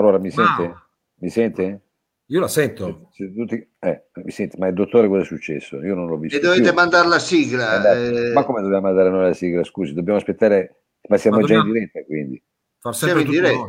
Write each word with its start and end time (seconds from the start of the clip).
mi 0.00 0.30
sente? 0.30 0.62
Wow. 0.62 0.74
Mi 1.20 1.30
sente? 1.30 1.80
Io 2.26 2.40
la 2.40 2.48
sento. 2.48 3.10
Siete 3.12 3.34
tutti- 3.34 3.68
eh, 3.80 4.04
mi 4.24 4.30
sente, 4.30 4.56
ma 4.58 4.68
il 4.68 4.74
dottore 4.74 5.08
cosa 5.08 5.22
è 5.22 5.24
successo? 5.26 5.82
Io 5.82 5.94
non 5.94 6.06
l'ho 6.06 6.16
visto. 6.16 6.38
E 6.38 6.40
dovete 6.40 6.62
più. 6.62 6.72
mandare 6.72 7.08
la 7.08 7.18
sigla. 7.18 7.70
Andate- 7.72 8.28
eh, 8.30 8.32
Ma 8.32 8.44
come 8.44 8.62
dobbiamo 8.62 8.82
mandare 8.86 9.10
noi 9.10 9.24
la 9.24 9.34
sigla? 9.34 9.62
Scusi, 9.64 9.92
dobbiamo 9.92 10.18
aspettare, 10.18 10.84
ma 11.08 11.16
siamo 11.18 11.40
Ma 11.40 11.46
già 11.46 11.54
in 11.56 11.64
diretta 11.72 12.02
quindi. 12.04 12.42
Far 12.78 12.94
Siamo 12.94 13.20
in 13.20 13.28
diretta. 13.28 13.68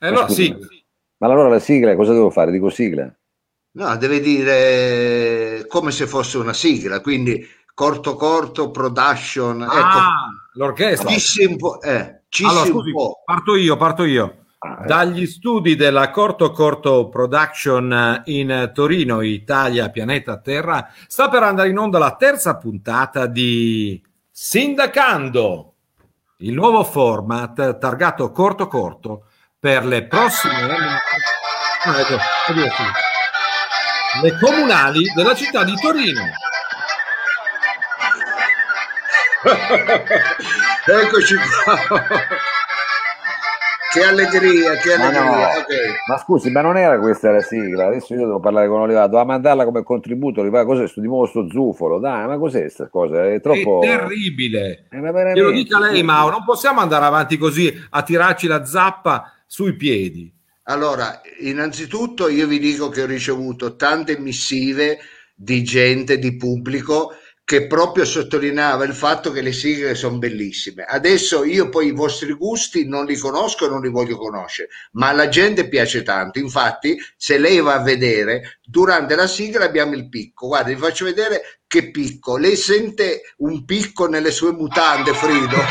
E 0.00 0.06
allora 0.06 0.26
scusi, 0.26 0.44
sì, 0.44 0.84
Ma 1.18 1.26
allora 1.26 1.48
la 1.48 1.58
sigla, 1.58 1.94
cosa 1.96 2.12
devo 2.12 2.30
fare? 2.30 2.50
Dico 2.50 2.68
sigla? 2.70 3.12
No, 3.70 3.96
deve 3.96 4.20
dire 4.20 5.66
come 5.68 5.90
se 5.92 6.06
fosse 6.06 6.38
una 6.38 6.52
sigla, 6.52 7.00
quindi 7.00 7.44
corto 7.74 8.16
corto, 8.16 8.70
production, 8.70 9.62
ecco, 9.62 9.72
ah, 9.72 10.28
l'orchestra. 10.54 11.08
cissi 11.10 11.44
un 11.44 11.56
po', 11.56 11.80
eh, 11.80 12.22
cissi 12.28 12.48
Allora, 12.50 12.64
un 12.64 12.70
scusi, 12.72 12.90
po'. 12.92 13.22
parto 13.24 13.54
io, 13.54 13.76
parto 13.76 14.04
io. 14.04 14.46
Ah, 14.60 14.80
eh. 14.82 14.86
Dagli 14.86 15.26
studi 15.26 15.76
della 15.76 16.10
Corto 16.10 16.50
Corto 16.50 17.08
Production 17.08 18.22
in 18.24 18.70
Torino, 18.74 19.20
Italia, 19.20 19.88
pianeta 19.90 20.40
Terra, 20.40 20.90
sta 21.06 21.28
per 21.28 21.44
andare 21.44 21.68
in 21.68 21.78
onda 21.78 21.98
la 21.98 22.16
terza 22.16 22.56
puntata 22.56 23.26
di 23.26 24.02
Sindacando, 24.30 25.74
il 26.38 26.54
nuovo 26.54 26.82
format 26.82 27.78
targato 27.78 28.30
corto 28.32 28.66
corto 28.66 29.26
per 29.58 29.84
le 29.84 30.06
prossime 30.06 30.54
Ah, 31.84 32.00
ecco, 32.00 32.16
le 34.22 34.38
comunali 34.38 35.02
della 35.14 35.34
città 35.34 35.62
di 35.62 35.74
Torino. 35.80 36.22
Eccoci 40.88 41.36
qua. 41.36 41.78
Che 43.92 44.02
allegria, 44.04 44.74
che 44.76 44.96
Ma 44.96 45.10
no. 45.10 45.18
allegria. 45.18 45.58
ok. 45.58 45.66
Ma 46.08 46.18
scusi, 46.18 46.50
ma 46.50 46.60
non 46.60 46.76
era 46.76 46.98
questa 46.98 47.30
la 47.30 47.40
sigla? 47.40 47.86
Adesso 47.86 48.14
io 48.14 48.20
devo 48.20 48.40
parlare 48.40 48.68
con 48.68 48.80
Olivato, 48.80 49.08
doveva 49.08 49.24
mandarla 49.24 49.64
come 49.64 49.82
contributo. 49.82 50.40
Olivato, 50.40 50.66
cos'è 50.66 50.86
sto, 50.86 51.00
di 51.00 51.06
nuovo 51.06 51.26
sto 51.26 51.48
zufolo? 51.50 51.98
Dai, 51.98 52.26
ma 52.26 52.38
cos'è 52.38 52.60
questa 52.60 52.88
cosa? 52.88 53.26
È 53.26 53.40
troppo. 53.40 53.82
È 53.82 53.86
terribile. 53.86 54.86
Veramente. 54.90 55.38
Glielo 55.38 55.50
dica 55.50 55.78
lei, 55.78 56.02
Mao, 56.02 56.30
non 56.30 56.44
possiamo 56.44 56.80
andare 56.80 57.04
avanti 57.04 57.36
così 57.38 57.72
a 57.90 58.02
tirarci 58.02 58.46
la 58.46 58.64
zappa 58.64 59.32
sui 59.46 59.74
piedi. 59.74 60.32
Allora, 60.64 61.20
innanzitutto 61.40 62.28
io 62.28 62.46
vi 62.46 62.58
dico 62.58 62.90
che 62.90 63.02
ho 63.02 63.06
ricevuto 63.06 63.76
tante 63.76 64.18
missive 64.18 64.98
di 65.34 65.62
gente, 65.62 66.18
di 66.18 66.36
pubblico 66.36 67.12
che 67.48 67.66
proprio 67.66 68.04
sottolineava 68.04 68.84
il 68.84 68.92
fatto 68.92 69.32
che 69.32 69.40
le 69.40 69.54
sigle 69.54 69.94
sono 69.94 70.18
bellissime. 70.18 70.84
Adesso 70.84 71.44
io 71.44 71.70
poi 71.70 71.86
i 71.86 71.92
vostri 71.92 72.34
gusti 72.34 72.86
non 72.86 73.06
li 73.06 73.16
conosco 73.16 73.64
e 73.64 73.70
non 73.70 73.80
li 73.80 73.88
voglio 73.88 74.18
conoscere, 74.18 74.68
ma 74.92 75.08
alla 75.08 75.30
gente 75.30 75.66
piace 75.66 76.02
tanto. 76.02 76.38
Infatti, 76.38 76.98
se 77.16 77.38
lei 77.38 77.62
va 77.62 77.72
a 77.72 77.82
vedere, 77.82 78.58
durante 78.62 79.14
la 79.14 79.26
sigla 79.26 79.64
abbiamo 79.64 79.94
il 79.94 80.10
picco. 80.10 80.48
Guarda, 80.48 80.68
vi 80.68 80.76
faccio 80.76 81.06
vedere 81.06 81.60
che 81.66 81.90
picco. 81.90 82.36
Lei 82.36 82.54
sente 82.54 83.22
un 83.38 83.64
picco 83.64 84.06
nelle 84.08 84.30
sue 84.30 84.52
mutande, 84.52 85.14
Frido? 85.14 85.56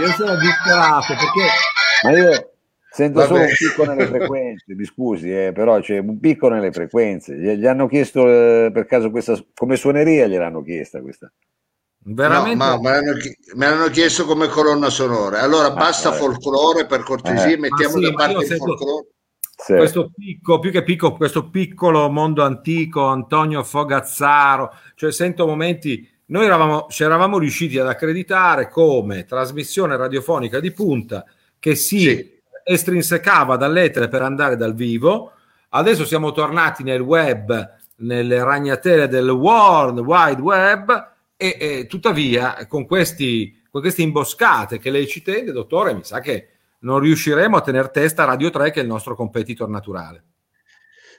Io 0.00 0.12
sono 0.12 0.36
disperato 0.38 1.14
perché 1.14 1.48
Ma 2.02 2.10
io 2.10 2.49
sento 2.92 3.18
Vabbè. 3.20 3.28
solo 3.28 3.40
un 3.42 3.54
picco 3.56 3.84
nelle 3.84 4.06
frequenze, 4.06 4.64
mi 4.74 4.84
scusi, 4.84 5.32
eh, 5.32 5.52
però 5.52 5.80
c'è 5.80 5.98
un 5.98 6.18
picco 6.18 6.48
nelle 6.48 6.72
frequenze. 6.72 7.36
Gli, 7.36 7.50
gli 7.52 7.66
hanno 7.66 7.86
chiesto 7.86 8.26
eh, 8.28 8.70
per 8.72 8.86
caso 8.86 9.10
questa 9.10 9.38
come 9.54 9.76
suoneria 9.76 10.26
gliel'hanno 10.26 10.62
chiesta 10.62 11.00
questa. 11.00 11.30
veramente 12.02 12.64
No, 12.64 12.80
ma 12.80 12.80
me 12.80 12.90
l'hanno, 12.90 13.12
chi- 13.18 13.36
me 13.54 13.68
l'hanno 13.68 13.88
chiesto 13.88 14.24
come 14.24 14.48
colonna 14.48 14.90
sonora. 14.90 15.40
Allora 15.40 15.70
basta 15.70 16.10
vabbè. 16.10 16.20
folklore 16.20 16.86
per 16.86 17.02
cortesia, 17.02 17.54
Eh. 17.54 17.58
mettiamo 17.58 17.96
sì, 17.96 18.00
da 18.02 18.12
parte 18.12 18.44
il 18.44 18.56
folklore. 18.56 19.06
Sì. 19.60 19.74
questo 19.74 20.10
picco, 20.16 20.58
più 20.58 20.70
che 20.70 20.82
picco, 20.82 21.14
questo 21.16 21.50
piccolo 21.50 22.08
mondo 22.08 22.42
antico, 22.42 23.04
Antonio 23.04 23.62
Fogazzaro, 23.62 24.72
cioè 24.94 25.12
sento 25.12 25.46
momenti, 25.46 26.08
noi 26.26 26.46
eravamo, 26.46 26.86
ci 26.88 27.02
eravamo 27.02 27.38
riusciti 27.38 27.78
ad 27.78 27.86
accreditare 27.86 28.70
come 28.70 29.26
trasmissione 29.26 29.98
radiofonica 29.98 30.60
di 30.60 30.72
punta 30.72 31.26
che 31.58 31.74
si 31.74 31.98
Sì. 31.98 32.39
Estrinsecava 32.70 33.56
dall'etere 33.56 34.06
per 34.08 34.22
andare 34.22 34.56
dal 34.56 34.74
vivo, 34.74 35.32
adesso 35.70 36.04
siamo 36.04 36.30
tornati 36.30 36.84
nel 36.84 37.00
web, 37.00 37.74
nelle 37.96 38.44
ragnatele 38.44 39.08
del 39.08 39.28
World 39.28 39.98
Wide 39.98 40.40
Web 40.40 41.12
e, 41.36 41.56
e 41.58 41.86
tuttavia 41.88 42.66
con, 42.68 42.86
questi, 42.86 43.60
con 43.68 43.80
queste 43.80 44.02
imboscate 44.02 44.78
che 44.78 44.90
lei 44.90 45.08
ci 45.08 45.20
tende, 45.20 45.50
dottore, 45.50 45.94
mi 45.94 46.04
sa 46.04 46.20
che 46.20 46.48
non 46.80 47.00
riusciremo 47.00 47.56
a 47.56 47.60
tenere 47.60 47.90
testa 47.90 48.22
a 48.22 48.26
Radio 48.26 48.50
3 48.50 48.70
che 48.70 48.78
è 48.78 48.82
il 48.82 48.88
nostro 48.88 49.16
competitor 49.16 49.68
naturale. 49.68 50.22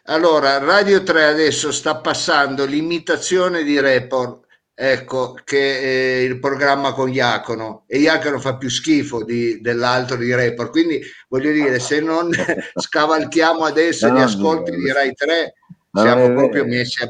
Allora, 0.06 0.58
Radio 0.58 1.04
3 1.04 1.26
adesso 1.26 1.72
sta 1.74 1.98
passando 1.98 2.66
l'imitazione 2.66 3.64
di 3.64 3.78
Report, 3.78 4.46
ecco, 4.84 5.38
che 5.44 5.80
è 5.80 6.18
il 6.24 6.40
programma 6.40 6.92
con 6.94 7.08
Iacono, 7.12 7.84
e 7.86 8.00
Iacono 8.00 8.40
fa 8.40 8.58
più 8.58 8.68
schifo 8.70 9.24
di- 9.24 9.62
dell'altro 9.62 10.16
di 10.16 10.34
Report, 10.34 10.72
quindi 10.72 11.00
voglio 11.30 11.52
dire, 11.52 11.80
se 11.80 12.00
non 12.02 12.30
scavalchiamo 12.74 13.64
adesso 13.64 14.08
No, 14.08 14.14
gli 14.16 14.18
no, 14.18 14.24
ascolti 14.24 14.72
no, 14.72 14.78
di 14.78 14.92
Rai 14.92 15.14
3, 15.14 15.54
Ma 15.92 16.04
non 16.04 16.18
siamo 16.18 16.34
proprio 16.34 16.66
messi 16.66 17.04
a... 17.04 17.10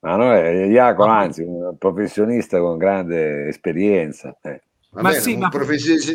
Ma 0.00 0.16
no, 0.16 0.32
è 0.34 0.66
Jacopo, 0.68 1.08
anzi, 1.08 1.42
un 1.42 1.74
professionista 1.78 2.58
con 2.60 2.76
grande 2.76 3.48
esperienza. 3.48 4.36
eh. 4.42 4.60
Va 4.90 5.02
Ma 5.02 5.08
bene, 5.08 5.20
sì, 5.22 5.32
un 5.32 5.38
ma- 5.40 5.48
professionista- 5.48 6.12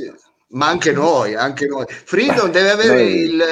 ma 0.53 0.67
anche 0.67 0.91
noi, 0.91 1.35
anche 1.35 1.67
noi. 1.67 1.85
Freedom 1.87 2.49
deve 2.49 2.71
avere 2.71 2.93
Noi- 3.03 3.19
il- 3.21 3.43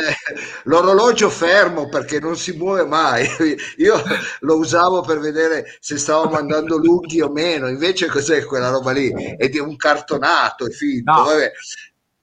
l'orologio 0.63 1.29
fermo 1.29 1.89
perché 1.89 2.19
non 2.19 2.35
si 2.35 2.51
muove 2.53 2.85
mai. 2.85 3.25
Io 3.78 4.01
lo 4.41 4.57
usavo 4.57 5.01
per 5.01 5.19
vedere 5.19 5.78
se 5.79 5.97
stavamo 5.97 6.35
andando 6.35 6.78
lunghi 6.78 7.22
o 7.22 7.29
meno, 7.29 7.67
invece 7.67 8.07
cos'è 8.07 8.44
quella 8.45 8.69
roba 8.69 8.91
lì? 8.91 9.11
È 9.11 9.50
di 9.50 9.59
un 9.59 9.75
cartonato, 9.75 10.66
è 10.67 10.69
finto. 10.69 11.11
No. 11.11 11.23
Vabbè. 11.23 11.51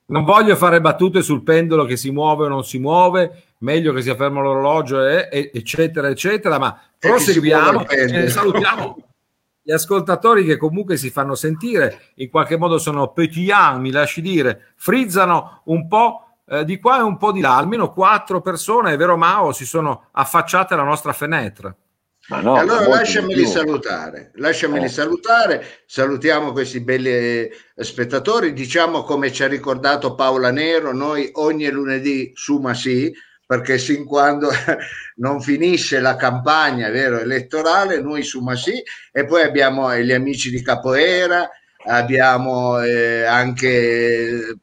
Non 0.07 0.25
voglio 0.25 0.57
fare 0.57 0.81
battute 0.81 1.21
sul 1.23 1.43
pendolo 1.43 1.85
che 1.85 1.97
si 1.97 2.11
muove 2.11 2.47
o 2.47 2.49
non 2.49 2.65
si 2.65 2.79
muove, 2.79 3.43
meglio 3.59 3.93
che 3.93 4.01
sia 4.01 4.15
fermo 4.17 4.41
l'orologio, 4.41 5.05
eh, 5.07 5.51
eccetera, 5.53 6.09
eccetera, 6.09 6.59
ma 6.59 6.81
proseguiamo 6.99 7.87
e 7.89 8.29
salutiamo 8.31 8.97
gli 9.69 9.73
ascoltatori 9.73 10.47
che 10.47 10.57
comunque 10.57 10.97
si 10.97 11.11
fanno 11.11 11.35
sentire, 11.35 12.13
in 12.15 12.31
qualche 12.31 12.57
modo 12.57 12.79
sono 12.79 13.13
petian, 13.13 13.83
mi 13.83 13.91
lasci 13.91 14.23
dire, 14.23 14.73
frizzano 14.77 15.61
un 15.67 15.87
po' 15.87 16.39
eh, 16.47 16.65
di 16.65 16.81
qua 16.81 17.01
e 17.01 17.03
un 17.03 17.19
po' 17.19 17.33
di 17.33 17.43
là, 17.43 17.59
almeno 17.59 17.93
quattro 17.93 18.41
persone, 18.41 18.95
è 18.95 18.97
vero 18.97 19.19
Mao, 19.19 19.53
si 19.53 19.67
sono 19.67 20.07
affacciate 20.13 20.73
alla 20.73 20.85
nostra 20.85 21.13
fenetra. 21.13 21.77
Ma 22.29 22.41
no, 22.41 22.55
allora 22.55 22.89
lasciameli 22.89 23.45
salutare, 23.45 24.31
lasciameli 24.37 24.87
Eh. 24.87 24.89
salutare, 24.89 25.63
salutiamo 25.85 26.53
questi 26.53 26.81
belli 26.81 27.11
eh, 27.11 27.51
spettatori, 27.77 28.55
diciamo 28.55 29.03
come 29.03 29.31
ci 29.31 29.43
ha 29.43 29.49
ricordato 29.49 30.15
Paola 30.15 30.51
Nero, 30.51 30.95
noi 30.95 31.29
ogni 31.35 31.69
lunedì 31.69 32.33
su 32.35 32.57
ma 32.57 32.73
sì, 32.73 33.13
perché 33.49 33.79
sin 33.79 34.05
quando 34.05 34.51
non 35.17 35.41
finisce 35.41 36.01
la 36.01 36.17
campagna 36.17 36.91
vero, 36.91 37.19
elettorale, 37.19 37.99
noi 37.99 38.23
su 38.23 38.43
ma 38.43 38.55
sì, 38.55 38.75
e 39.11 39.25
poi 39.25 39.41
abbiamo 39.41 39.91
eh, 39.91 40.05
gli 40.05 40.13
amici 40.13 40.51
di 40.51 40.61
Capoeira, 40.61 41.49
abbiamo 41.87 42.79
eh, 42.83 43.25
anche 43.25 43.69
eh, 43.69 44.57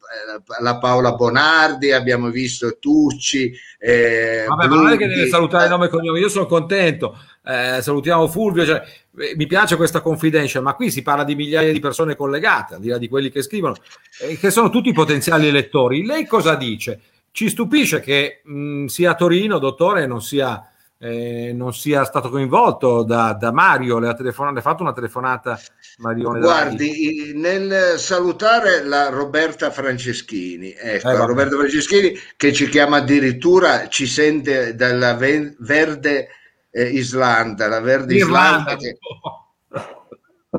la 0.62 0.78
Paola 0.78 1.14
Bonardi, 1.14 1.94
abbiamo 1.94 2.30
visto 2.30 2.78
Tucci, 2.78 3.52
eh, 3.80 4.46
Vabbè, 4.48 4.68
ma 4.68 4.76
non 4.76 4.92
è 4.92 4.98
che 4.98 5.08
deve 5.08 5.30
salutare 5.30 5.66
eh, 5.66 5.70
nome 5.70 5.88
e 5.88 5.90
cognome, 5.90 6.20
io 6.20 6.30
sono 6.30 6.46
contento. 6.46 7.18
Eh, 7.44 7.80
salutiamo 7.82 8.28
Fulvio, 8.28 8.68
cioè, 8.68 8.84
eh, 9.18 9.34
mi 9.36 9.48
piace 9.48 9.78
questa 9.78 10.02
confidential, 10.02 10.62
ma 10.62 10.76
qui 10.76 10.92
si 10.92 11.02
parla 11.02 11.24
di 11.24 11.34
migliaia 11.34 11.72
di 11.72 11.80
persone 11.80 12.16
collegate, 12.16 12.76
al 12.76 12.82
di 12.82 12.90
là 12.90 13.00
di 13.00 13.10
quelli 13.10 13.32
che 13.32 13.42
scrivono, 13.42 13.78
eh, 14.22 14.38
che 14.38 14.52
sono 14.52 14.70
tutti 14.70 14.94
potenziali 14.94 15.48
elettori. 15.48 16.06
Lei 16.06 16.28
cosa 16.28 16.54
dice? 16.54 17.00
Ci 17.36 17.50
stupisce 17.50 18.00
che 18.00 18.40
mh, 18.46 18.86
sia 18.86 19.12
a 19.12 19.16
Torino, 19.16 19.60
dottore, 19.60 20.08
non 20.08 20.22
sia, 20.22 20.72
eh, 20.98 21.52
non 21.54 21.74
sia 21.74 22.06
stato 22.06 22.30
coinvolto 22.30 23.04
da, 23.04 23.34
da 23.34 23.52
Mario, 23.52 24.00
le 24.00 24.08
ha, 24.08 24.14
telefon- 24.14 24.54
le 24.54 24.60
ha 24.60 24.62
fatto 24.62 24.84
una 24.84 24.94
telefonata 24.94 25.60
Marione? 25.98 26.40
Guardi, 26.40 27.34
nel 27.36 28.00
salutare 28.00 28.86
la 28.86 29.10
Roberta 29.10 29.70
Franceschini, 29.70 30.74
ecco, 30.80 31.10
Eh. 31.10 31.26
Roberta 31.26 31.58
Franceschini 31.58 32.14
che 32.38 32.54
ci 32.54 32.70
chiama 32.70 32.98
addirittura, 33.00 33.90
ci 33.90 34.08
sente 34.08 34.74
dalla 34.74 35.16
ve- 35.16 35.58
verde 35.60 36.30
eh, 36.72 36.84
Islanda, 36.88 37.68
la 37.68 37.82
verde 37.82 38.16
Islanda, 38.16 38.78
che- 38.78 38.98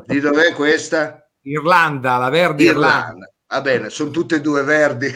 di 0.05 0.19
dov'è 0.19 0.53
questa? 0.53 1.27
Irlanda, 1.41 2.17
la 2.17 2.29
verde 2.29 2.61
Irlanda. 2.65 2.97
Irlanda. 2.97 3.31
Va 3.49 3.61
bene, 3.61 3.89
sono 3.89 4.11
tutte 4.11 4.35
e 4.35 4.41
due 4.41 4.63
verdi. 4.63 5.07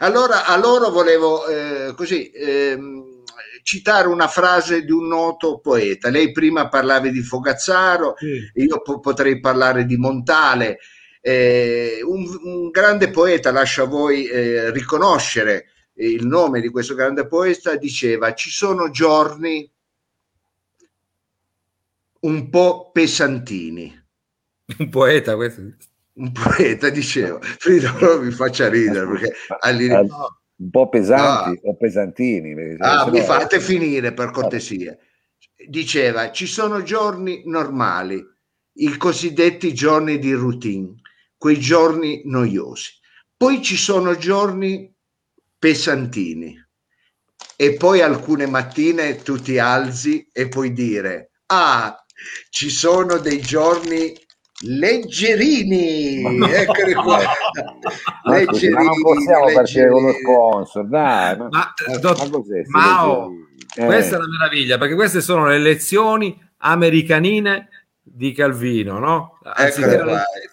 Allora, 0.00 0.44
a 0.44 0.56
loro 0.56 0.90
volevo 0.90 1.46
eh, 1.46 1.94
così 1.94 2.28
ehm, 2.30 3.22
citare 3.62 4.08
una 4.08 4.26
frase 4.26 4.84
di 4.84 4.90
un 4.90 5.06
noto 5.06 5.60
poeta. 5.60 6.10
Lei 6.10 6.32
prima 6.32 6.68
parlavi 6.68 7.12
di 7.12 7.22
Fogazzaro, 7.22 8.16
Sì. 8.18 8.50
io 8.54 8.82
po- 8.82 8.98
potrei 8.98 9.38
parlare 9.38 9.86
di 9.86 9.96
Montale. 9.96 10.78
Eh, 11.20 12.00
un, 12.04 12.26
un, 12.42 12.70
grande 12.70 13.10
poeta, 13.10 13.52
lascia 13.52 13.82
a 13.82 13.86
voi 13.86 14.26
eh, 14.26 14.70
riconoscere 14.72 15.68
il 15.94 16.26
nome 16.26 16.60
di 16.60 16.68
questo 16.68 16.94
grande 16.94 17.26
poeta, 17.26 17.76
diceva 17.76 18.34
ci 18.34 18.50
sono 18.50 18.90
giorni 18.90 19.70
un 22.20 22.50
po' 22.50 22.90
pesantini. 22.92 24.02
Un 24.78 24.88
poeta 24.88 25.36
questo? 25.36 25.62
Un 26.16 26.30
poeta 26.32 26.90
diceva, 26.90 27.38
Frida 27.40 27.92
mi 28.20 28.30
faccia 28.30 28.68
ridere 28.68 29.06
perché 29.06 29.32
all'inizio... 29.60 30.38
Un 30.56 30.70
po' 30.70 30.88
pesanti 30.88 31.60
no. 31.64 31.70
o 31.70 31.76
pesantini. 31.76 32.76
Ah, 32.78 33.10
mi 33.10 33.20
fate 33.20 33.60
finire 33.60 34.12
per 34.12 34.30
cortesia. 34.30 34.96
Diceva, 35.66 36.30
ci 36.30 36.46
sono 36.46 36.82
giorni 36.82 37.42
normali, 37.46 38.24
i 38.74 38.96
cosiddetti 38.96 39.74
giorni 39.74 40.18
di 40.20 40.32
routine, 40.32 40.94
quei 41.36 41.58
giorni 41.58 42.22
noiosi. 42.26 42.92
Poi 43.36 43.60
ci 43.62 43.76
sono 43.76 44.16
giorni 44.16 44.94
pesantini 45.58 46.56
e 47.56 47.74
poi 47.74 48.00
alcune 48.00 48.46
mattine 48.46 49.16
tu 49.16 49.36
ti 49.40 49.58
alzi 49.58 50.28
e 50.32 50.48
puoi 50.48 50.72
dire, 50.72 51.32
ah, 51.46 51.96
ci 52.50 52.70
sono 52.70 53.18
dei 53.18 53.40
giorni 53.40 54.14
leggerini, 54.64 56.22
no. 56.22 56.46
eccoli 56.46 56.94
qua. 56.94 57.18
leggerini, 58.24 58.72
ma 58.74 58.82
non 58.82 59.02
possiamo 59.02 59.52
partire 59.52 59.90
con 59.90 60.02
lo 60.04 60.12
sponsor, 60.12 60.86
dai. 60.86 61.36
Ma, 61.36 61.48
ma, 61.50 61.74
dott- 62.00 62.66
Mao, 62.68 63.30
eh. 63.76 63.84
questa 63.84 64.16
è 64.16 64.18
una 64.18 64.28
meraviglia 64.28 64.78
perché 64.78 64.94
queste 64.94 65.20
sono 65.20 65.46
le 65.46 65.58
lezioni 65.58 66.38
americanine 66.58 67.68
di 68.06 68.32
Calvino, 68.32 68.98
no? 68.98 69.38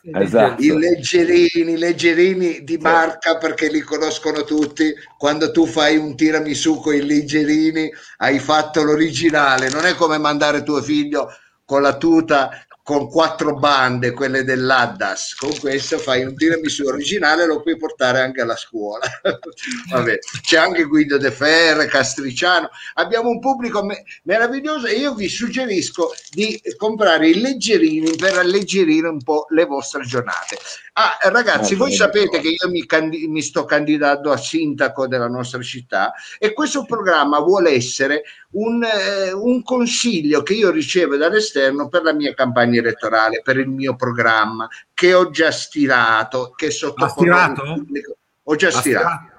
Esatto. 0.01 0.61
I 0.61 0.77
leggerini, 0.77 1.77
leggerini 1.77 2.63
di 2.63 2.77
marca 2.77 3.37
perché 3.37 3.69
li 3.69 3.81
conoscono 3.81 4.43
tutti. 4.43 4.93
Quando 5.17 5.51
tu 5.51 5.65
fai 5.65 5.97
un 5.97 6.15
tiramisù 6.15 6.79
con 6.79 6.95
i 6.95 7.05
leggerini, 7.05 7.91
hai 8.17 8.39
fatto 8.39 8.83
l'originale. 8.83 9.69
Non 9.69 9.85
è 9.85 9.95
come 9.95 10.17
mandare 10.17 10.63
tuo 10.63 10.81
figlio 10.81 11.29
con 11.65 11.81
la 11.81 11.95
tuta 11.97 12.49
con 12.83 13.09
quattro 13.09 13.55
bande, 13.55 14.11
quelle 14.11 14.43
dell'Addas, 14.43 15.35
con 15.35 15.57
questo 15.59 15.97
fai 15.99 16.23
un 16.23 16.35
tiramisù 16.35 16.85
originale 16.85 17.45
lo 17.45 17.61
puoi 17.61 17.77
portare 17.77 18.21
anche 18.21 18.41
alla 18.41 18.55
scuola. 18.55 19.05
Vabbè, 19.91 20.17
c'è 20.41 20.57
anche 20.57 20.83
Guido 20.83 21.17
De 21.17 21.31
Ferre, 21.31 21.85
Castriciano, 21.85 22.69
abbiamo 22.95 23.29
un 23.29 23.39
pubblico 23.39 23.83
me- 23.83 24.03
meraviglioso 24.23 24.87
e 24.87 24.95
io 24.95 25.13
vi 25.13 25.29
suggerisco 25.29 26.11
di 26.31 26.59
comprare 26.75 27.29
i 27.29 27.39
leggerini 27.39 28.15
per 28.15 28.37
alleggerire 28.37 29.07
un 29.07 29.21
po' 29.21 29.45
le 29.49 29.65
vostre 29.65 30.03
giornate. 30.03 30.57
Ah, 30.93 31.17
ragazzi, 31.29 31.75
voi 31.75 31.93
sapete 31.93 32.41
che 32.41 32.49
io 32.49 32.69
mi, 32.69 32.85
candi- 32.85 33.27
mi 33.27 33.41
sto 33.41 33.63
candidando 33.63 34.31
a 34.31 34.37
sindaco 34.37 35.07
della 35.07 35.29
nostra 35.29 35.61
città 35.61 36.13
e 36.37 36.51
questo 36.51 36.83
programma 36.83 37.39
vuole 37.39 37.71
essere 37.71 38.23
un, 38.51 38.83
eh, 38.83 39.31
un 39.31 39.63
consiglio 39.63 40.43
che 40.43 40.53
io 40.53 40.69
ricevo 40.69 41.15
dall'esterno 41.15 41.87
per 41.87 42.03
la 42.03 42.13
mia 42.13 42.33
campagna 42.33 42.80
elettorale, 42.81 43.41
per 43.41 43.57
il 43.57 43.67
mio 43.67 43.95
programma, 43.95 44.67
che 44.93 45.13
ho 45.13 45.29
già 45.29 45.51
stilato, 45.51 46.53
che 46.55 46.69
sottopongo 46.69 47.35
al 47.35 47.53
pubblico. 47.53 48.17
Ho 48.43 48.55
già 48.55 48.71
stirato. 48.71 49.29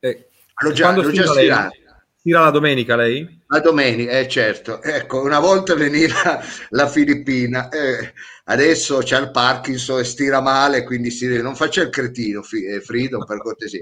Eh, 0.00 0.28
l'ho 0.62 0.72
già, 0.72 0.92
l'ho 0.92 1.10
già 1.10 1.26
stirato. 1.26 1.70
Stira 2.18 2.40
la 2.40 2.50
domenica 2.50 2.96
lei? 2.96 3.40
La 3.46 3.60
domenica, 3.60 4.10
eh, 4.10 4.28
certo. 4.28 4.82
Ecco, 4.82 5.22
una 5.22 5.38
volta 5.38 5.74
veniva 5.74 6.42
la 6.70 6.86
Filippina, 6.88 7.68
eh, 7.70 8.12
adesso 8.44 8.98
c'è 8.98 9.20
il 9.20 9.30
Parkinson 9.30 10.00
e 10.00 10.04
stira 10.04 10.40
male, 10.42 10.84
quindi 10.84 11.10
si 11.10 11.26
deve, 11.26 11.42
non 11.42 11.56
faccia 11.56 11.80
il 11.80 11.90
cretino, 11.90 12.42
eh, 12.42 12.80
Frido, 12.80 13.24
per 13.24 13.38
cortesia. 13.38 13.80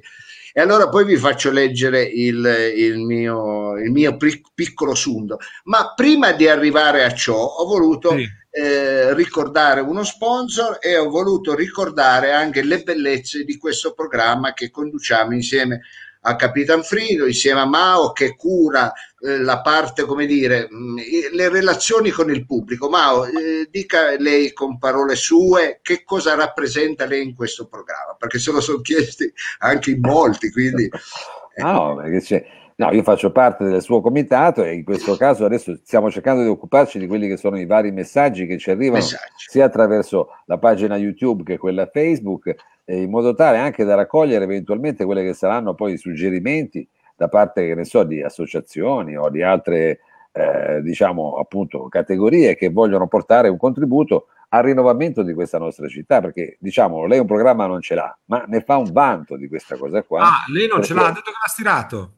E 0.53 0.61
allora 0.61 0.89
poi 0.89 1.05
vi 1.05 1.17
faccio 1.17 1.51
leggere 1.51 2.03
il, 2.03 2.73
il, 2.77 2.99
mio, 2.99 3.77
il 3.79 3.91
mio 3.91 4.17
piccolo 4.55 4.95
sunto. 4.95 5.39
Ma 5.65 5.93
prima 5.95 6.33
di 6.33 6.47
arrivare 6.47 7.05
a 7.05 7.13
ciò 7.13 7.37
ho 7.37 7.67
voluto 7.67 8.17
sì. 8.17 8.27
Eh, 8.59 9.13
ricordare 9.13 9.83
uno 9.83 10.03
sponsor 10.03 10.79
e 10.81 10.97
ho 10.97 11.11
voluto 11.11 11.55
ricordare 11.55 12.33
anche 12.33 12.63
le 12.63 12.83
bellezze 12.83 13.45
di 13.45 13.59
questo 13.59 13.93
programma 13.93 14.55
che 14.55 14.71
conduciamo 14.71 15.35
insieme 15.35 15.83
a 16.23 16.37
Capitan 16.37 16.83
Frido 16.83 17.27
insieme 17.27 17.61
a 17.61 17.67
Mao 17.67 18.13
che 18.13 18.35
cura 18.35 18.91
eh, 19.21 19.37
la 19.41 19.61
parte, 19.61 20.05
come 20.05 20.25
dire, 20.25 20.69
mh, 20.71 20.77
mm, 20.77 20.97
le 21.33 21.49
relazioni 21.51 22.09
con 22.09 22.31
il 22.31 22.47
pubblico. 22.47 22.89
Mao, 22.89 23.27
eh, 23.27 23.69
dica 23.71 24.17
lei 24.19 24.55
con 24.55 24.79
parole 24.79 25.17
sue 25.17 25.81
che 25.83 26.03
cosa 26.03 26.35
rappresenta 26.35 27.05
lei 27.05 27.23
in 27.25 27.35
questo 27.35 27.67
programma, 27.67 28.17
perché 28.19 28.39
se 28.39 28.53
lo 28.53 28.63
sono 28.63 28.81
chiesti 28.81 29.31
anche 29.59 29.91
in 29.91 30.01
molti, 30.01 30.51
quindi... 30.51 30.89
Ah, 31.59 31.73
no, 31.73 31.97
perché 31.97 32.21
c'è... 32.23 32.47
No, 32.79 32.93
io 32.93 33.03
faccio 33.03 33.33
parte 33.33 33.65
del 33.65 33.81
suo 33.81 34.01
comitato 34.03 34.63
e 34.63 34.75
in 34.75 34.85
questo 34.85 35.17
caso 35.17 35.47
adesso 35.47 35.75
stiamo 35.83 36.11
cercando 36.11 36.43
di 36.43 36.49
occuparci 36.49 36.99
di 36.99 37.07
quelli 37.07 37.27
che 37.27 37.39
sono 37.39 37.59
i 37.59 37.65
vari 37.65 37.91
messaggi 37.91 38.47
che 38.47 38.59
ci 38.59 38.71
arrivano 38.71 39.03
messaggi. 39.03 39.33
sia 39.49 39.65
attraverso 39.65 40.29
la 40.45 40.59
pagina 40.59 40.97
YouTube 40.97 41.43
che 41.43 41.57
quella 41.57 41.87
Facebook 41.87 42.55
eh, 42.85 43.01
in 43.01 43.11
modo 43.11 43.35
tale 43.35 43.59
anche 43.59 43.85
da 43.85 43.95
raccogliere 43.95 44.45
eventualmente 44.45 45.05
quelli 45.07 45.25
che 45.25 45.33
saranno 45.33 45.75
poi 45.75 45.95
i 45.95 45.99
suggerimenti 45.99 46.87
da 47.17 47.29
parte, 47.29 47.67
che 47.67 47.75
ne 47.75 47.85
so, 47.85 48.05
di 48.05 48.23
associazioni 48.23 49.17
o 49.17 49.31
di 49.31 49.43
altre, 49.43 50.01
eh, 50.33 50.81
diciamo, 50.83 51.37
appunto, 51.39 51.89
categorie 51.89 52.55
che 52.55 52.69
vogliono 52.69 53.09
portare 53.09 53.49
un 53.49 53.57
contributo 53.57 54.27
al 54.51 54.63
rinnovamento 54.63 55.23
di 55.23 55.33
questa 55.33 55.59
nostra 55.59 55.89
città, 55.89 56.21
perché 56.21 56.59
diciamo, 56.61 57.07
lei 57.07 57.19
un 57.19 57.27
programma 57.27 57.67
non 57.67 57.81
ce 57.81 57.95
l'ha, 57.95 58.17
ma 58.27 58.45
ne 58.47 58.61
fa 58.61 58.77
un 58.77 58.93
vanto 58.93 59.37
di 59.37 59.49
questa 59.49 59.77
cosa 59.77 60.03
qua. 60.03 60.21
Ah, 60.21 60.45
lei 60.53 60.69
non 60.69 60.81
perché... 60.81 60.87
ce 60.87 60.95
l'ha, 60.95 61.07
ha 61.07 61.13
detto 61.13 61.31
che 61.31 61.39
l'ha 61.43 61.49
stirato. 61.49 62.11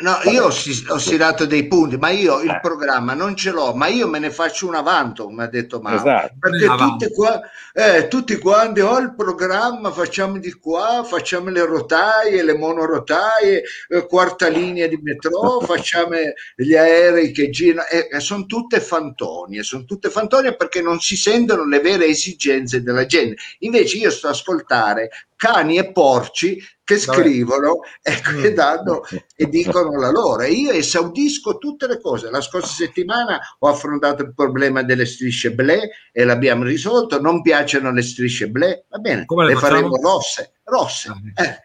No, 0.00 0.18
io 0.30 0.44
ho, 0.44 0.46
ho 0.46 0.98
stirato 0.98 1.44
dei 1.44 1.66
punti, 1.66 1.96
ma 1.96 2.08
io 2.08 2.40
il 2.40 2.50
eh. 2.50 2.60
programma 2.60 3.12
non 3.12 3.36
ce 3.36 3.50
l'ho, 3.50 3.74
ma 3.74 3.88
io 3.88 4.08
me 4.08 4.18
ne 4.18 4.30
faccio 4.30 4.66
un 4.66 4.74
avanto, 4.74 5.24
come 5.24 5.44
ha 5.44 5.48
detto 5.48 5.80
Mauro. 5.80 5.98
Esatto. 5.98 6.34
Perché 6.38 6.66
tutti, 6.66 7.12
qua, 7.12 7.40
eh, 7.74 8.08
tutti 8.08 8.38
quanti 8.38 8.80
ho 8.80 8.90
oh, 8.90 8.98
il 8.98 9.14
programma, 9.14 9.90
facciamo 9.90 10.38
di 10.38 10.52
qua, 10.54 11.04
facciamo 11.04 11.50
le 11.50 11.64
rotaie, 11.66 12.42
le 12.42 12.56
monorotaie, 12.56 13.62
eh, 13.88 14.06
quarta 14.06 14.48
linea 14.48 14.86
di 14.86 14.98
metro, 15.02 15.60
facciamo 15.66 16.16
gli 16.56 16.74
aerei 16.74 17.30
che 17.30 17.50
girano, 17.50 17.86
eh, 17.88 18.20
sono 18.20 18.46
tutte 18.46 18.80
fantonie, 18.80 19.62
sono 19.62 19.84
tutte 19.84 20.08
fantonie 20.08 20.56
perché 20.56 20.80
non 20.80 21.00
si 21.00 21.16
sentono 21.16 21.66
le 21.66 21.80
vere 21.80 22.06
esigenze 22.06 22.82
della 22.82 23.04
gente. 23.04 23.36
Invece 23.58 23.98
io 23.98 24.10
sto 24.10 24.28
a 24.28 24.30
ascoltare 24.30 25.10
cani 25.42 25.76
e 25.76 25.90
porci 25.90 26.62
che 26.84 26.98
scrivono 26.98 27.80
ecco, 28.00 28.38
e, 28.38 28.52
danno, 28.52 29.02
e 29.34 29.48
dicono 29.48 29.98
la 29.98 30.12
loro. 30.12 30.42
E 30.42 30.52
io 30.52 30.70
esaudisco 30.70 31.58
tutte 31.58 31.88
le 31.88 32.00
cose. 32.00 32.30
La 32.30 32.40
scorsa 32.40 32.72
settimana 32.72 33.40
ho 33.58 33.68
affrontato 33.68 34.22
il 34.22 34.34
problema 34.34 34.84
delle 34.84 35.04
strisce 35.04 35.52
ble 35.52 35.90
e 36.12 36.24
l'abbiamo 36.24 36.62
risolto. 36.62 37.20
Non 37.20 37.42
piacciono 37.42 37.90
le 37.90 38.02
strisce 38.02 38.50
ble, 38.50 38.84
va 38.88 38.98
bene, 38.98 39.24
Come 39.24 39.46
le, 39.46 39.54
le 39.54 39.58
faremo 39.58 39.96
rosse. 39.96 40.52
rosse. 40.62 41.08
Ah, 41.08 41.42
eh. 41.42 41.60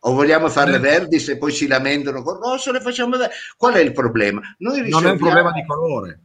O 0.00 0.12
vogliamo 0.12 0.48
farle 0.48 0.76
eh. 0.76 0.80
verdi 0.80 1.20
se 1.20 1.38
poi 1.38 1.52
si 1.52 1.68
lamentano 1.68 2.20
con 2.24 2.40
rosso, 2.40 2.72
le 2.72 2.80
facciamo 2.80 3.10
vedere. 3.10 3.32
Qual 3.56 3.74
è 3.74 3.80
il 3.80 3.92
problema? 3.92 4.40
Noi 4.58 4.82
risolviamo... 4.82 5.00
Non 5.00 5.08
è 5.08 5.12
un 5.12 5.18
problema 5.18 5.52
di 5.52 5.64
colore. 5.64 6.20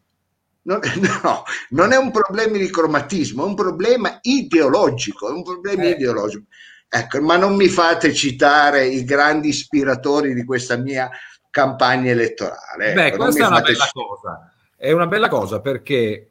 Non, 0.63 0.79
no, 1.23 1.43
non 1.69 1.91
è 1.91 1.97
un 1.97 2.09
problema 2.09 2.57
di 2.57 2.69
cromatismo, 2.71 3.43
è 3.43 3.47
un 3.47 3.55
problema 3.55 4.17
ideologico, 4.23 5.29
è 5.29 5.31
un 5.31 5.43
problema 5.43 5.83
eh. 5.83 5.89
ideologico. 5.91 6.45
Ecco, 6.91 7.21
ma 7.21 7.37
non 7.37 7.55
mi 7.55 7.67
fate 7.67 8.13
citare 8.13 8.87
i 8.87 9.03
grandi 9.03 9.49
ispiratori 9.49 10.33
di 10.33 10.43
questa 10.43 10.75
mia 10.75 11.09
campagna 11.51 12.09
elettorale. 12.09 12.93
Beh, 12.93 13.05
ecco, 13.07 13.17
questa 13.17 13.43
è 13.43 13.47
una 13.47 13.61
bella 13.61 13.85
citare. 13.85 13.91
cosa. 13.91 14.53
È 14.75 14.91
una 14.91 15.07
bella 15.07 15.27
cosa 15.27 15.61
perché 15.61 16.27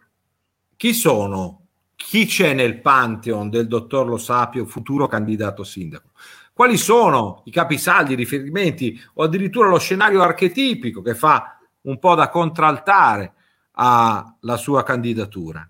chi 0.77 0.93
sono? 0.95 1.67
Chi 1.95 2.27
c'è 2.27 2.55
nel 2.55 2.81
pantheon 2.81 3.51
del 3.51 3.67
dottor 3.67 4.07
Lo 4.09 4.19
Sapio, 4.19 4.65
futuro 4.65 5.07
candidato 5.07 5.65
sindaco? 5.65 6.11
Quali 6.53 6.77
sono 6.77 7.43
i 7.45 7.53
capisaldi, 7.53 8.15
i 8.15 8.17
riferimenti 8.17 9.01
o 9.15 9.23
addirittura 9.23 9.69
lo 9.69 9.79
scenario 9.79 10.23
archetipico 10.23 11.03
che 11.03 11.15
fa 11.15 11.59
un 11.83 11.99
po' 12.01 12.15
da 12.17 12.31
contraltare 12.31 13.33
alla 13.73 14.57
sua 14.57 14.83
candidatura? 14.83 15.69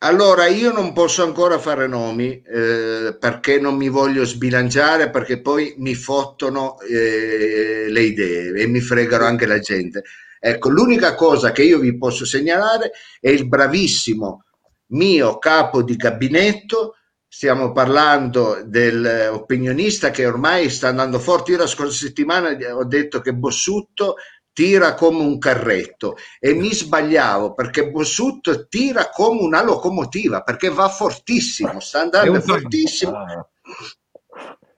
Allora, 0.00 0.46
io 0.46 0.72
non 0.72 0.92
posso 0.92 1.22
ancora 1.22 1.58
fare 1.58 1.86
nomi 1.86 2.42
eh, 2.42 3.16
perché 3.18 3.58
non 3.58 3.76
mi 3.76 3.88
voglio 3.88 4.24
sbilanciare, 4.24 5.08
perché 5.10 5.40
poi 5.40 5.74
mi 5.78 5.94
fottono 5.94 6.78
eh, 6.80 7.86
le 7.88 8.02
idee 8.02 8.52
e 8.60 8.66
mi 8.66 8.80
fregano 8.80 9.24
anche 9.24 9.46
la 9.46 9.58
gente. 9.58 10.02
Ecco, 10.38 10.68
l'unica 10.68 11.14
cosa 11.14 11.50
che 11.50 11.62
io 11.62 11.78
vi 11.78 11.96
posso 11.96 12.26
segnalare 12.26 12.90
è 13.20 13.30
il 13.30 13.48
bravissimo 13.48 14.44
mio 14.88 15.38
capo 15.38 15.82
di 15.82 15.96
gabinetto. 15.96 16.96
Stiamo 17.26 17.72
parlando 17.72 18.62
dell'opinionista 18.64 20.10
che 20.10 20.26
ormai 20.26 20.68
sta 20.68 20.88
andando 20.88 21.18
forte. 21.18 21.52
Io 21.52 21.58
la 21.58 21.66
scorsa 21.66 22.06
settimana 22.06 22.50
ho 22.74 22.84
detto 22.84 23.20
che 23.20 23.32
Bossutto 23.34 24.16
tira 24.56 24.94
come 24.94 25.18
un 25.18 25.36
carretto 25.36 26.16
e 26.40 26.54
mi 26.54 26.72
sbagliavo 26.72 27.52
perché 27.52 27.90
Bossut 27.90 28.68
tira 28.68 29.10
come 29.10 29.42
una 29.42 29.62
locomotiva 29.62 30.40
perché 30.40 30.70
va 30.70 30.88
fortissimo, 30.88 31.78
sta 31.78 32.00
andando 32.00 32.40
fortissimo. 32.40 33.18
Ah. 33.18 33.46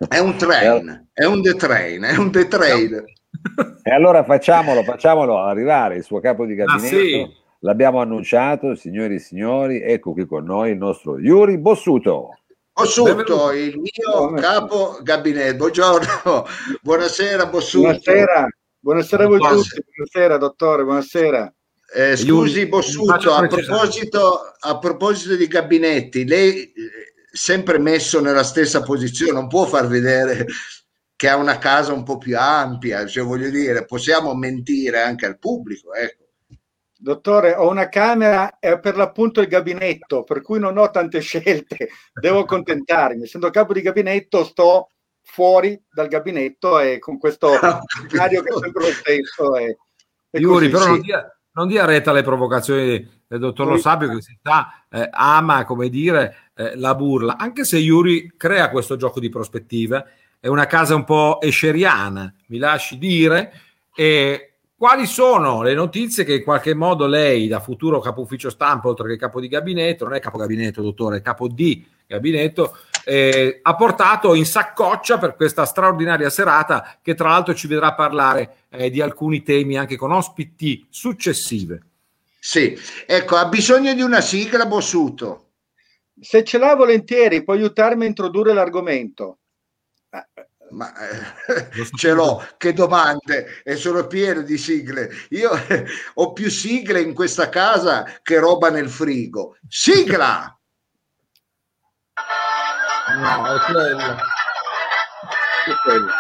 È 0.09 0.19
un 0.19 0.37
train, 0.37 1.11
è 1.13 1.25
un 1.27 1.43
the 1.43 1.55
train, 1.55 2.03
è 2.03 2.17
un 2.17 2.33
the 2.33 2.49
train. 2.49 3.05
E 3.85 3.91
allora 3.93 4.25
facciamolo, 4.25 4.83
facciamolo 4.83 5.39
arrivare 5.39 5.99
il 5.99 6.03
suo 6.03 6.19
capo 6.19 6.45
di 6.45 6.57
gabinetto. 6.57 6.97
Ah, 6.97 6.99
sì. 6.99 7.37
L'abbiamo 7.61 8.01
annunciato, 8.01 8.75
signori 8.75 9.15
e 9.15 9.21
signori, 9.21 9.81
ecco 9.81 10.13
qui 10.13 10.27
con 10.27 10.45
noi 10.45 10.73
il 10.73 10.77
nostro 10.77 11.21
Yuri 11.21 11.57
Bossuto. 11.57 12.31
Bossuto, 12.73 13.53
il 13.53 13.79
mio 13.79 14.33
capo 14.35 14.99
gabinetto. 15.03 15.57
Buongiorno, 15.57 16.47
buonasera 16.83 17.47
Bossuto. 17.47 17.87
Buonasera, 17.87 18.49
buonasera 18.79 19.25
a 19.25 19.27
voi 19.27 19.39
tutti, 19.39 19.85
buonasera 19.95 20.37
dottore, 20.37 20.85
buonasera. 20.85 21.53
Eh, 21.95 22.17
scusi 22.17 22.67
Bossuto, 22.67 23.33
a 23.33 23.47
proposito, 23.47 24.41
a 24.59 24.79
proposito 24.79 25.37
di 25.37 25.47
gabinetti, 25.47 26.27
lei 26.27 26.65
eh, 26.65 26.73
sempre 27.31 27.79
messo 27.79 28.21
nella 28.21 28.43
stessa 28.43 28.83
posizione, 28.83 29.33
non 29.33 29.49
può 29.49 29.65
far 29.65 29.87
vedere 29.87 30.47
che 31.17 31.29
ha 31.29 31.37
una 31.37 31.59
casa 31.59 31.93
un 31.93 32.05
po' 32.05 32.19
più 32.19 32.39
ampia, 32.39 33.07
cioè 33.07 33.25
voglio 33.25 33.51
dire, 33.51 33.85
possiamo 33.85 34.35
mentire 34.35 35.01
anche 35.01 35.27
al 35.27 35.39
pubblico, 35.39 35.93
ecco. 35.95 36.27
Dottore, 37.01 37.55
ho 37.55 37.69
una 37.71 37.89
camera 37.89 38.59
e 38.59 38.79
per 38.81 38.97
l'appunto 38.97 39.41
il 39.41 39.47
gabinetto, 39.47 40.25
per 40.25 40.43
cui 40.43 40.59
non 40.59 40.77
ho 40.79 40.91
tante 40.91 41.19
scelte, 41.23 41.89
devo 42.13 42.41
accontentarmi. 42.41 43.23
Essendo 43.23 43.51
capo 43.51 43.73
di 43.73 43.83
gabinetto, 43.83 44.45
sto 44.45 44.91
fuori 45.39 45.81
dal 45.89 46.09
gabinetto 46.09 46.81
e 46.81 46.99
con 46.99 47.17
questo 47.17 47.53
scenario 48.09 48.43
che 48.43 48.49
è 48.49 48.59
sempre 48.59 48.83
lo 48.83 48.91
stesso. 48.91 49.55
E, 49.55 49.79
e 50.31 50.41
Iuri, 50.41 50.69
però 50.69 50.83
sì. 50.83 50.89
non, 50.89 51.01
dia, 51.01 51.39
non 51.53 51.69
dia 51.69 51.85
retta 51.85 52.11
alle 52.11 52.25
provocazioni 52.25 53.23
del 53.25 53.39
dottor 53.39 53.69
Lo 53.69 53.79
Sapio 53.79 54.09
che 54.09 54.21
si 54.21 54.37
sta, 54.37 54.85
eh, 54.91 55.09
ama, 55.13 55.65
come 55.65 55.89
dire, 55.91 56.51
eh, 56.57 56.77
la 56.77 56.97
burla, 56.97 57.37
anche 57.37 57.65
se 57.65 57.79
Iuri 57.79 58.35
crea 58.37 58.69
questo 58.71 58.97
gioco 58.97 59.21
di 59.21 59.29
prospettive, 59.29 60.07
è 60.41 60.49
una 60.49 60.67
casa 60.67 60.97
un 60.97 61.05
po' 61.05 61.41
escheriana, 61.41 62.35
mi 62.47 62.59
lasci 62.59 62.99
dire, 62.99 63.53
e 63.95 64.55
quali 64.77 65.07
sono 65.07 65.63
le 65.63 65.75
notizie 65.75 66.25
che 66.25 66.35
in 66.35 66.43
qualche 66.43 66.75
modo 66.75 67.07
lei, 67.07 67.47
da 67.47 67.61
futuro 67.61 68.01
capo 68.01 68.23
ufficio 68.23 68.51
stampa, 68.51 68.89
oltre 68.89 69.07
che 69.09 69.17
capo 69.17 69.41
di 69.41 69.47
gabinetto, 69.47 70.05
non 70.05 70.15
è 70.15 70.21
capo 70.21 70.39
gabinetto, 70.39 70.83
dottore, 70.83 71.19
è 71.19 71.23
capo 71.23 71.47
di 71.47 71.87
gabinetto, 72.09 72.77
eh, 73.09 73.61
ha 73.63 73.75
portato 73.75 74.35
in 74.35 74.45
saccoccia 74.45 75.17
per 75.17 75.35
questa 75.35 75.65
straordinaria 75.65 76.29
serata 76.29 76.99
che 77.01 77.15
tra 77.15 77.31
l'altro 77.31 77.55
ci 77.55 77.67
vedrà 77.67 77.95
parlare 77.95 78.67
eh, 78.69 78.91
di 78.91 79.01
alcuni 79.01 79.43
temi 79.43 79.79
anche 79.79 79.97
con 79.97 80.13
ospiti 80.13 80.87
successive. 80.91 81.81
Sì, 82.39 82.79
ecco, 83.07 83.37
ha 83.37 83.47
bisogno 83.47 83.95
di 83.95 84.03
una 84.03 84.21
sigla, 84.21 84.67
Bossuto. 84.67 85.47
Se 86.21 86.45
ce 86.45 86.59
l'ha 86.59 86.75
volentieri, 86.75 87.45
può 87.45 87.55
aiutarmi 87.55 88.05
a 88.05 88.09
introdurre 88.09 88.53
l'argomento. 88.53 89.39
Ma 90.71 90.93
eh, 90.99 91.87
ce 91.97 92.13
l'ho, 92.13 92.47
che 92.59 92.75
domande 92.75 93.63
e 93.65 93.77
sono 93.77 94.07
pieno 94.07 94.43
di 94.43 94.59
sigle. 94.59 95.09
Io 95.31 95.51
eh, 95.69 95.87
ho 96.15 96.35
più 96.35 96.51
sigle 96.51 97.01
in 97.01 97.15
questa 97.15 97.49
casa 97.49 98.05
che 98.23 98.39
roba 98.39 98.69
nel 98.69 98.91
frigo. 98.91 99.57
Sigla! 99.67 100.58
No, 103.17 103.55
è 103.55 103.59
quello. 103.71 104.17
È 105.65 105.75
quello. 105.83 106.13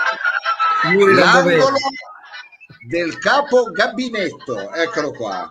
L'angolo 1.14 1.76
del 2.87 3.18
capo 3.18 3.71
gabinetto, 3.71 4.73
eccolo 4.73 5.11
qua. 5.12 5.47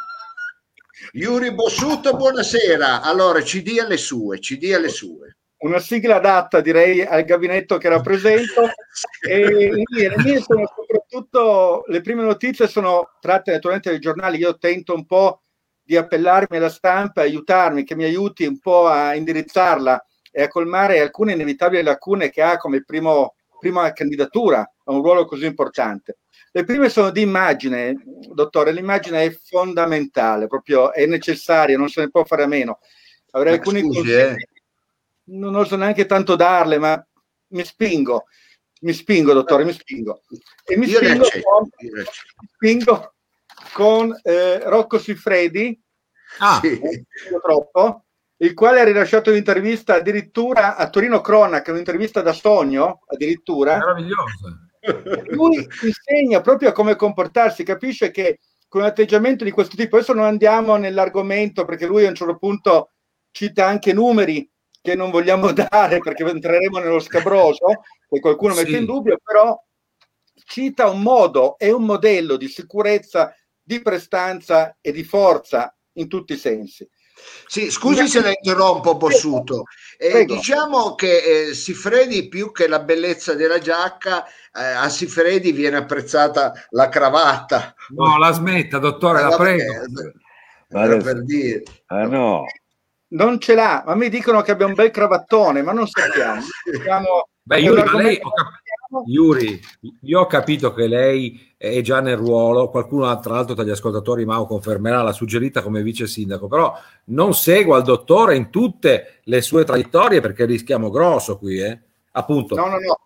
Yuri 1.12 1.54
Bossuto, 1.54 2.16
buonasera. 2.16 3.02
Allora, 3.02 3.44
ci 3.44 3.62
dia 3.62 3.86
le 3.86 3.98
sue, 3.98 4.40
ci 4.40 4.58
dia 4.58 4.80
le 4.80 4.90
sue 4.90 5.38
una 5.60 5.80
sigla 5.80 6.18
adatta 6.18 6.62
direi 6.62 7.02
al 7.02 7.24
gabinetto 7.24 7.78
che 7.78 7.90
rappresento 7.90 8.62
e 9.28 9.72
le 9.72 10.14
mie 10.18 10.40
sono 10.40 10.72
soprattutto 10.76 11.84
le 11.88 12.02
prime 12.02 12.22
notizie 12.22 12.68
sono 12.68 13.10
tratte 13.20 13.52
naturalmente 13.52 13.90
dai 13.90 14.00
giornali 14.00 14.38
io 14.38 14.58
tento 14.58 14.94
un 14.94 15.06
po' 15.06 15.42
di 15.82 15.96
appellarmi 15.98 16.58
alla 16.58 16.70
stampa 16.70 17.22
aiutarmi 17.22 17.84
che 17.84 17.96
mi 17.96 18.04
aiuti 18.04 18.46
un 18.46 18.60
po' 18.60 18.88
a 18.88 19.16
indirizzarla 19.16 20.06
e 20.38 20.44
a 20.44 20.48
colmare 20.48 21.00
alcune 21.00 21.34
inevitabili 21.34 21.82
lacune 21.82 22.30
che 22.30 22.42
ha 22.42 22.58
come 22.58 22.84
primo, 22.84 23.36
prima 23.60 23.92
candidatura 23.94 24.60
a 24.60 24.92
un 24.92 25.02
ruolo 25.02 25.26
così 25.26 25.46
importante 25.46 26.18
le 26.52 26.64
prime 26.64 26.90
sono 26.90 27.10
di 27.10 27.22
immagine 27.22 27.96
dottore 28.34 28.72
l'immagine 28.72 29.24
è 29.24 29.32
fondamentale 29.32 30.48
proprio 30.48 30.94
è 30.94 31.06
necessaria 31.06 31.78
non 31.78 31.90
se 31.90 32.02
ne 32.02 32.10
può 32.10 32.24
fare 32.24 32.44
a 32.44 32.48
meno 32.48 32.80
avrei 33.32 33.54
Ma 33.54 33.58
alcuni 33.58 33.82
scusi, 33.82 33.96
consigli 33.96 34.14
eh 34.14 34.36
non 35.28 35.56
oso 35.56 35.76
neanche 35.76 36.06
tanto 36.06 36.36
darle, 36.36 36.78
ma 36.78 37.08
mi 37.50 37.64
spingo, 37.64 38.26
mi 38.82 38.94
spingo, 38.94 39.34
dottore, 39.34 39.64
mi 39.64 39.74
spingo. 39.74 40.22
E 40.66 40.78
mi 40.78 40.88
spingo 40.88 41.28
con, 41.44 41.70
mi 41.80 42.04
spingo 42.54 43.14
con 43.74 44.20
eh, 44.24 44.60
Rocco 44.70 45.00
Siffredi, 45.00 45.80
ah. 46.40 46.60
sì. 46.62 46.80
troppo, 47.42 48.06
il 48.38 48.54
quale 48.54 48.82
ha 48.82 48.84
rilasciato 48.84 49.32
un'intervista 49.32 49.96
addirittura 49.96 50.76
a 50.76 50.90
Torino 50.90 51.22
Cronaca, 51.22 51.72
un'intervista 51.72 52.22
da 52.22 52.34
sogno, 52.34 53.02
addirittura. 53.08 53.78
Meravigliosa. 53.78 54.68
Lui 55.30 55.68
insegna 55.82 56.42
proprio 56.42 56.70
a 56.70 56.72
come 56.72 56.96
comportarsi, 56.96 57.64
capisce 57.64 58.12
che 58.12 58.40
con 58.68 58.82
un 58.82 58.88
atteggiamento 58.88 59.44
di 59.44 59.52
questo 59.52 59.76
tipo, 59.76 59.96
adesso 59.96 60.14
non 60.14 60.26
andiamo 60.26 60.76
nell'argomento 60.76 61.66
perché 61.66 61.86
lui 61.86 62.06
a 62.06 62.10
un 62.10 62.16
certo 62.16 62.38
punto 62.38 62.92
cita 63.32 63.66
anche 63.66 63.94
numeri 63.94 64.50
che 64.82 64.96
non 64.96 65.10
vogliamo 65.10 65.52
dare 65.52 66.00
perché 66.00 66.24
entreremo 66.24 66.80
nello 66.80 67.00
scabroso, 67.00 67.66
che 68.08 68.20
qualcuno 68.20 68.54
sì. 68.54 68.64
mette 68.64 68.78
in 68.78 68.86
dubbio, 68.86 69.18
però 69.24 69.58
cita 70.46 70.90
un 70.90 71.02
modo 71.02 71.58
e 71.58 71.72
un 71.72 71.84
modello 71.84 72.38
di 72.38 72.48
sicurezza, 72.48 73.34
di 73.62 73.82
prestanza 73.82 74.78
e 74.80 74.92
di 74.92 75.04
forza 75.04 75.76
in 75.94 76.08
tutti 76.08 76.34
i 76.34 76.38
sensi. 76.38 76.88
Sì, 77.46 77.72
scusi 77.72 78.08
se 78.08 78.22
la 78.22 78.30
interrompo, 78.30 78.96
Bossuto. 78.98 79.64
Eh, 79.98 80.26
diciamo 80.26 80.96
che 80.96 81.48
eh, 81.50 81.54
Sifredi, 81.54 82.28
più 82.28 82.52
che 82.52 82.68
la 82.68 82.80
bellezza 82.80 83.34
della 83.34 83.60
giacca, 83.60 84.26
eh, 84.26 84.32
a 84.64 84.90
Sifredi 84.90 85.52
viene 85.52 85.78
apprezzata 85.78 86.54
la 86.70 86.90
cravatta. 86.90 87.74
No, 87.90 88.18
la 88.18 88.32
smetta, 88.32 88.80
dottore, 88.80 89.22
la 89.22 89.36
prego. 89.36 89.74
Vale, 90.70 90.98
per 90.98 91.24
dire. 91.24 91.64
Ah, 91.88 92.06
no 92.06 92.44
non 93.10 93.40
ce 93.40 93.56
l'ha, 93.56 93.84
ma 93.86 93.96
mi 93.96 94.10
dicono 94.10 94.42
che 94.42 94.52
abbia 94.52 94.66
un 94.66 94.74
bel 94.74 94.92
cravattone, 94.92 95.62
ma 95.62 95.72
non 95.72 95.88
sappiamo. 95.88 96.42
Beh, 97.44 97.60
Yuri, 97.60 97.82
lei, 97.96 98.20
ho 98.22 98.30
cap- 98.32 98.62
Yuri, 99.06 99.60
io 100.02 100.20
ho 100.22 100.26
capito 100.26 100.74
che 100.74 100.88
lei 100.88 101.54
è 101.58 101.82
già 101.82 102.00
nel 102.00 102.18
ruolo, 102.18 102.70
qualcuno 102.70 103.20
tra 103.20 103.34
l'altro 103.34 103.56
tra 103.56 103.64
gli 103.64 103.70
ascoltatori 103.70 104.26
Mao 104.26 104.46
confermerà 104.46 105.02
la 105.02 105.12
suggerita 105.12 105.62
come 105.62 105.82
vice 105.82 106.08
sindaco, 106.08 106.48
però 106.48 106.74
non 107.06 107.34
segua 107.34 107.78
il 107.78 107.84
dottore 107.84 108.36
in 108.36 108.50
tutte 108.50 109.20
le 109.24 109.42
sue 109.42 109.64
traiettorie 109.64 110.22
perché 110.22 110.46
rischiamo 110.46 110.90
grosso 110.90 111.38
qui, 111.38 111.60
eh? 111.60 111.80
appunto. 112.12 112.56
No, 112.56 112.68
no, 112.68 112.78
no, 112.78 113.00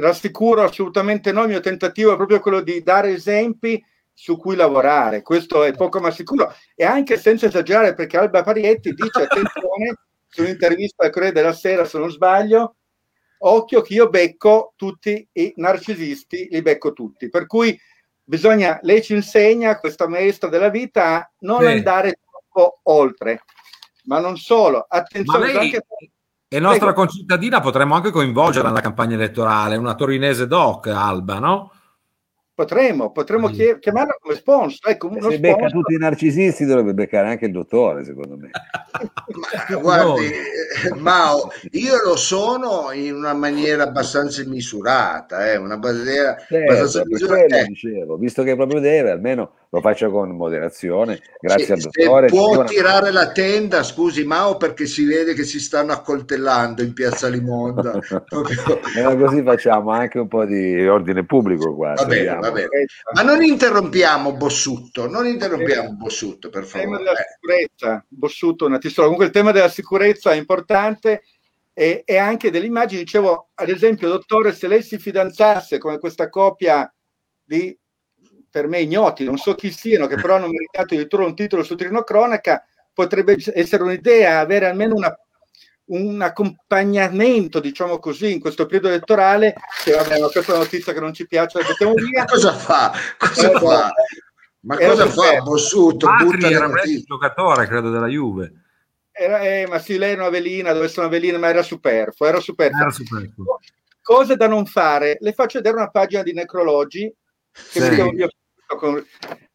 rassicuro 0.00 0.62
assolutamente 0.62 1.32
no, 1.32 1.42
il 1.42 1.48
mio 1.48 1.60
tentativo 1.60 2.12
è 2.12 2.16
proprio 2.16 2.40
quello 2.40 2.60
di 2.60 2.82
dare 2.82 3.12
esempi 3.12 3.82
su 4.12 4.36
cui 4.36 4.54
lavorare, 4.54 5.22
questo 5.22 5.64
è 5.64 5.72
poco 5.72 6.00
ma 6.00 6.10
sicuro. 6.10 6.52
E 6.74 6.84
anche 6.84 7.16
senza 7.16 7.46
esagerare, 7.46 7.94
perché 7.94 8.18
Alba 8.18 8.42
Parietti 8.42 8.92
dice 8.92 9.22
attenzione 9.22 9.96
su 10.28 10.42
un'intervista 10.42 11.04
al 11.04 11.10
Corriere 11.10 11.34
della 11.34 11.52
Sera, 11.52 11.84
se 11.84 11.98
non 11.98 12.10
sbaglio, 12.10 12.76
occhio 13.42 13.82
che 13.82 13.94
io 13.94 14.08
becco 14.08 14.72
tutti 14.76 15.26
i 15.32 15.52
narcisisti, 15.56 16.48
li 16.50 16.62
becco 16.62 16.92
tutti. 16.92 17.28
Per 17.28 17.46
cui 17.46 17.78
bisogna, 18.22 18.78
lei 18.82 19.02
ci 19.02 19.14
insegna, 19.14 19.78
questa 19.78 20.08
maestra 20.08 20.48
della 20.48 20.68
vita, 20.68 21.16
a 21.16 21.30
non 21.40 21.60
Beh. 21.60 21.72
andare 21.72 22.18
troppo 22.30 22.80
oltre. 22.84 23.44
Ma 24.04 24.18
non 24.18 24.36
solo, 24.36 24.84
attenzione. 24.88 25.52
Lei... 25.52 25.56
Anche... 25.56 25.84
E 26.52 26.58
nostra 26.58 26.86
Prego. 26.86 27.04
concittadina 27.04 27.60
potremmo 27.60 27.94
anche 27.94 28.10
coinvolgerla 28.10 28.68
nella 28.68 28.80
campagna 28.80 29.14
elettorale, 29.14 29.76
una 29.76 29.94
torinese 29.94 30.48
doc, 30.48 30.88
Alba, 30.88 31.38
no? 31.38 31.72
Potremmo, 32.60 33.10
potremmo 33.10 33.48
mm. 33.48 33.78
chiamarlo 33.80 34.18
come 34.20 34.34
sponsor. 34.34 34.90
Ecco, 34.90 35.10
Se 35.18 35.40
becca 35.40 35.56
sponsor. 35.56 35.70
tutti 35.70 35.94
i 35.94 35.96
narcisisti 35.96 36.66
dovrebbe 36.66 36.92
beccare 36.92 37.28
anche 37.28 37.46
il 37.46 37.52
dottore, 37.52 38.04
secondo 38.04 38.36
me. 38.36 38.50
Ma, 39.70 39.76
guardi, 39.78 40.28
no. 40.90 40.96
Mao, 40.96 41.50
io 41.70 41.94
lo 42.04 42.16
sono 42.16 42.92
in 42.92 43.14
una 43.14 43.32
maniera 43.32 43.84
abbastanza 43.84 44.44
misurata, 44.44 45.50
eh, 45.50 45.56
una 45.56 45.78
maniera 45.78 46.36
certo, 46.46 46.70
abbastanza 46.70 47.02
misurata. 47.06 47.60
Eh. 47.60 47.64
Dicevo, 47.64 48.18
visto 48.18 48.42
che 48.42 48.54
proprio 48.54 48.78
deve, 48.78 49.10
almeno 49.10 49.52
lo 49.72 49.80
faccia 49.80 50.08
con 50.08 50.30
moderazione. 50.30 51.20
Grazie 51.38 51.64
sì, 51.64 51.72
al 51.72 51.78
dottore. 51.78 52.26
Può 52.26 52.46
Buona... 52.48 52.64
tirare 52.64 53.12
la 53.12 53.30
tenda, 53.30 53.84
scusi 53.84 54.24
Mao, 54.24 54.56
perché 54.56 54.86
si 54.86 55.04
vede 55.04 55.32
che 55.32 55.44
si 55.44 55.60
stanno 55.60 55.92
accoltellando 55.92 56.82
in 56.82 56.92
piazza 56.92 57.28
Limonda. 57.28 57.92
e 57.96 59.16
così 59.16 59.42
facciamo 59.42 59.90
anche 59.90 60.18
un 60.18 60.26
po' 60.26 60.44
di 60.44 60.86
ordine 60.86 61.24
pubblico 61.24 61.74
qua. 61.74 61.94
Va 61.94 62.04
bene, 62.04 62.34
va 62.36 62.50
bene. 62.50 62.68
Ma 63.14 63.22
non 63.22 63.42
interrompiamo 63.42 64.32
Bossutto, 64.32 65.08
non 65.08 65.26
interrompiamo 65.26 65.92
Bossutto, 65.92 66.50
per 66.50 66.64
favore. 66.64 66.82
Il 66.82 66.96
tema 66.96 66.98
della 66.98 67.24
sicurezza, 67.32 68.04
Bossutto, 68.08 68.66
una 68.66 68.78
tistola. 68.78 69.06
Comunque 69.06 69.28
il 69.28 69.32
tema 69.32 69.52
della 69.52 69.68
sicurezza 69.68 70.32
è 70.32 70.36
importante 70.36 71.22
e, 71.72 72.02
e 72.04 72.16
anche 72.16 72.50
delle 72.50 72.66
immagini. 72.66 73.04
Dicevo, 73.04 73.50
ad 73.54 73.68
esempio, 73.68 74.08
dottore, 74.08 74.52
se 74.52 74.66
lei 74.66 74.82
si 74.82 74.98
fidanzasse 74.98 75.78
con 75.78 75.96
questa 76.00 76.28
coppia 76.28 76.92
di 77.44 77.76
per 78.50 78.66
me 78.66 78.80
ignoti, 78.80 79.24
non 79.24 79.36
so 79.36 79.54
chi 79.54 79.70
siano, 79.70 80.06
che 80.06 80.16
però 80.16 80.34
hanno 80.34 80.48
meritato 80.48 80.94
addirittura 80.94 81.24
un 81.24 81.34
titolo 81.34 81.62
su 81.62 81.76
Trino 81.76 82.02
Cronaca, 82.02 82.64
potrebbe 82.92 83.36
essere 83.54 83.82
un'idea 83.82 84.40
avere 84.40 84.66
almeno 84.66 84.94
una, 84.96 85.16
un 85.86 86.20
accompagnamento, 86.20 87.60
diciamo 87.60 87.98
così, 87.98 88.32
in 88.32 88.40
questo 88.40 88.66
periodo 88.66 88.88
elettorale, 88.88 89.54
che 89.84 89.92
vabbè, 89.92 90.20
ma 90.20 90.28
questa 90.28 90.52
è 90.52 90.54
una 90.56 90.64
notizia 90.64 90.92
che 90.92 91.00
non 91.00 91.14
ci 91.14 91.26
piace, 91.26 91.60
la 91.60 91.68
mettiamo 91.68 91.94
via. 91.94 92.24
cosa 92.24 92.52
fa? 92.52 92.92
Cosa 93.18 93.50
eh, 93.50 93.58
fa? 93.58 93.92
Ma 94.62 94.76
cosa 94.76 95.06
fa 95.08 95.40
Bossuto? 95.40 96.06
Matri 96.06 96.52
era 96.52 96.66
un 96.66 96.74
giocatore, 97.04 97.66
credo, 97.66 97.90
della 97.90 98.08
Juve. 98.08 98.52
Era, 99.12 99.40
eh, 99.40 99.66
ma 99.68 99.78
sì, 99.78 99.96
lei 99.96 100.12
è 100.12 100.16
una 100.16 100.28
velina, 100.28 100.72
dove 100.72 100.88
sono 100.88 101.06
una 101.06 101.16
velina, 101.16 101.38
ma 101.38 101.48
era 101.48 101.62
superfluo, 101.62 102.28
era 102.28 102.40
superfluo. 102.40 102.80
Era 102.80 102.90
superfluo. 102.90 103.58
Cose 104.02 104.36
da 104.36 104.48
non 104.48 104.66
fare. 104.66 105.18
Le 105.20 105.32
faccio 105.32 105.58
vedere 105.58 105.76
una 105.76 105.90
pagina 105.90 106.22
di 106.22 106.32
necrologi 106.32 107.12
che 107.72 107.80
sì. 107.80 108.28
Io 108.80 109.06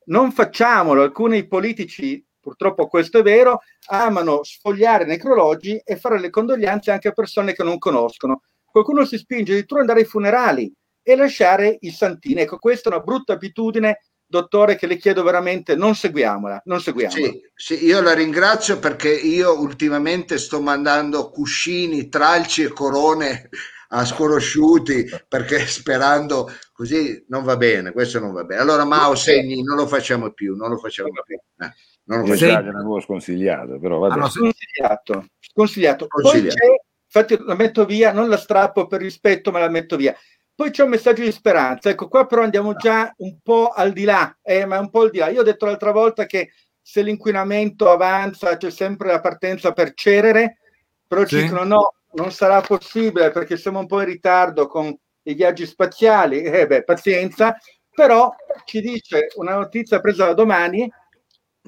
non 0.05 0.31
facciamolo, 0.31 1.01
alcuni 1.01 1.47
politici, 1.47 2.23
purtroppo 2.39 2.87
questo 2.87 3.19
è 3.19 3.21
vero, 3.21 3.61
amano 3.87 4.43
sfogliare 4.43 5.05
necrologi 5.05 5.81
e 5.83 5.95
fare 5.97 6.19
le 6.19 6.29
condoglianze 6.29 6.91
anche 6.91 7.07
a 7.07 7.13
persone 7.13 7.53
che 7.53 7.63
non 7.63 7.77
conoscono. 7.77 8.41
Qualcuno 8.65 9.05
si 9.05 9.17
spinge 9.17 9.51
addirittura 9.51 9.81
ad 9.81 9.87
andare 9.87 10.05
ai 10.05 10.11
funerali 10.11 10.71
e 11.01 11.15
lasciare 11.15 11.77
i 11.81 11.91
santini. 11.91 12.41
Ecco, 12.41 12.57
questa 12.57 12.89
è 12.89 12.93
una 12.93 13.03
brutta 13.03 13.33
abitudine 13.33 13.99
dottore, 14.27 14.75
che 14.75 14.87
le 14.87 14.97
chiedo 14.97 15.23
veramente, 15.23 15.75
non 15.75 15.95
seguiamola, 15.95 16.63
non 16.65 16.81
seguiamola. 16.81 17.27
Sì, 17.27 17.41
sì, 17.53 17.85
io 17.85 18.01
la 18.01 18.13
ringrazio 18.13 18.79
perché 18.79 19.13
io 19.13 19.59
ultimamente 19.59 20.37
sto 20.37 20.61
mandando 20.61 21.29
cuscini, 21.29 22.09
tralci 22.09 22.63
e 22.63 22.69
corone 22.69 23.49
a 23.89 24.05
sconosciuti 24.05 25.05
perché 25.27 25.59
sperando 25.67 26.51
così 26.71 27.23
non 27.29 27.43
va 27.43 27.57
bene, 27.57 27.91
questo 27.91 28.19
non 28.19 28.33
va 28.33 28.43
bene. 28.43 28.61
Allora 28.61 28.85
Mao 28.85 29.15
segni, 29.15 29.63
non 29.63 29.77
lo 29.77 29.87
facciamo 29.87 30.31
più, 30.31 30.55
non 30.55 30.69
lo 30.69 30.77
facciamo 30.77 31.09
più. 31.25 31.35
Eh, 31.35 31.73
non 32.05 32.19
lo 32.19 32.25
facciamo 32.25 32.61
più. 32.61 32.71
l'avevo 32.71 32.99
sconsigliato, 32.99 33.79
però 33.79 33.99
va 33.99 34.09
bene. 34.09 34.29
Sconsigliato, 34.29 35.25
sconsigliato. 35.39 36.07
Poi 36.07 36.47
c'è, 36.47 36.65
infatti 37.05 37.37
la 37.45 37.55
metto 37.55 37.85
via, 37.85 38.11
non 38.11 38.29
la 38.29 38.37
strappo 38.37 38.87
per 38.87 39.01
rispetto, 39.01 39.51
ma 39.51 39.59
la 39.59 39.69
metto 39.69 39.95
via. 39.95 40.15
Poi 40.55 40.71
c'è 40.71 40.83
un 40.83 40.89
messaggio 40.89 41.21
di 41.21 41.33
speranza, 41.33 41.89
ecco 41.89 42.07
qua 42.07 42.25
però 42.25 42.41
andiamo 42.41 42.75
già 42.75 43.13
un 43.17 43.39
po' 43.43 43.71
al 43.71 43.91
di 43.91 44.05
là, 44.05 44.37
eh, 44.41 44.65
ma 44.65 44.79
un 44.79 44.89
po' 44.89 45.01
al 45.01 45.09
di 45.09 45.17
là. 45.17 45.27
Io 45.27 45.41
ho 45.41 45.43
detto 45.43 45.65
l'altra 45.65 45.91
volta 45.91 46.25
che 46.25 46.51
se 46.81 47.01
l'inquinamento 47.01 47.89
avanza 47.89 48.55
c'è 48.55 48.69
sempre 48.69 49.11
la 49.11 49.19
partenza 49.19 49.73
per 49.73 49.93
Cerere, 49.93 50.59
però 51.05 51.25
sì. 51.25 51.35
ci 51.35 51.41
dicono 51.41 51.63
no, 51.63 51.93
non 52.15 52.31
sarà 52.31 52.61
possibile 52.61 53.31
perché 53.31 53.57
siamo 53.57 53.79
un 53.79 53.87
po' 53.87 54.01
in 54.01 54.07
ritardo 54.07 54.67
con 54.67 54.95
i 55.23 55.33
viaggi 55.33 55.65
spaziali, 55.65 56.41
eh 56.41 56.67
beh, 56.67 56.83
pazienza, 56.83 57.57
però 57.89 58.33
ci 58.65 58.81
dice 58.81 59.27
una 59.35 59.55
notizia 59.55 59.99
presa 59.99 60.25
da 60.25 60.33
domani 60.33 60.91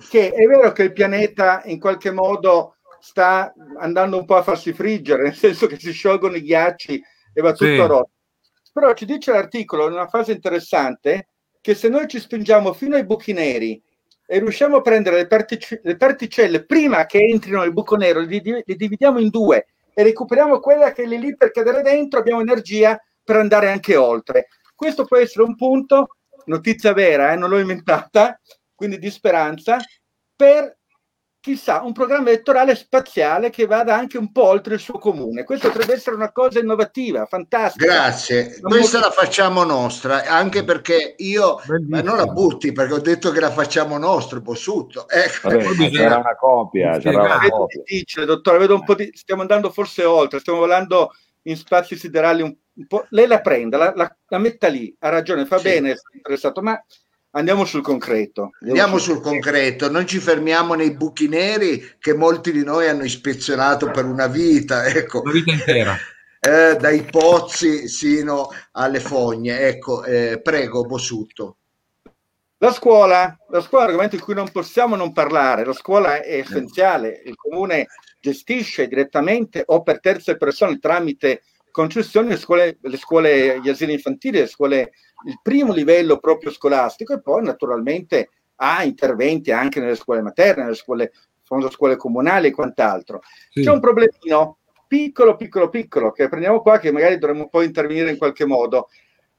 che 0.09 0.31
è 0.31 0.45
vero 0.45 0.71
che 0.71 0.83
il 0.83 0.93
pianeta 0.93 1.61
in 1.65 1.79
qualche 1.79 2.11
modo 2.11 2.75
sta 2.99 3.53
andando 3.79 4.17
un 4.17 4.25
po' 4.25 4.35
a 4.35 4.43
farsi 4.43 4.73
friggere, 4.73 5.23
nel 5.23 5.35
senso 5.35 5.65
che 5.65 5.79
si 5.79 5.91
sciolgono 5.91 6.35
i 6.35 6.41
ghiacci 6.41 7.01
e 7.33 7.41
va 7.41 7.51
tutto 7.51 7.65
sì. 7.65 7.77
rotto. 7.77 8.11
Però 8.73 8.93
ci 8.93 9.05
dice 9.05 9.31
l'articolo 9.31 9.87
in 9.87 9.93
una 9.93 10.07
fase 10.07 10.33
interessante 10.33 11.29
che 11.61 11.73
se 11.73 11.89
noi 11.89 12.07
ci 12.07 12.19
spingiamo 12.19 12.73
fino 12.73 12.95
ai 12.95 13.05
buchi 13.05 13.33
neri 13.33 13.81
e 14.25 14.39
riusciamo 14.39 14.77
a 14.77 14.81
prendere 14.81 15.15
le, 15.17 15.27
partici- 15.27 15.79
le 15.81 15.97
particelle 15.97 16.65
prima 16.65 17.05
che 17.05 17.19
entrino 17.19 17.61
nel 17.61 17.73
buco 17.73 17.95
nero, 17.95 18.19
li, 18.19 18.41
li 18.41 18.75
dividiamo 18.75 19.19
in 19.19 19.29
due 19.29 19.65
e 19.97 20.03
recuperiamo 20.03 20.59
quella 20.59 20.91
che 20.91 21.01
è 21.01 21.05
lì 21.07 21.35
per 21.35 21.49
cadere 21.49 21.81
dentro, 21.81 22.19
abbiamo 22.19 22.41
energia 22.41 23.03
per 23.23 23.37
andare 23.37 23.71
anche 23.71 23.95
oltre. 23.95 24.49
Questo 24.75 25.05
può 25.05 25.17
essere 25.17 25.43
un 25.43 25.55
punto, 25.55 26.17
notizia 26.45 26.93
vera, 26.93 27.31
eh, 27.31 27.35
non 27.35 27.49
l'ho 27.49 27.57
inventata, 27.57 28.39
quindi 28.75 28.99
di 28.99 29.09
speranza, 29.09 29.79
per 30.35 30.76
chissà, 31.47 31.81
un 31.81 31.93
programma 31.93 32.27
elettorale 32.27 32.75
spaziale 32.75 33.49
che 33.49 33.65
vada 33.65 33.95
anche 33.95 34.17
un 34.17 34.33
po' 34.33 34.43
oltre 34.43 34.73
il 34.73 34.81
suo 34.81 34.99
comune. 34.99 35.45
Questo 35.45 35.69
potrebbe 35.69 35.93
essere 35.93 36.17
una 36.17 36.33
cosa 36.33 36.59
innovativa, 36.59 37.25
fantastica. 37.25 37.85
Grazie, 37.85 38.57
non 38.59 38.71
questa 38.71 38.99
molto... 38.99 39.15
la 39.15 39.23
facciamo 39.23 39.63
nostra, 39.63 40.25
anche 40.25 40.65
perché 40.65 41.15
io, 41.19 41.61
ma 41.87 42.01
non 42.01 42.17
la 42.17 42.25
butti 42.25 42.73
perché 42.73 42.93
ho 42.93 42.99
detto 42.99 43.31
che 43.31 43.39
la 43.39 43.49
facciamo 43.49 43.97
nostra, 43.97 44.41
Bossuto. 44.41 45.07
Ecco. 45.07 45.47
Vabbè, 45.47 45.89
c'era 45.89 46.17
una 46.17 46.35
copia, 46.35 46.97
c'era 46.97 47.21
una 47.21 47.39
copia. 47.49 47.81
Difficile, 47.85 48.25
dottore, 48.25 48.57
vedo 48.57 48.75
un 48.75 48.83
po' 48.83 48.95
di... 48.95 49.09
stiamo 49.13 49.41
andando 49.41 49.71
forse 49.71 50.03
oltre, 50.03 50.39
stiamo 50.39 50.59
volando 50.59 51.11
in 51.43 51.55
spazi 51.55 51.95
siderali 51.95 52.41
un, 52.41 52.53
un 52.73 52.87
po'. 52.87 53.05
Lei 53.11 53.25
la 53.25 53.39
prenda, 53.39 53.77
la, 53.77 53.93
la, 53.95 54.13
la 54.27 54.37
metta 54.37 54.67
lì, 54.67 54.93
ha 54.99 55.07
ragione, 55.07 55.45
fa 55.45 55.57
sì. 55.59 55.63
bene, 55.63 55.91
è 55.91 55.97
interessato, 56.13 56.61
ma 56.61 56.83
Andiamo 57.31 57.65
sul 57.65 57.81
concreto. 57.81 58.51
Andiamo 58.61 58.97
sul 58.97 59.21
concreto, 59.21 59.91
non 59.91 60.07
ci 60.07 60.19
fermiamo 60.19 60.73
nei 60.73 60.95
buchi 60.95 61.27
neri 61.27 61.95
che 61.99 62.13
molti 62.13 62.51
di 62.51 62.63
noi 62.63 62.87
hanno 62.87 63.03
ispezionato 63.03 63.91
per 63.91 64.05
una 64.05 64.27
vita, 64.27 64.85
ecco. 64.87 65.21
Una 65.21 65.31
vita 65.31 65.51
intera. 65.51 65.97
Eh, 66.39 66.77
dai 66.77 67.01
pozzi 67.01 67.89
sino 67.89 68.49
alle 68.73 68.99
fogne. 68.99 69.59
Ecco, 69.59 70.03
eh, 70.03 70.39
prego, 70.39 70.83
Bosutto. 70.85 71.57
La 72.59 72.71
scuola, 72.71 73.37
la 73.49 73.61
scuola 73.61 73.83
è 73.83 73.87
un 73.87 73.91
argomento 73.91 74.15
di 74.15 74.21
cui 74.21 74.33
non 74.33 74.49
possiamo 74.51 74.95
non 74.95 75.13
parlare, 75.13 75.65
la 75.65 75.73
scuola 75.73 76.21
è 76.21 76.37
essenziale, 76.37 77.21
il 77.25 77.35
comune 77.35 77.87
gestisce 78.19 78.87
direttamente 78.87 79.61
o 79.65 79.83
per 79.83 79.99
terze 79.99 80.37
persone 80.37 80.79
tramite 80.79 81.43
concessioni 81.77 82.29
le 82.29 82.37
scuole, 82.37 82.79
le 82.81 82.97
scuole, 82.97 83.61
gli 83.61 83.69
asili 83.69 83.93
infantili, 83.93 84.39
le 84.39 84.47
scuole 84.47 84.93
il 85.27 85.39
primo 85.43 85.73
livello 85.73 86.17
proprio 86.17 86.49
scolastico 86.49 87.13
e 87.13 87.21
poi 87.21 87.43
naturalmente 87.43 88.29
ha 88.55 88.83
interventi 88.83 89.51
anche 89.51 89.79
nelle 89.79 89.95
scuole 89.95 90.23
materne, 90.23 90.63
nelle 90.63 90.75
scuole, 90.75 91.11
fondo 91.43 91.69
scuole 91.69 91.95
comunali 91.95 92.47
e 92.47 92.51
quant'altro. 92.51 93.21
Sì. 93.51 93.61
C'è 93.61 93.69
un 93.69 93.79
problemino 93.79 94.57
piccolo, 94.87 95.35
piccolo, 95.35 95.69
piccolo 95.69 96.11
che 96.11 96.27
prendiamo 96.27 96.61
qua 96.61 96.79
che 96.79 96.91
magari 96.91 97.19
dovremmo 97.19 97.47
poi 97.47 97.65
intervenire 97.65 98.09
in 98.09 98.17
qualche 98.17 98.45
modo. 98.45 98.89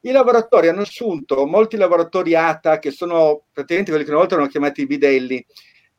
I 0.02 0.12
lavoratori 0.12 0.68
hanno 0.68 0.82
assunto 0.82 1.44
molti 1.44 1.76
lavoratori 1.76 2.36
ATA 2.36 2.78
che 2.78 2.92
sono 2.92 3.46
praticamente 3.52 3.90
quelli 3.90 4.04
che 4.04 4.12
una 4.12 4.20
volta 4.20 4.34
erano 4.34 4.50
chiamati 4.50 4.82
i 4.82 4.86
bidelli 4.86 5.44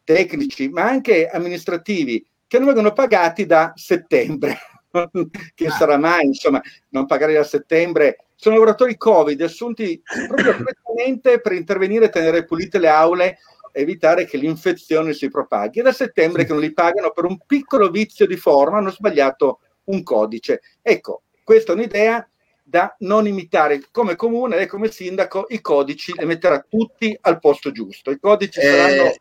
tecnici, 0.06 0.70
ma 0.70 0.84
anche 0.84 1.28
amministrativi, 1.28 2.26
che 2.48 2.58
non 2.58 2.68
vengono 2.68 2.94
pagati 2.94 3.46
da 3.46 3.74
settembre. 3.76 4.58
che 5.56 5.68
ah. 5.68 5.72
sarà 5.72 5.98
mai, 5.98 6.26
insomma, 6.26 6.62
non 6.90 7.06
pagare 7.06 7.34
da 7.34 7.44
settembre 7.44 8.18
sono 8.40 8.56
lavoratori 8.56 8.96
Covid 8.96 9.42
assunti 9.42 10.02
proprio 10.28 10.54
direttamente 10.54 11.42
per 11.42 11.52
intervenire 11.52 12.06
e 12.06 12.10
tenere 12.10 12.46
pulite 12.46 12.80
le 12.80 12.88
aule, 12.88 13.40
evitare 13.74 14.24
che 14.24 14.38
l'infezione 14.38 15.12
si 15.12 15.28
propaghi. 15.28 15.82
È 15.82 15.84
da 15.84 15.92
settembre 15.92 16.46
che 16.46 16.54
non 16.54 16.62
li 16.62 16.72
pagano 16.72 17.12
per 17.12 17.26
un 17.26 17.38
piccolo 17.46 17.90
vizio 17.90 18.26
di 18.26 18.38
forma, 18.38 18.78
hanno 18.78 18.92
sbagliato 18.92 19.60
un 19.86 20.04
codice. 20.04 20.62
Ecco, 20.82 21.24
questa 21.44 21.74
è 21.74 21.76
un'idea 21.76 22.26
da 22.64 22.96
non 23.00 23.28
imitare 23.28 23.82
come 23.92 24.16
comune 24.16 24.58
e 24.58 24.68
come 24.68 24.90
sindaco 24.90 25.48
i 25.50 25.60
codici 25.60 26.14
li 26.18 26.26
metterà 26.26 26.66
tutti 26.66 27.18
al 27.20 27.40
posto 27.40 27.72
giusto. 27.72 28.10
I 28.10 28.20
codici 28.20 28.62
eh... 28.62 28.64
saranno 28.64 29.14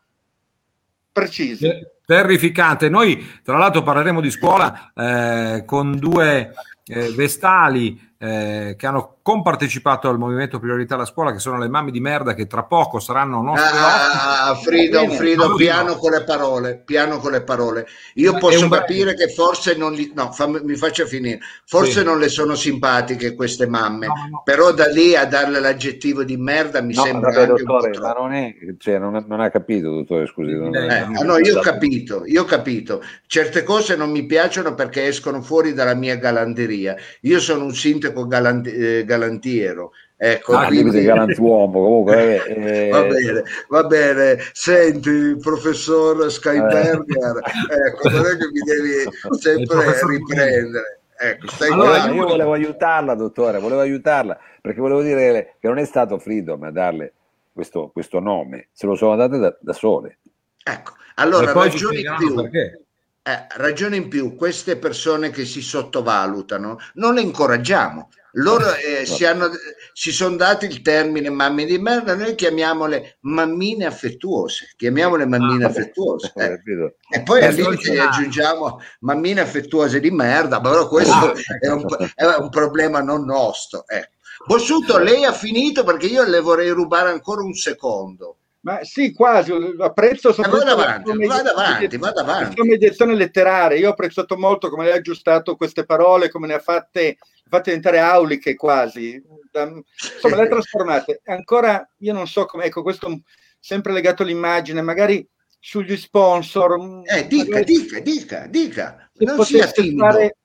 precisi. 1.11 1.65
Eh, 1.65 1.91
terrificante. 2.09 2.89
Noi, 2.89 3.39
tra 3.43 3.59
l'altro, 3.59 3.83
parleremo 3.83 4.19
di 4.19 4.31
scuola 4.31 4.91
eh, 4.95 5.63
con 5.63 5.95
due 5.99 6.53
eh, 6.85 7.11
vestali 7.11 8.08
eh, 8.21 8.75
che 8.77 8.85
hanno 8.85 9.19
compartecipato 9.21 10.09
al 10.09 10.17
movimento 10.17 10.59
Priorità 10.59 10.95
alla 10.95 11.05
Scuola, 11.05 11.31
che 11.31 11.39
sono 11.39 11.57
le 11.57 11.69
mamme 11.69 11.91
di 11.91 12.01
merda 12.01 12.33
che 12.33 12.47
tra 12.47 12.63
poco 12.63 12.99
saranno 12.99 13.41
nostre 13.41 13.77
ah, 13.79 14.55
Frido, 14.61 15.07
Frido, 15.11 15.53
piano 15.55 15.95
con 15.95 16.11
le 16.11 16.23
parole, 16.23 16.81
piano 16.83 17.19
con 17.19 17.31
le 17.31 17.43
parole. 17.43 17.87
Io 18.15 18.37
posso 18.37 18.67
capire 18.67 19.13
che 19.13 19.29
forse 19.29 19.77
non 19.77 19.93
li, 19.93 20.11
no, 20.13 20.33
fammi, 20.33 20.59
mi 20.63 20.75
faccia 20.75 21.05
finire, 21.05 21.39
forse 21.65 21.99
sì. 21.99 22.03
non 22.03 22.19
le 22.19 22.27
sono 22.27 22.55
simpatiche 22.55 23.35
queste 23.35 23.67
mamme, 23.67 24.07
no, 24.07 24.13
no. 24.31 24.41
però 24.43 24.73
da 24.73 24.87
lì 24.87 25.15
a 25.15 25.25
darle 25.25 25.61
l'aggettivo 25.61 26.25
di 26.25 26.35
merda 26.35 26.81
mi 26.81 26.93
sembra 26.93 27.31
vabbè, 27.31 27.45
dottore, 27.45 27.97
ma 27.99 28.11
non 28.11 28.33
è, 28.33 28.53
cioè, 28.79 28.97
non, 28.97 29.23
non, 29.27 29.39
ha 29.39 29.49
capito, 29.49 29.91
dottore, 29.91 30.25
scusi. 30.25 30.51
Non 30.51 30.75
eh, 30.75 30.89
ah, 30.89 31.07
no, 31.23 31.37
io 31.37 31.57
ho 31.57 31.61
capito, 31.61 32.25
io 32.25 32.41
ho 32.41 32.45
capito. 32.45 33.01
Certe 33.27 33.63
cose 33.63 33.95
non 33.95 34.09
mi 34.09 34.25
piacciono 34.25 34.73
perché 34.73 35.07
escono 35.07 35.41
fuori 35.41 35.73
dalla 35.73 35.93
mia 35.93 36.15
galanteria. 36.15 36.97
Io 37.21 37.39
sono 37.39 37.63
un 37.63 37.73
sindaco 37.73 38.08
galanteria 38.13 38.99
eh, 38.99 39.05
galantiero, 39.05 39.91
Ecco, 40.21 40.57
ah, 40.57 40.65
quindi 40.65 41.01
galantuomo 41.01 41.81
comunque. 41.81 42.43
Eh... 42.45 42.89
va, 42.91 43.03
bene, 43.03 43.43
va 43.69 43.83
bene. 43.85 44.37
Senti, 44.51 45.37
professor 45.41 46.29
Skyberger, 46.29 47.37
eh. 47.37 47.87
ecco, 47.87 48.09
non 48.09 48.25
è 48.25 48.35
che 48.35 48.49
mi 48.51 48.59
devi 48.59 49.39
sempre 49.39 49.95
riprendere. 50.07 50.99
Ecco, 51.17 51.45
allora, 51.71 52.09
io 52.11 52.27
volevo 52.27 52.51
aiutarla, 52.51 53.15
dottore, 53.15 53.59
volevo 53.59 53.79
aiutarla 53.79 54.37
perché 54.61 54.81
volevo 54.81 55.01
dire 55.01 55.55
che 55.57 55.67
non 55.67 55.77
è 55.77 55.85
stato 55.85 56.17
Freedom 56.17 56.63
a 56.63 56.71
darle 56.71 57.13
questo, 57.53 57.89
questo 57.93 58.19
nome, 58.19 58.67
se 58.73 58.87
lo 58.87 58.95
sono 58.95 59.15
date 59.15 59.37
da, 59.37 59.57
da 59.57 59.73
sole. 59.73 60.19
Ecco, 60.61 60.95
allora 61.15 61.53
ragioni 61.53 62.03
più. 62.17 62.35
Perché? 62.35 62.83
Eh, 63.29 63.47
ragione 63.57 63.95
in 63.95 64.07
più, 64.07 64.35
queste 64.35 64.77
persone 64.77 65.29
che 65.29 65.45
si 65.45 65.61
sottovalutano 65.61 66.79
non 66.95 67.13
le 67.13 67.21
incoraggiamo 67.21 68.09
loro 68.33 68.75
eh, 68.75 69.05
si, 69.05 69.25
hanno, 69.25 69.49
si 69.91 70.11
sono 70.11 70.35
dati 70.35 70.65
il 70.65 70.81
termine 70.81 71.29
mamme 71.29 71.65
di 71.65 71.79
merda, 71.79 72.15
noi 72.15 72.35
chiamiamole 72.35 73.17
mammine 73.21 73.85
affettuose, 73.85 74.73
chiamiamole 74.77 75.25
mammine 75.25 75.65
ah, 75.65 75.67
affettuose. 75.67 76.31
Eh. 76.35 76.61
E 77.09 77.23
poi 77.23 77.43
al 77.43 77.55
limite 77.55 77.99
aggiungiamo 77.99 78.81
mammine 78.99 79.41
affettuose 79.41 79.99
di 79.99 80.11
merda, 80.11 80.61
però 80.61 80.87
questo 80.87 81.13
ah, 81.13 81.33
è, 81.59 81.67
un, 81.69 81.85
è, 82.13 82.23
un, 82.37 82.49
problema 82.49 83.01
non 83.01 83.25
nostro. 83.25 83.83
Eh. 83.87 84.09
Bossuto, 84.45 84.99
lei 84.99 85.25
ha 85.25 85.33
finito 85.33 85.83
perché 85.83 86.05
io 86.05 86.23
le 86.23 86.39
vorrei 86.39 86.69
rubare 86.69 87.09
ancora 87.09 87.41
un 87.41 87.53
secondo. 87.53 88.37
Ma 88.61 88.83
sì, 88.83 89.13
quasi, 89.13 89.53
apprezzo 89.79 90.29
eh, 90.29 90.49
vada 90.49 90.71
avanti, 90.71 91.25
vada 91.25 91.51
avanti, 91.51 91.97
vada 91.97 92.21
avanti. 92.21 92.57
La 92.57 92.65
mediazione 92.65 93.15
letteraria, 93.15 93.77
io 93.77 93.87
ho 93.87 93.91
apprezzato 93.91 94.37
molto 94.37 94.69
come 94.69 94.83
lei 94.83 94.93
ha 94.93 94.97
aggiustato 94.97 95.55
queste 95.55 95.85
parole, 95.85 96.29
come 96.29 96.47
ne 96.47 96.55
ha 96.55 96.59
fatte 96.59 97.17
fatte 97.49 97.75
diventare 97.75 97.99
auliche 97.99 98.55
quasi, 98.55 99.21
insomma 99.51 100.35
le 100.35 100.43
ha 100.43 100.47
trasformate. 100.47 101.21
Ancora 101.25 101.89
io 101.97 102.13
non 102.13 102.27
so 102.27 102.45
come, 102.45 102.65
ecco 102.65 102.83
questo 102.83 103.21
sempre 103.59 103.91
legato 103.91 104.23
all'immagine, 104.23 104.81
magari 104.81 105.27
sugli 105.59 105.97
sponsor. 105.97 106.79
Mm, 106.79 107.01
eh, 107.05 107.27
dica, 107.27 107.61
dica, 107.61 107.99
dica, 107.99 108.45
dica, 108.47 109.09
non 109.13 109.43
sia 109.43 109.67
timido. 109.67 110.05
Fare, 110.05 110.37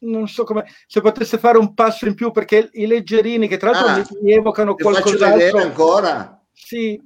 non 0.00 0.28
so 0.28 0.44
come, 0.44 0.64
se 0.86 1.00
potesse 1.00 1.38
fare 1.38 1.58
un 1.58 1.74
passo 1.74 2.06
in 2.06 2.14
più 2.14 2.30
perché 2.30 2.68
i 2.72 2.86
leggerini 2.86 3.48
che 3.48 3.56
tra 3.56 3.70
l'altro 3.70 4.16
ah, 4.16 4.20
mi, 4.20 4.32
evocano 4.32 4.74
qualcos'altro. 4.74 5.58
ancora? 5.58 6.44
Sì, 6.52 7.00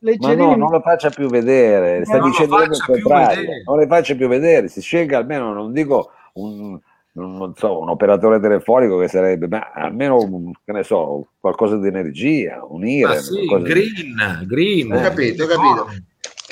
Leggerini... 0.00 0.42
Ma 0.42 0.50
no, 0.50 0.56
non 0.56 0.70
lo 0.70 0.80
faccia 0.80 1.10
più 1.10 1.28
vedere, 1.28 2.04
sta 2.04 2.20
dicendo 2.20 2.62
il 2.62 2.84
contrario, 2.84 3.48
non 3.64 3.78
le 3.78 3.86
faccia 3.86 4.14
più 4.14 4.28
vedere, 4.28 4.68
si 4.68 4.80
scelga 4.80 5.18
almeno, 5.18 5.52
non 5.52 5.72
dico 5.72 6.12
un, 6.34 6.78
non 7.12 7.52
so, 7.56 7.80
un 7.80 7.88
operatore 7.88 8.40
telefonico 8.40 8.98
che 8.98 9.08
sarebbe, 9.08 9.48
ma 9.48 9.72
almeno, 9.74 10.52
che 10.64 10.72
ne 10.72 10.84
so, 10.84 11.30
qualcosa 11.40 11.76
di 11.76 11.88
energia, 11.88 12.64
unire. 12.64 13.16
Ah, 13.16 13.18
sì, 13.18 13.46
green, 13.46 14.38
di... 14.40 14.46
green. 14.46 14.92
Ho 14.92 15.00
capito, 15.00 15.44
ho 15.44 15.46
capito. 15.46 15.86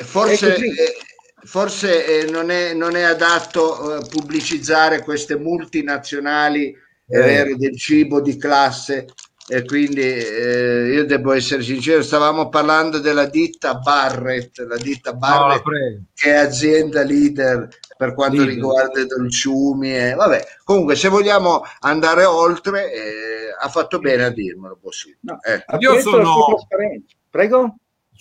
Forse, 0.03 0.57
eh, 0.57 0.97
forse 1.45 2.23
eh, 2.25 2.31
non, 2.31 2.51
è, 2.51 2.75
non, 2.75 2.97
è, 2.97 3.03
adatto 3.03 3.99
eh, 3.99 4.07
pubblicizzare 4.09 5.03
queste 5.03 5.39
multinazionali 5.39 6.75
eh. 7.09 7.55
del 7.57 7.79
cibo 7.79 8.21
di 8.21 8.37
classe 8.37 9.07
e 9.49 9.65
quindi 9.65 10.01
eh, 10.01 10.91
io 10.93 11.07
devo 11.07 11.33
essere 11.33 11.63
sincero, 11.63 12.03
stavamo 12.03 12.49
parlando 12.49 12.99
della 12.99 13.27
ditta 13.27 13.75
Barrett, 13.75 14.59
la 14.67 14.77
ditta 14.77 15.13
Barrett 15.13 15.65
no, 15.65 16.05
che 16.15 16.31
è 16.33 16.35
azienda 16.35 17.05
leader 17.05 17.69
per 17.97 18.15
quanto 18.15 18.39
leader. 18.39 18.55
riguarda 18.55 19.01
i 19.01 19.07
dolciumi 19.07 19.97
e 19.97 20.15
vabbè, 20.15 20.45
comunque 20.65 20.97
se 20.97 21.09
vogliamo 21.09 21.63
andare 21.81 22.25
oltre 22.25 22.93
eh, 22.93 23.55
ha 23.59 23.69
fatto 23.69 24.01
bene 24.01 24.25
a 24.25 24.31
dirmelo 24.31 24.79
no, 25.21 25.39
eh. 25.43 25.65
io 25.79 26.01
sono 26.01 26.67
prego 27.31 27.77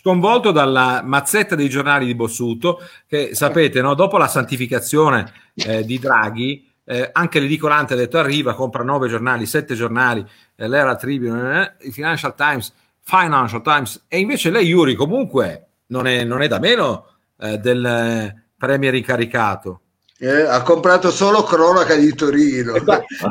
sconvolto 0.06 0.52
dalla 0.52 1.02
mazzetta 1.04 1.56
dei 1.56 1.70
giornali 1.70 2.06
di 2.06 2.14
Bossuto 2.14 2.80
che 3.08 3.34
sapete, 3.34 3.82
no, 3.82 3.96
dopo 3.96 4.20
la 4.20 4.28
santificazione 4.28 5.34
eh, 5.56 5.84
di 5.84 5.98
Draghi 5.98 6.75
eh, 6.86 7.10
anche 7.12 7.40
l'edicolante 7.40 7.94
ha 7.94 7.98
detto 7.98 8.18
arriva, 8.18 8.54
compra 8.54 8.84
nove 8.84 9.10
giornali, 9.10 9.46
sette 9.46 9.74
giornali, 9.74 10.26
eh, 10.56 10.68
l'Era 10.68 10.96
Tribune, 10.96 11.76
eh, 11.80 11.88
il 11.88 11.94
Financial 11.94 12.34
Times, 12.36 12.74
Financial 13.02 13.62
Times, 13.62 14.06
e 14.08 14.20
invece 14.20 14.52
lei, 14.52 14.68
Yuri, 14.68 14.96
comunque 14.96 15.68
non 15.88 16.08
è, 16.08 16.24
non 16.24 16.42
è 16.42 16.48
da 16.48 16.60
meno 16.60 17.08
eh, 17.40 17.58
del 17.58 17.84
eh, 17.84 18.44
premier 18.58 18.94
incaricato. 18.94 19.82
Eh, 20.18 20.44
ha 20.44 20.62
comprato 20.62 21.12
solo 21.12 21.44
cronaca 21.44 21.96
di 21.96 22.14
Torino. 22.14 22.76
Esatto. 22.76 23.06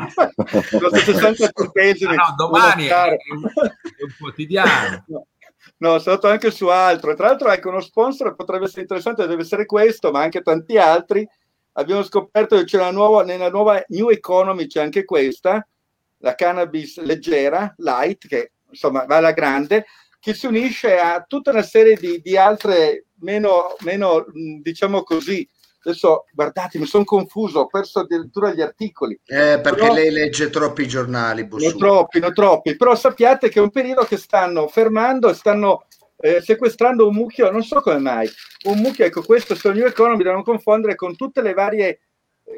no, 0.77 2.33
domani 2.37 2.85
è, 2.85 2.93
è, 2.93 3.17
un, 3.33 3.43
è 3.43 4.03
un 4.03 4.15
quotidiano. 4.19 5.03
No, 5.77 5.89
sono 5.89 5.99
stato 5.99 6.27
anche 6.27 6.51
su 6.51 6.67
altro. 6.67 7.15
Tra 7.15 7.27
l'altro, 7.27 7.49
anche 7.49 7.67
uno 7.67 7.81
sponsor 7.81 8.35
potrebbe 8.35 8.65
essere 8.65 8.81
interessante, 8.81 9.25
deve 9.25 9.41
essere 9.41 9.65
questo, 9.65 10.11
ma 10.11 10.21
anche 10.21 10.41
tanti 10.41 10.77
altri 10.77 11.27
abbiamo 11.77 12.03
scoperto 12.03 12.57
che 12.57 12.65
c'è 12.65 12.77
una 12.77 12.91
nuova, 12.91 13.23
nella 13.23 13.49
nuova 13.49 13.83
New 13.87 14.09
Economy 14.09 14.67
c'è 14.67 14.81
anche 14.81 15.05
questa, 15.05 15.65
la 16.19 16.35
cannabis 16.35 16.99
leggera, 17.01 17.73
light, 17.77 18.27
che 18.27 18.51
insomma 18.69 19.05
va 19.05 19.17
alla 19.17 19.31
grande, 19.31 19.85
che 20.19 20.33
si 20.33 20.47
unisce 20.47 20.97
a 20.97 21.23
tutta 21.27 21.51
una 21.51 21.61
serie 21.61 21.95
di, 21.95 22.21
di 22.21 22.37
altre 22.37 23.05
meno, 23.19 23.75
meno, 23.81 24.25
diciamo 24.61 25.03
così, 25.03 25.47
adesso 25.83 26.25
guardate, 26.31 26.79
mi 26.79 26.85
sono 26.85 27.03
confuso, 27.03 27.59
ho 27.59 27.67
perso 27.67 27.99
addirittura 27.99 28.51
gli 28.51 28.61
articoli. 28.61 29.19
Eh, 29.25 29.59
perché 29.61 29.81
però, 29.81 29.93
lei 29.93 30.11
legge 30.11 30.49
troppi 30.49 30.87
giornali. 30.87 31.47
Non 31.49 31.77
troppi, 31.77 32.19
non 32.19 32.33
troppi, 32.33 32.75
però 32.75 32.95
sappiate 32.95 33.49
che 33.49 33.59
è 33.59 33.61
un 33.61 33.69
periodo 33.69 34.03
che 34.03 34.17
stanno 34.17 34.67
fermando 34.67 35.29
e 35.29 35.33
stanno 35.33 35.85
eh, 36.17 36.41
sequestrando 36.41 37.07
un 37.07 37.15
mucchio, 37.15 37.51
non 37.51 37.63
so 37.63 37.81
come 37.81 37.99
mai, 37.99 38.29
un 38.65 38.79
mucchio, 38.79 39.05
ecco 39.05 39.21
questo 39.21 39.55
sul 39.55 39.75
New 39.75 39.85
Economy 39.85 40.23
da 40.23 40.31
non 40.31 40.43
confondere 40.43 40.95
con 40.95 41.15
tutte 41.15 41.41
le 41.41 41.53
varie 41.53 41.99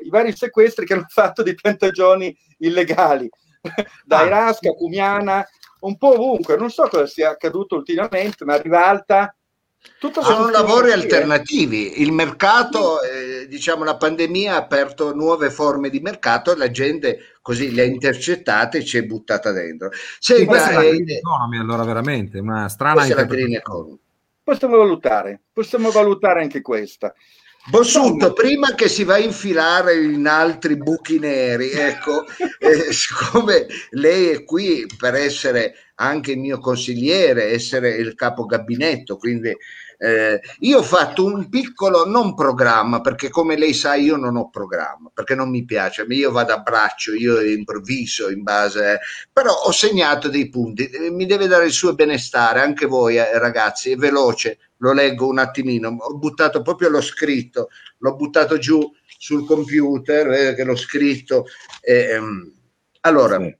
i 0.04 0.10
vari 0.10 0.36
sequestri 0.36 0.86
che 0.86 0.94
hanno 0.94 1.06
fatto 1.08 1.44
di 1.44 1.56
piantagioni 1.56 2.36
illegali, 2.60 3.30
da 4.06 4.26
Irasca, 4.26 4.72
Cumiana, 4.72 5.46
un 5.82 5.98
po' 5.98 6.14
ovunque, 6.14 6.58
non 6.58 6.70
so 6.70 6.88
cosa 6.88 7.06
sia 7.06 7.30
accaduto 7.30 7.76
ultimamente, 7.76 8.46
ma 8.46 8.60
Rivalta, 8.60 9.36
tutto 10.00 10.22
Sono 10.22 10.50
lavori 10.50 10.92
alternativi. 10.92 12.02
Il 12.02 12.12
mercato, 12.12 13.02
eh, 13.02 13.48
diciamo, 13.48 13.84
la 13.84 13.98
pandemia 13.98 14.54
ha 14.54 14.58
aperto 14.58 15.16
nuove 15.16 15.50
forme 15.50 15.90
di 15.90 16.00
mercato 16.00 16.52
e 16.52 16.58
la 16.58 16.70
gente 16.70 17.38
così 17.42 17.74
le 17.74 17.82
ha 17.82 17.86
intercettate 17.86 18.80
e 18.80 18.86
ci 18.86 18.98
è 18.98 19.04
buttata 19.04 19.52
dentro. 19.52 19.90
Senta, 20.20 20.70
è 20.70 20.74
la 20.74 20.82
green 20.82 21.10
economy, 21.10 21.58
allora 21.58 21.84
veramente, 21.84 22.40
una 22.40 22.70
strana. 22.70 23.02
Possiamo 24.44 24.78
valutare, 24.78 25.42
possiamo 25.52 25.90
valutare 25.90 26.42
anche 26.42 26.62
questa. 26.62 27.14
Bossuto, 27.70 28.32
prima 28.32 28.76
che 28.76 28.88
si 28.88 29.04
va 29.04 29.16
a 29.16 29.20
infilare 29.20 30.02
in 30.02 30.26
altri 30.26 30.78
buchi 30.78 31.20
neri, 31.20 31.72
ecco, 31.72 32.24
eh, 32.60 32.94
siccome 32.94 33.66
lei 33.90 34.30
è 34.30 34.44
qui 34.46 34.86
per 34.98 35.16
essere 35.16 35.74
anche 36.00 36.32
il 36.32 36.40
mio 36.40 36.60
consigliere, 36.60 37.52
essere 37.52 37.96
il 37.96 38.16
capo 38.16 38.46
gabinetto, 38.46 39.18
quindi 39.18 39.56
eh, 40.00 40.40
io 40.60 40.78
ho 40.78 40.84
fatto 40.84 41.26
un 41.26 41.50
piccolo, 41.50 42.06
non 42.06 42.36
programma, 42.36 43.02
perché 43.02 43.30
come 43.30 43.58
lei 43.58 43.74
sa 43.74 43.96
io 43.96 44.16
non 44.16 44.36
ho 44.36 44.50
programma, 44.50 45.10
perché 45.12 45.34
non 45.34 45.50
mi 45.50 45.66
piace, 45.66 46.06
io 46.08 46.32
vado 46.32 46.54
a 46.54 46.60
braccio, 46.60 47.14
io 47.14 47.42
improvviso 47.42 48.30
in 48.30 48.44
base, 48.44 48.94
eh, 48.94 49.00
però 49.34 49.52
ho 49.54 49.72
segnato 49.72 50.30
dei 50.30 50.50
punti, 50.50 50.90
mi 51.12 51.26
deve 51.26 51.48
dare 51.48 51.66
il 51.66 51.72
suo 51.72 51.96
benestare, 51.96 52.62
anche 52.62 52.86
voi 52.86 53.18
eh, 53.18 53.40
ragazzi, 53.40 53.92
è 53.92 53.96
veloce, 53.96 54.60
lo 54.78 54.94
leggo 54.94 55.28
un 55.28 55.40
attimino, 55.40 55.90
ho 55.90 56.16
buttato 56.16 56.62
proprio 56.62 56.90
lo 56.90 57.02
scritto, 57.02 57.70
l'ho 57.98 58.16
buttato 58.16 58.60
giù 58.60 58.80
sul 59.18 59.46
computer, 59.48 60.28
vedete 60.28 60.56
che 60.56 60.64
l'ho 60.64 60.76
scritto. 60.76 61.46
Ehm, 61.82 62.52
allora, 63.02 63.40
sì, 63.40 63.58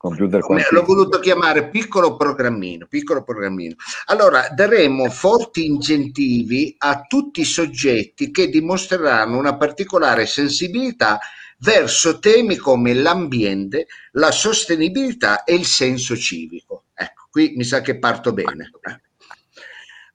l'ho 0.00 0.84
voluto 0.84 1.18
chiamare 1.18 1.70
piccolo 1.70 2.16
programmino, 2.16 2.86
piccolo 2.86 3.24
programmino. 3.24 3.74
Allora, 4.06 4.48
daremo 4.54 5.10
forti 5.10 5.66
incentivi 5.66 6.74
a 6.78 7.02
tutti 7.02 7.40
i 7.40 7.44
soggetti 7.44 8.30
che 8.30 8.48
dimostreranno 8.48 9.36
una 9.36 9.56
particolare 9.56 10.26
sensibilità 10.26 11.18
verso 11.58 12.20
temi 12.20 12.56
come 12.56 12.94
l'ambiente, 12.94 13.86
la 14.12 14.30
sostenibilità 14.30 15.42
e 15.42 15.54
il 15.54 15.64
senso 15.64 16.16
civico. 16.16 16.84
Ecco, 16.94 17.26
qui 17.30 17.54
mi 17.56 17.64
sa 17.64 17.80
che 17.80 17.98
parto 17.98 18.32
bene. 18.32 18.70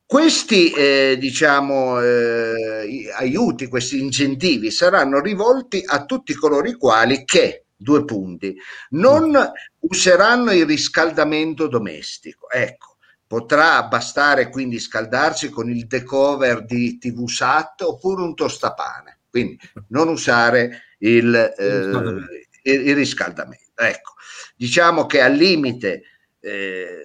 Questi 0.06 0.70
eh, 0.72 1.18
diciamo, 1.20 2.00
eh, 2.00 3.10
aiuti, 3.18 3.68
questi 3.68 4.00
incentivi 4.00 4.70
saranno 4.70 5.20
rivolti 5.20 5.84
a 5.86 6.06
tutti 6.06 6.36
coloro 6.36 6.68
i 6.68 6.76
quali 6.76 7.26
che, 7.26 7.63
due 7.76 8.06
punti, 8.06 8.56
non 8.92 9.36
useranno 9.80 10.52
il 10.52 10.66
riscaldamento 10.66 11.68
domestico. 11.68 12.50
Ecco, 12.50 12.98
potrà 13.28 13.84
bastare 13.84 14.50
quindi 14.50 14.80
scaldarsi 14.80 15.50
con 15.50 15.70
il 15.70 15.88
decover 15.88 16.66
di 16.66 16.98
TV 16.98 17.28
SAT 17.28 17.82
oppure 17.82 18.22
un 18.22 18.36
tostapane, 18.36 19.22
quindi 19.30 19.60
non 19.90 20.08
usare 20.08 20.84
il, 21.00 21.34
eh, 21.58 22.72
il, 22.72 22.88
il 22.88 22.96
riscaldamento. 22.96 23.72
Ecco, 23.76 24.14
diciamo 24.56 25.06
che 25.06 25.22
al 25.22 25.34
limite 25.34 26.04
eh, 26.40 27.02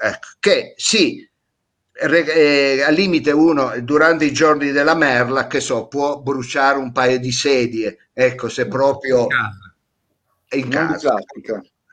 ecco, 0.00 0.28
che 0.38 0.74
sì, 0.76 1.28
eh, 1.96 2.82
al 2.82 2.94
limite 2.94 3.30
uno 3.30 3.72
durante 3.80 4.24
i 4.24 4.32
giorni 4.32 4.72
della 4.72 4.94
merla, 4.94 5.46
che 5.46 5.60
so, 5.60 5.86
può 5.86 6.20
bruciare 6.20 6.78
un 6.78 6.92
paio 6.92 7.18
di 7.18 7.32
sedie, 7.32 8.08
ecco, 8.12 8.48
se 8.48 8.66
proprio 8.66 9.28
in 10.50 10.68
casa. 10.68 11.16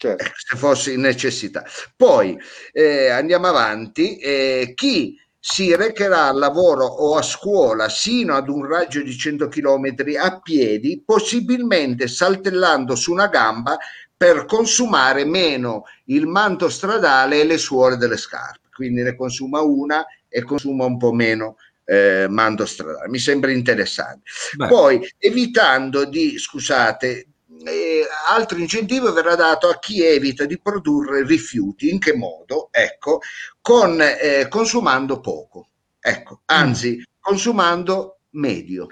Certo. 0.02 0.24
Eh, 0.24 0.32
se 0.36 0.58
fosse 0.58 0.94
in 0.94 1.02
necessità. 1.02 1.64
Poi 1.96 2.36
eh, 2.72 3.10
andiamo 3.10 3.48
avanti. 3.48 4.18
Eh, 4.18 4.74
chi 4.76 5.16
si 5.38 5.76
recherà 5.76 6.28
al 6.28 6.38
lavoro 6.38 6.86
o 6.86 7.18
a 7.18 7.22
scuola 7.22 7.90
sino 7.90 8.36
ad 8.36 8.50
un 8.50 8.66
raggio 8.66 9.02
di 9.02 9.16
100 9.16 9.48
km 9.48 9.94
a 10.20 10.40
piedi, 10.40 11.04
possibilmente 11.06 12.08
saltellando 12.08 12.96
su 12.96 13.12
una 13.12 13.28
gamba 13.28 13.78
per 14.16 14.46
consumare 14.46 15.26
meno 15.26 15.86
il 16.06 16.26
manto 16.26 16.70
stradale 16.70 17.42
e 17.42 17.46
le 17.46 17.58
suole 17.58 17.98
delle 17.98 18.18
scarpe. 18.18 18.61
Quindi 18.82 19.04
ne 19.04 19.16
consuma 19.16 19.62
una 19.62 20.04
e 20.28 20.44
consuma 20.44 20.86
un 20.86 20.98
po' 20.98 21.14
meno 21.14 21.58
eh, 21.86 22.26
manto 22.30 22.66
stradale. 22.66 23.10
Mi 23.10 23.20
sembra 23.20 23.52
interessante. 23.52 24.30
Beh. 24.56 24.68
Poi 24.68 25.14
evitando 25.18 26.06
di, 26.06 26.38
scusate, 26.40 27.28
eh, 27.66 28.08
altro 28.30 28.58
incentivo 28.58 29.12
verrà 29.14 29.36
dato 29.36 29.68
a 29.68 29.78
chi 29.78 30.04
evita 30.04 30.46
di 30.46 30.60
produrre 30.60 31.26
rifiuti. 31.26 31.90
In 31.90 32.00
che 32.00 32.16
modo? 32.16 32.70
Ecco, 32.72 33.20
con, 33.62 34.02
eh, 34.02 34.48
consumando 34.50 35.20
poco. 35.20 35.68
Ecco, 36.00 36.42
anzi, 36.46 36.98
mm. 36.98 37.02
consumando 37.20 38.20
medio. 38.32 38.88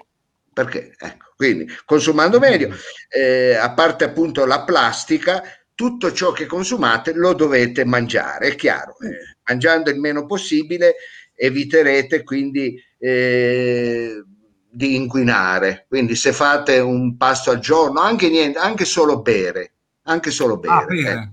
Perché? 0.54 0.94
Ecco, 0.98 1.34
quindi 1.36 1.72
consumando 1.86 2.38
medio, 2.38 2.70
mm. 2.70 2.74
eh, 3.10 3.56
a 3.56 3.72
parte 3.72 4.04
appunto 4.04 4.46
la 4.46 4.64
plastica, 4.64 5.42
tutto 5.80 6.12
ciò 6.12 6.34
che 6.34 6.46
consumate 6.46 7.14
lo 7.14 7.32
dovete 7.32 7.86
mangiare, 7.86 8.50
è 8.50 8.56
chiaro. 8.56 8.98
Mm. 9.02 9.08
Eh, 9.08 9.38
mangiando 9.46 9.90
il 9.90 9.98
meno 9.98 10.26
possibile 10.26 10.96
eviterete 11.34 12.22
quindi 12.26 12.76
eh, 12.98 14.22
di 14.70 14.96
inquinare. 14.98 15.86
Quindi 15.88 16.16
se 16.16 16.34
fate 16.34 16.80
un 16.80 17.16
pasto 17.16 17.52
al 17.52 17.60
giorno, 17.60 18.02
anche 18.02 18.28
niente, 18.28 18.60
anche 18.60 18.84
solo 18.84 19.22
bere, 19.22 19.76
anche 20.04 20.32
solo 20.32 20.60
ah, 20.66 20.84
bere. 20.84 21.12
Ah. 21.14 21.32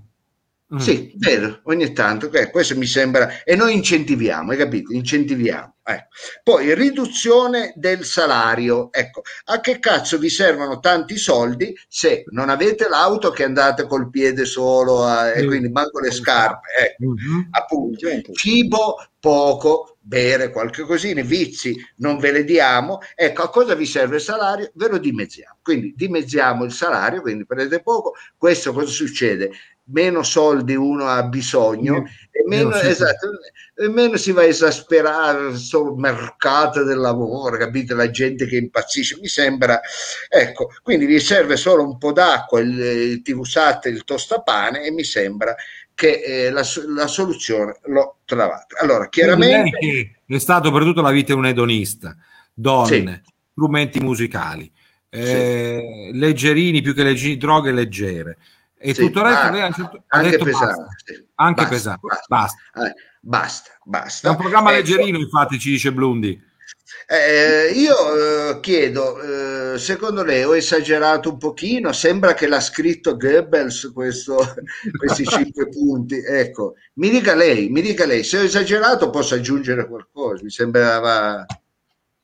Mm. 0.73 0.77
Sì, 0.79 1.13
vero, 1.15 1.61
ogni 1.63 1.93
tanto, 1.93 2.29
eh, 2.33 2.49
questo 2.49 2.75
mi 2.75 2.85
sembra, 2.85 3.41
e 3.45 3.55
noi 3.55 3.73
incentiviamo, 3.73 4.51
hai 4.51 4.57
capito? 4.57 4.91
Incentiviamo. 4.91 5.75
Eh. 5.85 6.07
Poi 6.43 6.75
riduzione 6.75 7.71
del 7.77 8.03
salario, 8.03 8.91
ecco, 8.91 9.21
a 9.45 9.61
che 9.61 9.79
cazzo 9.79 10.17
vi 10.17 10.27
servono 10.27 10.79
tanti 10.79 11.15
soldi 11.15 11.73
se 11.87 12.25
non 12.31 12.49
avete 12.49 12.89
l'auto 12.89 13.29
che 13.29 13.45
andate 13.45 13.87
col 13.87 14.09
piede 14.09 14.43
solo 14.43 15.05
a, 15.05 15.31
e 15.31 15.45
quindi 15.45 15.69
manco 15.69 16.01
le 16.01 16.11
scarpe, 16.11 16.67
ecco, 16.77 17.05
mm-hmm. 17.05 17.41
appunto, 17.51 18.33
cibo 18.33 18.95
poco, 19.17 19.97
bere 20.01 20.51
qualche 20.51 20.83
cosina, 20.83 21.21
vizi 21.21 21.75
non 21.97 22.17
ve 22.17 22.33
le 22.33 22.43
diamo, 22.43 22.99
ecco 23.15 23.43
a 23.43 23.49
cosa 23.49 23.73
vi 23.73 23.85
serve 23.85 24.17
il 24.17 24.21
salario? 24.21 24.69
Ve 24.73 24.89
lo 24.89 24.97
dimezziamo, 24.97 25.59
quindi 25.61 25.93
dimezziamo 25.95 26.65
il 26.65 26.73
salario, 26.73 27.21
quindi 27.21 27.45
prendete 27.45 27.81
poco, 27.81 28.15
questo 28.35 28.73
cosa 28.73 28.91
succede? 28.91 29.51
Meno 29.89 30.23
soldi 30.23 30.75
uno 30.75 31.07
ha 31.07 31.23
bisogno 31.23 32.05
e 32.31 32.43
meno, 32.45 32.73
esatto, 32.75 33.29
e 33.75 33.87
meno 33.89 34.17
si 34.17 34.31
va 34.31 34.41
a 34.41 34.45
esasperare 34.45 35.55
sul 35.55 35.97
mercato 35.97 36.83
del 36.83 36.97
lavoro, 36.97 37.57
capite? 37.57 37.93
La 37.93 38.09
gente 38.09 38.45
che 38.45 38.57
impazzisce, 38.57 39.17
mi 39.19 39.27
sembra, 39.27 39.79
ecco, 40.29 40.69
quindi 40.83 41.05
vi 41.05 41.19
serve 41.19 41.57
solo 41.57 41.83
un 41.83 41.97
po' 41.97 42.11
d'acqua, 42.11 42.59
il, 42.59 42.79
il 42.79 43.21
TV 43.21 43.43
SAT, 43.43 43.85
il 43.85 44.03
tostapane 44.03 44.83
e 44.83 44.91
mi 44.91 45.03
sembra 45.03 45.55
che 45.93 46.21
eh, 46.21 46.49
la, 46.51 46.63
la, 46.89 47.07
soluzione 47.07 47.79
l'ho 47.85 48.17
trovata. 48.25 48.77
Allora, 48.81 49.09
chiaramente... 49.09 50.19
È 50.27 50.37
stato 50.37 50.71
per 50.71 50.83
tutta 50.83 51.01
la 51.01 51.11
vita 51.11 51.33
un 51.33 51.47
edonista, 51.47 52.15
donne, 52.53 53.21
sì. 53.25 53.33
strumenti 53.51 53.99
musicali, 53.99 54.71
eh, 55.09 56.09
sì. 56.11 56.17
leggerini 56.19 56.81
più 56.81 56.93
che 56.93 57.03
leggeri, 57.03 57.37
droghe 57.37 57.71
leggere 57.71 58.37
e 58.79 58.93
sì, 58.93 59.01
tutto 59.01 59.19
il 59.19 59.25
resto 59.25 59.51
lei 59.51 59.61
ha, 59.61 59.71
certo, 59.71 60.03
anche 60.07 60.29
detto 60.29 60.43
pesante, 60.43 60.75
basta, 60.75 61.13
anche 61.35 61.61
basta, 61.61 61.75
pesante 61.75 62.07
basta 62.07 62.25
basta. 62.27 62.85
Eh, 62.85 62.93
basta, 63.19 63.71
basta. 63.83 64.27
è 64.27 64.31
un 64.31 64.37
programma 64.37 64.69
ecco. 64.71 64.79
leggerino 64.79 65.17
infatti 65.17 65.59
ci 65.59 65.71
dice 65.71 65.91
Blundi 65.91 66.45
eh, 67.09 67.71
io 67.73 67.95
eh, 68.49 68.59
chiedo, 68.59 69.73
eh, 69.73 69.77
secondo 69.77 70.23
lei 70.23 70.43
ho 70.43 70.55
esagerato 70.55 71.31
un 71.31 71.37
pochino? 71.37 71.93
Sembra 71.93 72.33
che 72.33 72.47
l'ha 72.47 72.59
scritto 72.59 73.15
Goebbels 73.15 73.91
questo, 73.93 74.37
questi 74.97 75.25
cinque 75.25 75.69
punti. 75.69 76.17
Ecco, 76.17 76.75
mi 76.95 77.09
dica 77.09 77.33
lei, 77.33 77.69
mi 77.69 77.81
dica 77.81 78.05
lei, 78.05 78.23
se 78.23 78.39
ho 78.39 78.43
esagerato 78.43 79.09
posso 79.09 79.35
aggiungere 79.35 79.87
qualcosa, 79.87 80.43
mi 80.43 80.49
sembrava... 80.49 81.45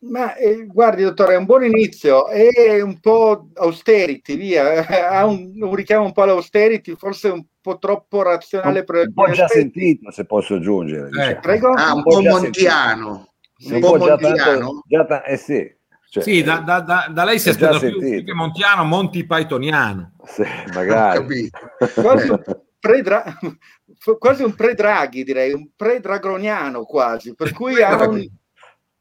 Ma 0.10 0.36
eh, 0.36 0.66
guardi, 0.66 1.04
dottore, 1.04 1.36
è 1.36 1.38
un 1.38 1.46
buon 1.46 1.64
inizio, 1.64 2.28
è 2.28 2.82
un 2.82 3.00
po' 3.00 3.48
austerity, 3.54 4.36
via, 4.36 4.86
ha 5.10 5.26
un, 5.26 5.54
un 5.56 5.76
richiamo 5.76 6.06
un 6.06 6.12
po' 6.12 6.24
all'austerity, 6.24 6.96
forse 6.96 7.30
un 7.30 7.46
po' 7.62 7.78
troppo 7.78 8.22
razionale. 8.22 8.80
Un, 8.80 8.86
per 8.86 9.08
un 9.08 9.14
po' 9.14 9.32
già 9.32 9.46
aspetti. 9.46 9.80
sentito, 9.80 10.12
se 10.12 10.26
posso 10.26 10.56
aggiungere. 10.56 11.10
Diciamo. 11.10 11.30
Eh, 11.30 11.40
prego? 11.40 11.72
Ah, 11.72 11.92
un, 11.92 11.98
un 11.98 12.04
po', 12.04 12.10
po 12.16 12.22
montiano. 12.22 13.34
Sì, 13.56 13.74
un 13.74 13.80
po' 13.80 13.98
montiano? 13.98 14.84
Già 14.86 15.06
tanto, 15.06 15.26
eh 15.26 15.38
sì. 15.38 15.76
Cioè, 16.10 16.22
sì, 16.22 16.44
da, 16.44 16.58
da, 16.58 16.82
da, 16.82 17.08
da, 17.10 17.24
lei 17.24 17.40
si 17.40 17.50
aspetta 17.50 17.80
più, 17.80 17.98
più, 17.98 18.24
che 18.24 18.34
montiano, 18.34 18.84
Monti 18.84 19.26
Pythoniano. 19.26 20.14
Sì, 20.26 20.44
magari. 20.74 21.50
quasi, 21.96 22.30
un 22.30 22.44
pre-dra- 22.80 23.40
quasi 24.20 24.44
un 24.44 24.54
pre-draghi, 24.54 25.24
direi, 25.24 25.54
un 25.54 25.70
pre-dragroniano 25.76 26.84
quasi, 26.84 27.34
per 27.34 27.52
cui 27.54 27.82
ha 27.82 28.08
un 28.08 28.28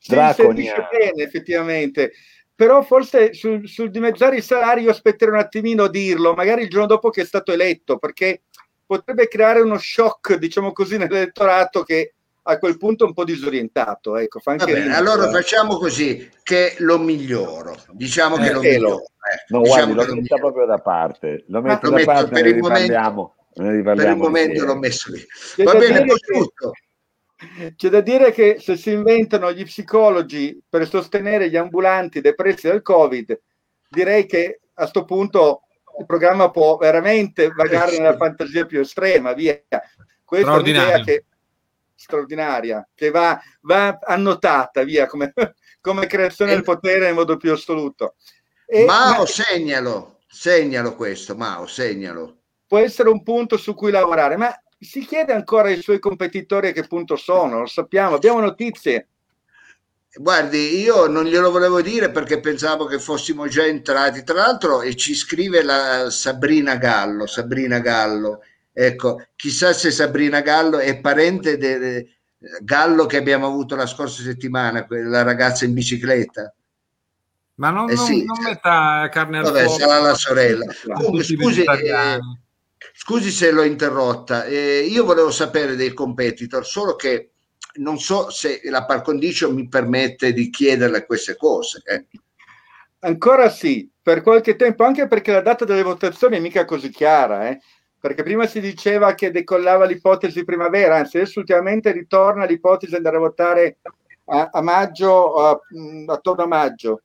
si 0.02 0.16
inserisce 0.16 0.88
bene 0.90 1.22
effettivamente 1.22 2.12
però 2.54 2.82
forse 2.82 3.32
sul, 3.34 3.66
sul, 3.68 3.90
dimezzare 3.90 4.36
i 4.36 4.42
salari 4.42 4.82
io 4.82 4.90
aspetterei 4.90 5.34
un 5.34 5.40
attimino 5.40 5.84
a 5.84 5.90
dirlo, 5.90 6.34
magari 6.34 6.62
il 6.62 6.68
giorno 6.68 6.86
dopo 6.86 7.10
che 7.10 7.22
è 7.22 7.24
stato 7.24 7.50
eletto, 7.50 7.98
perché 7.98 8.42
potrebbe 8.86 9.26
creare 9.26 9.60
uno 9.60 9.78
shock, 9.78 10.36
diciamo 10.36 10.70
così, 10.72 10.96
nell'elettorato 10.96 11.82
che 11.82 12.14
a 12.42 12.58
quel 12.58 12.76
punto 12.76 13.04
è 13.04 13.06
un 13.08 13.14
po' 13.14 13.24
disorientato. 13.24 14.16
Ecco, 14.16 14.38
fa 14.38 14.52
anche 14.52 14.72
bene, 14.72 14.94
allora 14.94 15.28
facciamo 15.30 15.76
così, 15.76 16.30
che 16.42 16.76
lo 16.78 16.98
miglioro, 16.98 17.74
diciamo 17.90 18.36
eh, 18.36 18.42
che 18.42 18.52
lo 18.52 18.60
miglioro. 18.60 19.00
Eh, 19.00 19.44
no, 19.48 19.62
diciamo 19.62 19.94
guardi, 19.94 20.10
lo 20.10 20.20
metta 20.20 20.36
proprio 20.36 20.66
da 20.66 20.78
parte, 20.78 21.44
lo 21.48 21.62
metto 21.62 21.86
lo 21.86 21.90
da 21.90 21.96
metto 21.96 22.12
parte, 22.12 22.30
per 22.30 22.46
il 22.46 22.58
momento, 22.58 23.34
per 23.54 24.08
il 24.08 24.16
momento 24.16 24.64
l'ho 24.64 24.76
messo 24.76 25.10
lì. 25.10 25.24
Va 25.64 25.74
bene, 25.74 26.04
poi 26.04 26.18
tutto. 26.18 26.72
C'è 27.76 27.88
da 27.88 28.00
dire 28.00 28.32
che 28.32 28.58
se 28.60 28.76
si 28.76 28.92
inventano 28.92 29.52
gli 29.52 29.64
psicologi 29.64 30.62
per 30.68 30.88
sostenere 30.88 31.50
gli 31.50 31.56
ambulanti 31.56 32.20
depressi 32.20 32.68
dal 32.68 32.82
Covid, 32.82 33.40
direi 33.88 34.26
che 34.26 34.60
a 34.74 34.82
questo 34.82 35.04
punto 35.04 35.62
il 35.98 36.06
programma 36.06 36.50
può 36.50 36.76
veramente 36.76 37.48
vagare 37.48 37.98
nella 37.98 38.16
fantasia 38.16 38.64
più 38.64 38.80
estrema. 38.80 39.32
Via. 39.32 39.60
Questa 40.24 40.54
è 40.54 40.58
un'idea 40.58 41.00
che, 41.02 41.24
straordinaria, 41.94 42.88
che 42.94 43.10
va, 43.10 43.40
va 43.62 43.98
annotata 44.02 44.82
via 44.82 45.06
come, 45.06 45.32
come 45.80 46.06
creazione 46.06 46.52
del 46.52 46.62
potere 46.62 47.08
in 47.08 47.14
modo 47.14 47.36
più 47.36 47.52
assoluto. 47.52 48.14
E, 48.66 48.84
Mao, 48.84 49.18
ma, 49.18 49.26
segnalo, 49.26 50.20
segnalo 50.26 50.96
questo, 50.96 51.36
Mao, 51.36 51.66
segnalo. 51.66 52.38
Può 52.66 52.78
essere 52.78 53.10
un 53.10 53.22
punto 53.22 53.58
su 53.58 53.74
cui 53.74 53.90
lavorare, 53.90 54.36
ma 54.36 54.61
si 54.82 55.04
chiede 55.06 55.32
ancora 55.32 55.68
ai 55.68 55.80
suoi 55.80 55.98
competitori 55.98 56.68
a 56.68 56.72
che 56.72 56.86
punto 56.86 57.16
sono, 57.16 57.60
lo 57.60 57.66
sappiamo, 57.66 58.16
abbiamo 58.16 58.40
notizie. 58.40 59.06
Guardi, 60.14 60.78
io 60.80 61.06
non 61.06 61.24
glielo 61.24 61.50
volevo 61.50 61.80
dire 61.80 62.10
perché 62.10 62.38
pensavo 62.40 62.84
che 62.84 62.98
fossimo 62.98 63.46
già 63.48 63.64
entrati. 63.64 64.24
Tra 64.24 64.34
l'altro, 64.34 64.82
e 64.82 64.94
ci 64.94 65.14
scrive 65.14 65.62
la 65.62 66.10
Sabrina 66.10 66.76
Gallo. 66.76 67.26
Sabrina 67.26 67.78
Gallo, 67.78 68.40
ecco, 68.72 69.24
chissà 69.36 69.72
se 69.72 69.90
Sabrina 69.90 70.40
Gallo 70.40 70.78
è 70.78 71.00
parente 71.00 71.56
del 71.56 72.06
Gallo 72.60 73.06
che 73.06 73.16
abbiamo 73.16 73.46
avuto 73.46 73.74
la 73.74 73.86
scorsa 73.86 74.22
settimana, 74.22 74.86
la 74.88 75.22
ragazza 75.22 75.64
in 75.64 75.72
bicicletta. 75.72 76.52
Ma 77.54 77.70
non, 77.70 77.88
eh 77.88 77.96
sì, 77.96 78.24
non, 78.24 78.36
non 78.38 78.50
metta 78.50 79.08
carne 79.10 79.38
al 79.38 79.44
Vabbè, 79.44 79.68
sarà 79.68 80.00
la 80.00 80.14
sorella. 80.14 80.66
Comunque, 80.92 81.22
scusi, 81.22 81.62
eh, 81.62 82.18
Scusi 82.92 83.30
se 83.30 83.50
l'ho 83.50 83.62
interrotta, 83.62 84.44
eh, 84.44 84.80
io 84.80 85.04
volevo 85.04 85.30
sapere 85.30 85.76
dei 85.76 85.92
competitor, 85.92 86.64
solo 86.66 86.96
che 86.96 87.32
non 87.74 87.98
so 87.98 88.30
se 88.30 88.60
la 88.64 88.84
par 88.84 89.02
condition 89.02 89.54
mi 89.54 89.68
permette 89.68 90.32
di 90.32 90.50
chiederle 90.50 91.06
queste 91.06 91.36
cose. 91.36 91.82
Eh. 91.84 92.06
Ancora 93.00 93.48
sì, 93.48 93.90
per 94.00 94.22
qualche 94.22 94.56
tempo, 94.56 94.84
anche 94.84 95.06
perché 95.06 95.32
la 95.32 95.40
data 95.40 95.64
delle 95.64 95.82
votazioni 95.82 96.36
è 96.36 96.40
mica 96.40 96.64
così 96.64 96.90
chiara, 96.90 97.48
eh? 97.48 97.60
perché 97.98 98.22
prima 98.24 98.46
si 98.46 98.60
diceva 98.60 99.14
che 99.14 99.30
decollava 99.30 99.84
l'ipotesi 99.84 100.44
primavera, 100.44 100.96
anzi 100.96 101.18
adesso 101.18 101.38
ultimamente 101.38 101.92
ritorna 101.92 102.44
l'ipotesi 102.44 102.90
di 102.90 102.96
andare 102.96 103.16
a 103.16 103.20
votare 103.20 103.78
a, 104.26 104.50
a 104.52 104.60
maggio, 104.60 105.34
a, 105.34 105.60
attorno 106.06 106.42
a 106.42 106.46
maggio 106.46 107.02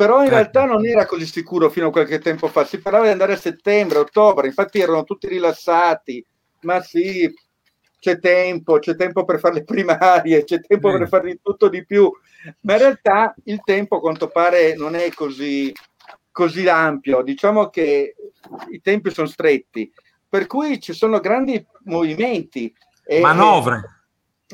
però 0.00 0.20
in 0.22 0.28
eh. 0.28 0.30
realtà 0.30 0.64
non 0.64 0.86
era 0.86 1.04
così 1.04 1.26
sicuro 1.26 1.68
fino 1.68 1.88
a 1.88 1.90
qualche 1.90 2.20
tempo 2.20 2.48
fa, 2.48 2.64
si 2.64 2.80
parlava 2.80 3.04
di 3.04 3.10
andare 3.10 3.34
a 3.34 3.36
settembre, 3.36 3.98
ottobre, 3.98 4.46
infatti 4.46 4.80
erano 4.80 5.04
tutti 5.04 5.28
rilassati, 5.28 6.24
ma 6.60 6.80
sì, 6.80 7.30
c'è 7.98 8.18
tempo, 8.18 8.78
c'è 8.78 8.96
tempo 8.96 9.26
per 9.26 9.38
fare 9.38 9.56
le 9.56 9.64
primarie, 9.64 10.44
c'è 10.44 10.58
tempo 10.62 10.88
mm. 10.88 10.96
per 10.96 11.08
fare 11.08 11.30
di 11.32 11.40
tutto 11.42 11.68
di 11.68 11.84
più, 11.84 12.10
ma 12.60 12.72
in 12.72 12.78
realtà 12.78 13.34
il 13.44 13.60
tempo 13.62 13.96
a 13.96 14.00
quanto 14.00 14.28
pare 14.28 14.74
non 14.74 14.94
è 14.94 15.10
così, 15.12 15.70
così 16.32 16.66
ampio, 16.66 17.20
diciamo 17.20 17.68
che 17.68 18.14
i 18.70 18.80
tempi 18.80 19.10
sono 19.10 19.26
stretti, 19.26 19.92
per 20.26 20.46
cui 20.46 20.80
ci 20.80 20.94
sono 20.94 21.20
grandi 21.20 21.62
movimenti. 21.84 22.74
E, 23.04 23.20
manovre. 23.20 24.04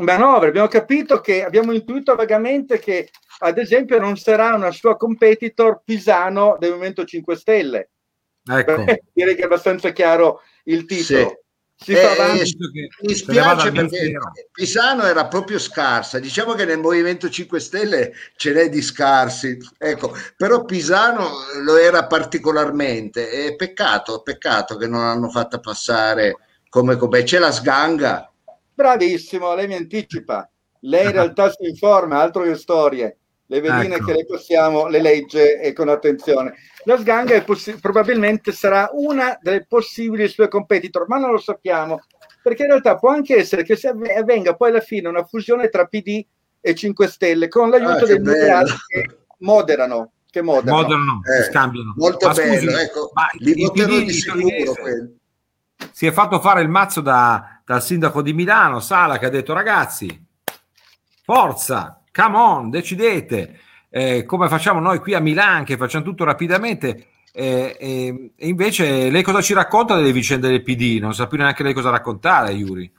manovre, 0.01 0.49
abbiamo 0.49 0.67
capito 0.67 1.21
che, 1.21 1.45
abbiamo 1.45 1.71
intuito 1.71 2.17
vagamente 2.17 2.81
che 2.81 3.11
ad 3.39 3.59
esempio 3.59 3.99
non 3.99 4.17
sarà 4.17 4.55
una 4.55 4.71
sua 4.71 4.97
competitor 4.97 5.83
Pisano 5.85 6.57
del 6.59 6.71
Movimento 6.71 7.05
5 7.05 7.37
Stelle. 7.37 7.91
Ecco. 8.49 8.85
direi 9.13 9.35
che 9.35 9.43
è 9.43 9.45
abbastanza 9.45 9.91
chiaro 9.91 10.41
il 10.65 10.85
titolo. 10.87 11.29
Sì. 11.29 11.45
Si 11.79 11.93
eh, 11.93 11.97
fa 11.97 12.33
mi 12.33 13.15
spiace 13.15 13.71
perché 13.71 14.19
Pisano 14.51 15.03
era 15.03 15.27
proprio 15.27 15.59
scarsa. 15.59 16.19
Diciamo 16.19 16.55
che 16.55 16.65
nel 16.65 16.79
Movimento 16.79 17.29
5 17.29 17.61
Stelle 17.61 18.15
ce 18.37 18.55
n'è 18.55 18.71
di 18.71 18.81
scarsi, 18.81 19.59
ecco, 19.77 20.15
però 20.39 20.65
Pisano 20.65 21.29
lo 21.63 21.77
era 21.77 22.07
particolarmente. 22.07 23.31
E 23.31 23.57
peccato, 23.57 24.23
peccato 24.23 24.79
che 24.79 24.87
non 24.87 25.03
hanno 25.03 25.29
fatto 25.29 25.61
passare 25.61 26.37
come, 26.71 26.97
come 26.97 27.25
c'è 27.25 27.39
la 27.39 27.53
sganga. 27.53 28.33
Bravissimo, 28.73 29.55
lei 29.55 29.67
mi 29.67 29.75
anticipa. 29.75 30.49
Lei 30.81 31.05
in 31.05 31.13
realtà 31.13 31.51
si 31.51 31.69
informa, 31.69 32.23
altro 32.23 32.43
che 32.45 32.55
storie 32.55 33.19
le 33.47 33.61
veline 33.61 33.97
ecco. 33.97 34.07
che 34.07 34.13
le 34.15 34.27
possiamo, 34.27 34.87
le 34.89 35.01
legge 35.01 35.61
e 35.61 35.73
con 35.73 35.89
attenzione. 35.89 36.55
La 36.85 36.97
Sganga 36.99 37.41
possi- 37.43 37.79
probabilmente 37.81 38.53
sarà 38.53 38.91
una 38.93 39.39
delle 39.41 39.65
possibili 39.67 40.29
sue 40.29 40.49
competitor, 40.49 41.07
ma 41.09 41.19
non 41.19 41.33
lo 41.33 41.39
sappiamo, 41.39 42.01
perché 42.43 42.63
in 42.63 42.69
realtà 42.69 42.97
può 42.97 43.11
anche 43.11 43.37
essere 43.37 43.65
che 43.65 43.77
si 43.77 43.87
avvenga 43.87 44.55
poi 44.55 44.71
alla 44.71 44.81
fine 44.81 45.09
una 45.09 45.25
fusione 45.25 45.69
tra 45.69 45.87
PD 45.87 46.25
e 46.61 46.75
5 46.75 47.07
Stelle 47.09 47.49
con 47.49 47.71
l'aiuto 47.71 48.05
ah, 48.05 48.07
dei 48.07 48.19
moderati 48.19 48.73
che 48.89 49.19
moderano. 49.39 50.13
Che 50.29 50.43
moderano, 50.43 50.77
moderano 50.77 51.21
eh, 51.25 51.43
scambiano. 51.45 51.95
Molto 51.97 52.27
ma 52.27 52.33
bello, 52.35 52.55
scusi, 52.55 52.83
ecco, 52.83 53.11
ma 53.15 53.27
li 53.39 53.63
voterò 53.63 53.99
di 53.99 54.13
sicuro 54.13 54.75
Si 55.93 56.07
è 56.07 56.13
fatto 56.13 56.41
fare 56.41 56.61
il 56.61 56.69
mazzo 56.69 57.01
da, 57.01 57.63
dal 57.65 57.83
sindaco 57.83 58.21
di 58.21 58.33
Milano, 58.33 58.81
Sala, 58.81 59.19
che 59.19 59.27
ha 59.27 59.31
detto 59.31 59.55
ragazzi, 59.55 60.27
forza, 61.23 62.03
come 62.17 62.37
on, 62.39 62.71
decidete, 62.71 63.61
eh, 63.91 64.25
come 64.25 64.49
facciamo 64.49 64.81
noi 64.81 64.99
qui 65.01 65.13
a 65.13 65.21
Milano, 65.21 65.65
che 65.65 65.77
facciamo 65.77 66.05
tutto 66.05 66.25
rapidamente. 66.25 67.09
Eh, 67.31 67.77
e, 67.79 68.31
e, 68.35 68.49
invece 68.49 69.11
lei 69.11 69.23
cosa 69.23 69.43
ci 69.43 69.53
racconta 69.53 69.95
delle 69.95 70.13
vicende 70.13 70.49
del 70.49 70.63
PD? 70.63 70.99
Non 70.99 71.13
sa 71.13 71.27
più 71.27 71.37
neanche 71.37 71.63
lei 71.63 71.75
cosa 71.75 71.91
raccontare, 71.91 72.53
Yuri. 72.53 72.91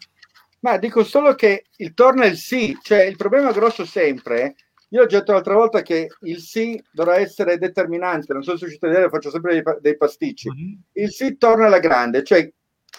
Ma 0.59 0.77
dico 0.77 1.03
solo 1.03 1.33
che 1.33 1.65
il 1.77 1.95
torno 1.95 2.21
è 2.21 2.27
il 2.27 2.37
sì, 2.37 2.77
cioè 2.83 3.03
il 3.05 3.15
problema 3.15 3.51
grosso 3.51 3.85
sempre. 3.85 4.55
Io 4.89 5.01
ho 5.01 5.07
detto 5.07 5.31
l'altra 5.31 5.55
volta 5.55 5.81
che 5.81 6.07
il 6.21 6.39
sì 6.39 6.81
dovrà 6.91 7.17
essere 7.17 7.57
determinante, 7.57 8.33
non 8.33 8.43
so 8.43 8.55
se 8.55 8.65
riuscite 8.65 8.85
a 8.85 8.89
vedere, 8.89 9.09
faccio 9.09 9.31
sempre 9.31 9.53
dei, 9.53 9.63
dei 9.81 9.97
pasticci. 9.97 10.49
Mm-hmm. 10.49 10.73
Il 10.93 11.11
sì 11.11 11.37
torna 11.37 11.65
alla 11.65 11.79
grande, 11.79 12.23
cioè 12.23 12.47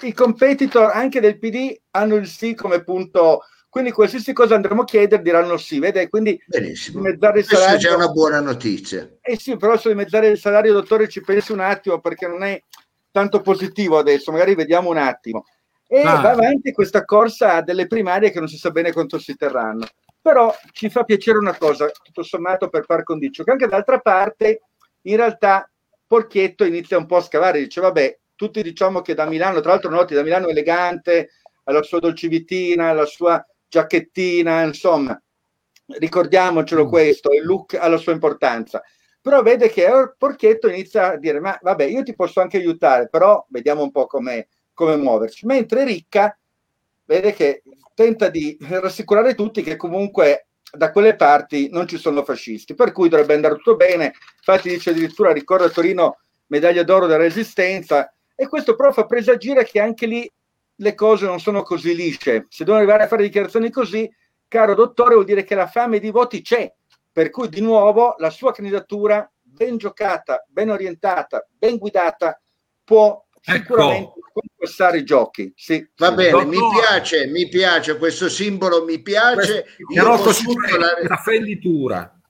i 0.03 0.13
competitor 0.13 0.91
anche 0.93 1.21
del 1.21 1.39
PD 1.39 1.75
hanno 1.93 2.17
il 2.17 2.27
sì 2.27 2.55
come 2.55 2.83
punto 2.83 3.43
quindi 3.79 3.95
qualsiasi 3.95 4.33
cosa 4.33 4.57
andremo 4.57 4.83
a 4.83 4.85
chiedere 4.85 5.23
diranno 5.23 5.57
sì, 5.57 5.79
vede? 5.79 6.09
Quindi 6.09 6.37
Benissimo. 6.45 7.01
dimezzare 7.01 7.39
il 7.39 7.45
salario... 7.45 7.71
Questa 7.71 7.89
è 7.89 7.91
già 7.91 7.97
una 7.97 8.13
buona 8.13 8.41
notizia. 8.41 9.09
Eh 9.21 9.39
sì, 9.39 9.57
però 9.57 9.79
su 9.79 9.87
dimezzare 9.87 10.27
il 10.27 10.37
salario, 10.37 10.73
dottore, 10.73 11.09
ci 11.09 11.21
pensi 11.21 11.53
un 11.53 11.61
attimo 11.61 12.01
perché 12.01 12.27
non 12.27 12.43
è 12.43 12.61
tanto 13.13 13.41
positivo 13.41 13.97
adesso, 13.97 14.33
magari 14.33 14.57
vediamo 14.57 14.91
un 14.91 14.97
attimo. 14.97 15.45
E 15.87 16.01
ah. 16.01 16.21
va 16.21 16.31
avanti 16.31 16.73
questa 16.73 17.05
corsa 17.05 17.61
delle 17.61 17.87
primarie 17.87 18.33
che 18.33 18.41
non 18.41 18.49
si 18.49 18.57
sa 18.57 18.73
bene 18.73 18.93
quanto 18.93 19.17
si 19.21 19.37
terranno. 19.37 19.87
Però 20.21 20.53
ci 20.73 20.91
fa 20.91 21.05
piacere 21.05 21.39
una 21.39 21.57
cosa, 21.57 21.89
tutto 22.03 22.25
sommato 22.25 22.69
per 22.69 22.85
par 22.85 23.05
condicio, 23.05 23.45
che 23.45 23.53
anche 23.53 23.69
d'altra 23.69 24.01
parte, 24.01 24.63
in 25.03 25.15
realtà, 25.15 25.71
Porchietto 26.05 26.65
inizia 26.65 26.99
un 26.99 27.07
po' 27.07 27.19
a 27.19 27.23
scavare, 27.23 27.61
dice 27.61 27.81
vabbè, 27.81 28.19
tutti 28.35 28.61
diciamo 28.61 29.03
che 29.03 29.15
da 29.15 29.25
Milano, 29.25 29.61
tra 29.61 29.71
l'altro 29.71 29.89
noti 29.89 30.15
da 30.15 30.25
Milano 30.25 30.49
elegante, 30.49 31.29
alla 31.63 31.85
sua 31.85 32.01
dolcivitina, 32.01 32.89
alla 32.89 33.07
sua 33.07 33.41
giacchettina, 33.69 34.63
insomma, 34.63 35.21
ricordiamocelo 35.87 36.87
mm. 36.87 36.89
questo, 36.89 37.33
il 37.33 37.45
look 37.45 37.75
ha 37.75 37.89
la 37.89 37.97
sua 37.97 38.13
importanza. 38.13 38.83
Però 39.21 39.43
vede 39.43 39.69
che 39.69 39.87
Porchetto 40.17 40.69
inizia 40.69 41.13
a 41.13 41.17
dire, 41.17 41.41
ma 41.41 41.59
vabbè, 41.61 41.85
io 41.85 42.03
ti 42.03 42.15
posso 42.15 42.41
anche 42.41 42.57
aiutare, 42.57 43.09
però 43.09 43.45
vediamo 43.51 43.83
un 43.83 43.91
po' 43.91 44.07
come, 44.07 44.49
come 44.73 44.97
muoverci. 44.97 45.45
Mentre 45.45 45.85
Ricca 45.85 46.37
vede 47.05 47.33
che 47.33 47.63
tenta 47.95 48.29
di 48.29 48.57
rassicurare 48.61 49.35
tutti 49.35 49.63
che 49.63 49.77
comunque 49.77 50.47
da 50.71 50.93
quelle 50.93 51.17
parti 51.17 51.69
non 51.71 51.89
ci 51.89 51.99
sono 51.99 52.23
fascisti, 52.23 52.75
per 52.75 52.93
cui 52.93 53.09
dovrebbe 53.09 53.35
andare 53.35 53.57
tutto 53.57 53.77
bene. 53.77 54.15
Infatti 54.37 54.69
dice 54.69 54.91
addirittura, 54.91 55.33
ricorda 55.33 55.69
Torino, 55.69 56.19
medaglia 56.47 56.83
d'oro 56.83 57.07
della 57.07 57.23
resistenza, 57.23 58.13
e 58.35 58.47
questo 58.47 58.77
però 58.77 58.93
fa 58.93 59.05
presagire 59.05 59.65
che 59.65 59.81
anche 59.81 60.07
lì 60.07 60.31
le 60.81 60.95
cose 60.95 61.27
non 61.27 61.41
sono 61.41 61.63
così 61.63 61.95
lisce. 61.95 62.47
Se 62.49 62.65
devono 62.65 62.79
arrivare 62.79 63.05
a 63.05 63.09
fare 63.09 63.23
dichiarazioni 63.23 63.71
così, 63.71 64.11
caro 64.47 64.75
dottore, 64.75 65.15
vuol 65.15 65.27
dire 65.27 65.45
che 65.45 65.55
la 65.55 65.67
fame 65.67 65.99
di 65.99 66.11
voti 66.11 66.43
c'è. 66.43 66.73
Per 67.11 67.31
cui, 67.31 67.49
di 67.49 67.61
nuovo, 67.61 68.15
la 68.19 68.31
sua 68.31 68.53
candidatura, 68.53 69.29
ben 69.43 69.77
giocata, 69.77 70.45
ben 70.49 70.71
orientata, 70.71 71.47
ben 71.51 71.79
guidata, 71.79 72.41
può 72.85 73.25
ecco. 73.43 73.57
sicuramente 73.57 74.13
conquistare 74.33 74.99
i 74.99 75.05
giochi. 75.05 75.53
Sì. 75.57 75.89
Va 75.97 76.13
bene, 76.13 76.31
dottore. 76.31 76.47
mi 76.47 76.59
piace, 76.81 77.27
mi 77.27 77.49
piace 77.49 77.99
questo 77.99 78.29
simbolo, 78.29 78.85
mi 78.85 79.03
piace. 79.03 79.67
Questo, 79.81 80.53
la... 80.79 81.09
la 81.09 81.17
fenditura. 81.17 82.21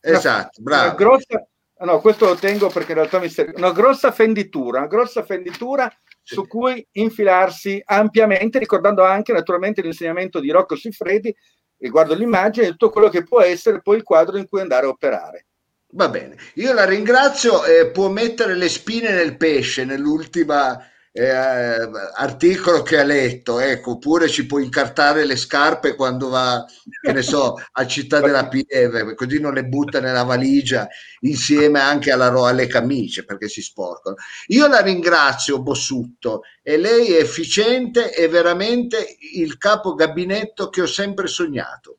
Esatto, 0.00 0.60
bravo. 0.60 0.86
Una 0.86 0.94
grossa, 0.94 1.46
no, 1.78 2.00
questo 2.00 2.26
lo 2.26 2.34
tengo 2.34 2.68
perché 2.68 2.90
in 2.90 2.98
realtà 2.98 3.20
mi 3.20 3.28
serve. 3.28 3.52
Una 3.56 3.70
grossa 3.70 4.10
fenditura, 4.10 4.78
una 4.78 4.88
grossa 4.88 5.22
fenditura 5.22 5.92
su 6.22 6.46
cui 6.46 6.86
infilarsi 6.92 7.82
ampiamente, 7.84 8.58
ricordando 8.58 9.04
anche 9.04 9.32
naturalmente 9.32 9.82
l'insegnamento 9.82 10.40
di 10.40 10.50
Rocco 10.50 10.76
Siffredi 10.76 11.34
riguardo 11.78 12.14
l'immagine 12.14 12.66
e 12.66 12.70
tutto 12.70 12.90
quello 12.90 13.08
che 13.08 13.24
può 13.24 13.40
essere 13.40 13.82
poi 13.82 13.96
il 13.96 14.02
quadro 14.02 14.38
in 14.38 14.46
cui 14.46 14.60
andare 14.60 14.86
a 14.86 14.90
operare. 14.90 15.46
Va 15.94 16.08
bene, 16.08 16.36
io 16.54 16.72
la 16.72 16.86
ringrazio, 16.86 17.64
eh, 17.64 17.90
può 17.90 18.08
mettere 18.08 18.54
le 18.54 18.68
spine 18.68 19.12
nel 19.12 19.36
pesce 19.36 19.84
nell'ultima 19.84 20.82
eh, 21.14 21.90
articolo 22.14 22.82
che 22.82 22.98
ha 22.98 23.04
letto, 23.04 23.60
ecco, 23.60 23.92
oppure 23.92 24.28
ci 24.28 24.46
può 24.46 24.58
incartare 24.58 25.26
le 25.26 25.36
scarpe 25.36 25.94
quando 25.94 26.30
va, 26.30 26.64
che 27.02 27.12
ne 27.12 27.20
so, 27.20 27.56
a 27.72 27.86
Città 27.86 28.20
della 28.20 28.48
Pieve, 28.48 29.14
così 29.14 29.38
non 29.38 29.52
le 29.52 29.66
butta 29.66 30.00
nella 30.00 30.22
valigia 30.22 30.88
insieme 31.20 31.80
anche 31.80 32.10
alla, 32.10 32.32
alle 32.32 32.66
camicie 32.66 33.24
perché 33.26 33.48
si 33.48 33.60
sporcano. 33.60 34.16
Io 34.48 34.66
la 34.68 34.80
ringrazio, 34.80 35.60
Bossutto, 35.60 36.42
e 36.62 36.78
lei 36.78 37.12
è 37.12 37.20
efficiente 37.20 38.14
e 38.14 38.28
veramente 38.28 39.16
il 39.34 39.58
capo 39.58 39.94
gabinetto 39.94 40.70
che 40.70 40.80
ho 40.80 40.86
sempre 40.86 41.26
sognato. 41.26 41.98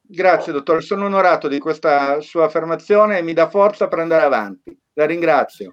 Grazie, 0.00 0.52
dottore, 0.52 0.82
sono 0.82 1.06
onorato 1.06 1.48
di 1.48 1.58
questa 1.58 2.20
sua 2.20 2.44
affermazione 2.44 3.18
e 3.18 3.22
mi 3.22 3.32
dà 3.32 3.48
forza 3.48 3.88
per 3.88 3.98
andare 3.98 4.24
avanti. 4.24 4.78
La 4.92 5.06
ringrazio. 5.06 5.72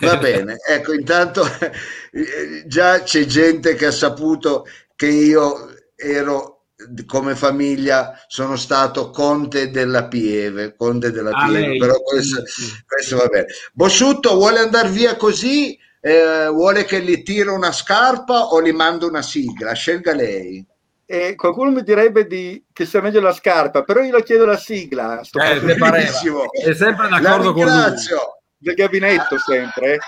Va 0.00 0.16
bene, 0.18 0.56
ecco, 0.66 0.92
intanto 0.92 1.44
già 2.66 3.02
c'è 3.02 3.24
gente 3.24 3.74
che 3.74 3.86
ha 3.86 3.92
saputo 3.92 4.66
che 4.94 5.06
io 5.06 5.74
ero 5.94 6.60
come 7.06 7.34
famiglia 7.34 8.18
sono 8.26 8.56
stato 8.56 9.10
conte 9.10 9.70
della 9.70 10.08
Pieve, 10.08 10.74
conte 10.76 11.10
della 11.10 11.30
ah, 11.30 11.46
Pieve, 11.46 11.76
però 11.76 12.00
questo, 12.00 12.42
questo, 12.86 13.16
va 13.16 13.26
bene. 13.26 13.46
Bosciutto 13.72 14.34
vuole 14.34 14.60
andare 14.60 14.88
via 14.88 15.16
così, 15.16 15.78
eh, 16.00 16.48
vuole 16.48 16.84
che 16.84 17.02
gli 17.02 17.22
tiro 17.22 17.54
una 17.54 17.72
scarpa 17.72 18.46
o 18.46 18.62
gli 18.62 18.72
mando 18.72 19.06
una 19.08 19.22
sigla, 19.22 19.72
scelga 19.72 20.14
lei. 20.14 20.64
Eh, 21.04 21.34
qualcuno 21.34 21.72
mi 21.72 21.82
direbbe 21.82 22.26
di, 22.26 22.64
che 22.72 22.86
sia 22.86 23.00
meglio 23.00 23.20
la 23.20 23.32
scarpa, 23.32 23.82
però 23.82 24.00
io 24.00 24.12
la 24.12 24.22
chiedo 24.22 24.44
la 24.44 24.56
sigla. 24.56 25.22
Sto 25.24 25.40
eh, 25.40 25.58
è 25.58 26.74
sempre 26.74 27.08
d'accordo 27.08 27.52
con 27.52 27.64
lui 27.64 27.98
del 28.60 28.74
gabinetto 28.74 29.38
sempre. 29.38 29.98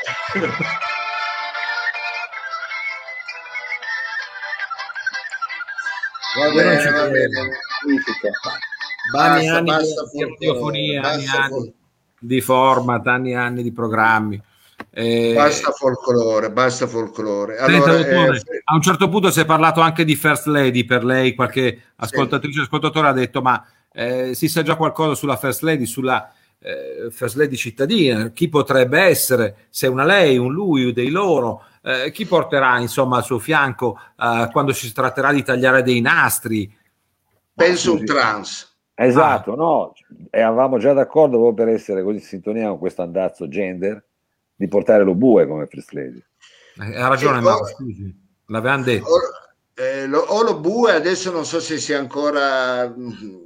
Va 6.37 6.51
bene, 6.55 6.91
va 6.91 7.09
bene. 7.09 7.51
Anni 9.15 9.49
anni 9.49 9.65
basta 9.67 10.09
di 10.13 10.23
radiofonia, 10.23 11.03
anni, 11.03 11.27
anni 11.27 11.75
di 12.19 12.41
format, 12.41 13.07
anni 13.07 13.35
anni 13.35 13.63
di 13.63 13.73
programmi. 13.73 14.41
Eh, 14.95 15.33
basta 15.35 15.71
folklore, 15.71 16.51
basta 16.51 16.87
folklore. 16.87 17.57
Allora, 17.57 17.97
dottore, 17.97 18.37
eh, 18.37 18.63
a 18.65 18.75
un 18.75 18.83
certo 18.83 19.09
punto 19.09 19.31
si 19.31 19.41
è 19.41 19.45
parlato 19.47 19.81
anche 19.81 20.05
di 20.05 20.15
First 20.15 20.47
Lady 20.47 20.85
per 20.85 21.05
lei, 21.05 21.35
qualche 21.35 21.93
ascoltatrice 21.97 22.59
sì. 22.59 22.65
ascoltatore 22.65 23.09
ha 23.09 23.13
detto 23.13 23.41
ma 23.41 23.65
eh, 23.93 24.35
si 24.35 24.49
sa 24.49 24.63
già 24.63 24.77
qualcosa 24.77 25.15
sulla 25.15 25.37
First 25.37 25.63
Lady, 25.63 25.87
sulla 25.87 26.33
eh, 26.63 27.11
first 27.11 27.37
lady 27.37 27.57
cittadina, 27.57 28.31
chi 28.31 28.49
potrebbe 28.49 29.01
essere, 29.01 29.67
se 29.71 29.87
una 29.87 30.05
lei, 30.05 30.39
un 30.39 30.53
lui, 30.53 30.93
dei 30.93 31.11
loro, 31.11 31.65
eh, 31.83 32.11
chi 32.13 32.27
porterà 32.27 32.79
insomma 32.79 33.17
al 33.17 33.25
suo 33.25 33.39
fianco 33.39 33.99
eh, 34.19 34.49
quando 34.53 34.73
si 34.73 34.93
tratterà 34.93 35.33
di 35.33 35.43
tagliare 35.43 35.83
dei 35.83 36.01
nastri? 36.01 36.73
Penso 37.55 37.95
un 37.95 38.05
trans. 38.05 38.71
Esatto, 38.95 39.53
ah. 39.53 39.57
no, 39.57 39.93
eravamo 40.31 40.79
già 40.79 40.93
d'accordo 40.93 41.39
proprio 41.39 41.67
per 41.67 41.75
essere 41.75 42.03
così 42.03 42.17
in 42.17 42.23
sintonia 42.23 42.69
con 42.69 42.79
questo 42.79 43.03
andazzo 43.03 43.49
gender 43.49 44.03
di 44.55 44.69
portare 44.69 45.03
lo 45.03 45.15
bue 45.15 45.47
come 45.47 45.67
First 45.67 45.93
Lady. 45.93 46.23
Eh, 46.81 47.01
ha 47.01 47.09
ragione, 47.09 47.39
sì, 47.39 47.45
Mauro, 47.45 47.67
scusi, 47.67 48.17
l'avevamo 48.47 48.85
detto. 48.85 49.09
O, 49.09 49.19
eh, 49.75 50.07
lo, 50.07 50.21
o 50.21 50.43
lo 50.43 50.61
bue 50.61 50.93
adesso 50.93 51.33
non 51.33 51.45
so 51.45 51.59
se 51.59 51.79
sia 51.79 51.99
ancora 51.99 52.87
mm, 52.89 53.42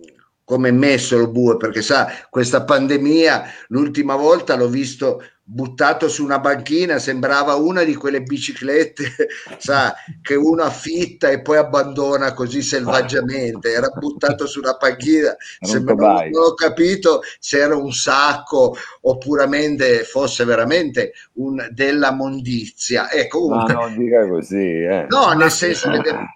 come 0.47 0.71
messo 0.71 1.17
il 1.17 1.29
bue, 1.29 1.57
perché 1.57 1.83
sa, 1.83 2.07
questa 2.31 2.63
pandemia 2.63 3.43
l'ultima 3.67 4.15
volta 4.15 4.55
l'ho 4.55 4.69
visto 4.69 5.21
buttato 5.43 6.09
su 6.09 6.23
una 6.23 6.39
banchina, 6.39 7.01
sembrava 7.01 7.57
una 7.57 7.83
di 7.83 7.97
quelle 7.97 8.23
biciclette, 8.23 9.05
sa, 9.59 9.93
che 10.23 10.37
uno 10.37 10.63
affitta 10.63 11.31
e 11.31 11.43
poi 11.43 11.57
abbandona 11.57 12.33
così 12.33 12.63
selvaggiamente, 12.63 13.73
era 13.73 13.89
buttato 13.89 14.47
su 14.47 14.61
una 14.61 14.77
panchina, 14.77 15.35
sembrava, 15.61 16.23
non, 16.31 16.43
ho 16.45 16.55
capito 16.55 17.23
se 17.41 17.59
era 17.59 17.75
un 17.77 17.93
sacco 17.93 18.77
o 19.01 19.19
puramente 19.19 20.05
fosse 20.05 20.45
veramente 20.45 21.13
un, 21.35 21.69
della 21.73 22.13
mondizia. 22.13 23.11
E 23.11 23.27
comunque, 23.27 23.75
Ma 23.75 23.81
non 23.81 23.99
dica 23.99 24.29
così, 24.29 24.83
eh. 24.83 25.07
No, 25.09 25.33
nel 25.33 25.51
senso 25.51 25.91
che 25.91 26.01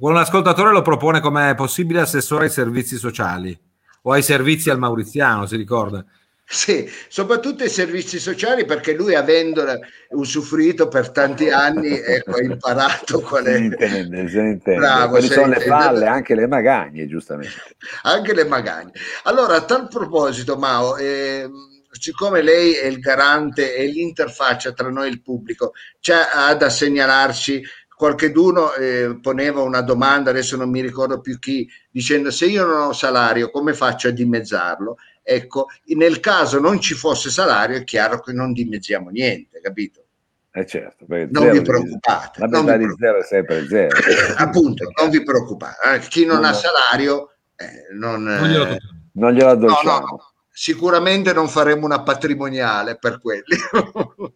un 0.00 0.16
ascoltatore 0.16 0.72
lo 0.72 0.82
propone 0.82 1.20
come 1.20 1.54
possibile 1.54 2.00
assessore 2.00 2.44
ai 2.44 2.50
servizi 2.50 2.96
sociali 2.96 3.58
o 4.02 4.12
ai 4.12 4.22
servizi 4.22 4.70
al 4.70 4.78
Mauriziano, 4.78 5.46
si 5.46 5.56
ricorda? 5.56 6.04
Sì, 6.44 6.90
soprattutto 7.08 7.62
ai 7.62 7.70
servizi 7.70 8.18
sociali 8.18 8.64
perché 8.66 8.92
lui 8.92 9.14
avendo 9.14 9.64
usufruito 10.10 10.88
per 10.88 11.10
tanti 11.10 11.48
anni 11.48 11.98
ecco, 11.98 12.32
ha 12.32 12.42
imparato 12.42 13.20
qual 13.22 13.44
è. 13.44 13.56
Si 13.56 13.64
intende, 13.64 14.28
si 14.28 14.36
intende. 14.38 14.80
Bravo, 14.80 15.08
Quali 15.10 15.26
sono 15.28 15.46
intende. 15.46 15.64
le 15.64 15.70
falle, 15.70 16.06
anche 16.06 16.34
le 16.34 16.46
magagne, 16.46 17.06
giustamente. 17.06 17.54
Anche 18.02 18.34
le 18.34 18.44
magagne. 18.44 18.92
Allora, 19.22 19.56
a 19.56 19.64
tal 19.64 19.88
proposito, 19.88 20.58
Mao, 20.58 20.96
eh, 20.96 21.48
siccome 21.90 22.42
lei 22.42 22.72
è 22.72 22.86
il 22.86 22.98
garante 22.98 23.74
e 23.74 23.86
l'interfaccia 23.86 24.72
tra 24.72 24.90
noi 24.90 25.06
e 25.06 25.10
il 25.10 25.22
pubblico, 25.22 25.72
c'è 26.00 26.20
da 26.58 26.68
segnalarci 26.68 27.62
qualcheduno 28.02 28.74
eh, 28.74 29.16
poneva 29.22 29.62
una 29.62 29.80
domanda, 29.80 30.30
adesso 30.30 30.56
non 30.56 30.68
mi 30.68 30.80
ricordo 30.80 31.20
più 31.20 31.38
chi, 31.38 31.70
dicendo 31.88 32.32
se 32.32 32.46
io 32.46 32.66
non 32.66 32.80
ho 32.80 32.92
salario 32.92 33.48
come 33.48 33.74
faccio 33.74 34.08
a 34.08 34.10
dimezzarlo? 34.10 34.96
Ecco, 35.22 35.66
nel 35.94 36.18
caso 36.18 36.58
non 36.58 36.80
ci 36.80 36.94
fosse 36.94 37.30
salario 37.30 37.76
è 37.76 37.84
chiaro 37.84 38.18
che 38.18 38.32
non 38.32 38.52
dimezziamo 38.52 39.10
niente, 39.10 39.60
capito? 39.60 40.02
Eh 40.50 40.66
certo, 40.66 41.06
non 41.06 41.50
vi 41.52 41.62
preoccupate. 41.62 42.40
La 42.40 42.48
metà 42.48 42.76
di 42.76 42.92
zero 42.98 43.20
è 43.20 43.22
sempre 43.22 43.68
zero. 43.68 43.96
Appunto, 44.36 44.90
non 45.00 45.08
vi 45.08 45.22
preoccupate. 45.22 45.94
Eh, 45.94 45.98
chi 46.00 46.26
non, 46.26 46.40
non 46.40 46.46
ha 46.46 46.52
salario 46.54 47.34
eh, 47.54 47.94
non, 47.94 48.24
non, 48.24 48.48
glielo, 48.48 48.66
eh, 48.66 48.78
non 49.12 49.32
glielo 49.32 49.50
addolciamo. 49.50 49.98
No, 49.98 50.06
no, 50.06 50.32
sicuramente 50.50 51.32
non 51.32 51.48
faremo 51.48 51.86
una 51.86 52.02
patrimoniale 52.02 52.98
per 52.98 53.20
quelli. 53.20 53.44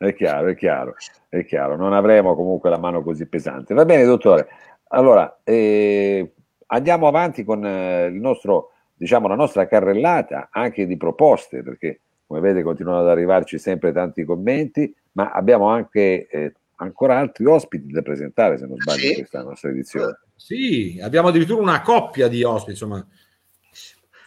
È 0.00 0.14
chiaro, 0.14 0.48
è 0.48 0.56
chiaro, 0.56 0.94
è 1.28 1.44
chiaro. 1.44 1.76
Non 1.76 1.92
avremo 1.92 2.34
comunque 2.34 2.70
la 2.70 2.78
mano 2.78 3.02
così 3.02 3.26
pesante. 3.26 3.74
Va 3.74 3.84
bene, 3.84 4.04
dottore. 4.04 4.48
Allora, 4.88 5.40
eh, 5.44 6.32
andiamo 6.68 7.06
avanti 7.06 7.44
con 7.44 7.66
eh, 7.66 8.06
il 8.06 8.14
nostro, 8.14 8.70
diciamo, 8.94 9.28
la 9.28 9.34
nostra 9.34 9.66
carrellata 9.66 10.48
anche 10.50 10.86
di 10.86 10.96
proposte, 10.96 11.62
perché 11.62 12.00
come 12.26 12.40
vede 12.40 12.62
continuano 12.62 13.00
ad 13.00 13.08
arrivarci 13.08 13.58
sempre 13.58 13.92
tanti 13.92 14.24
commenti, 14.24 14.90
ma 15.12 15.32
abbiamo 15.32 15.68
anche 15.68 16.26
eh, 16.28 16.54
ancora 16.76 17.18
altri 17.18 17.44
ospiti 17.44 17.92
da 17.92 18.00
presentare, 18.00 18.56
se 18.56 18.66
non 18.66 18.78
sbaglio, 18.78 19.06
sì. 19.06 19.14
questa 19.16 19.42
nostra 19.42 19.68
edizione. 19.68 20.18
Sì, 20.34 20.98
abbiamo 21.02 21.28
addirittura 21.28 21.60
una 21.60 21.82
coppia 21.82 22.26
di 22.26 22.42
ospiti, 22.42 22.70
insomma, 22.70 23.06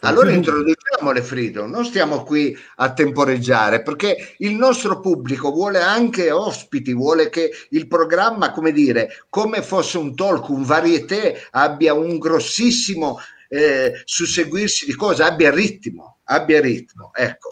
allora 0.04 0.32
introduciamole 0.32 1.22
Frido, 1.22 1.66
non 1.66 1.86
stiamo 1.86 2.24
qui 2.24 2.58
a 2.76 2.94
temporeggiare 2.94 3.82
perché 3.82 4.36
il 4.40 4.54
nostro 4.56 5.00
pubblico 5.00 5.52
vuole 5.52 5.80
anche 5.80 6.30
ospiti, 6.30 6.94
vuole 6.94 7.30
che 7.30 7.52
il 7.70 7.88
programma, 7.88 8.52
come 8.52 8.72
dire, 8.72 9.26
come 9.30 9.62
fosse 9.62 9.98
un 9.98 10.14
talk, 10.16 10.50
un 10.50 10.64
varieté, 10.64 11.48
abbia 11.52 11.94
un 11.94 12.18
grossissimo 12.18 13.20
eh, 13.48 14.02
susseguirsi 14.04 14.86
di 14.86 14.96
cose, 14.96 15.24
abbia 15.24 15.52
ritmo, 15.52 16.20
abbia 16.26 16.60
ritmo, 16.60 17.12
ecco. 17.14 17.52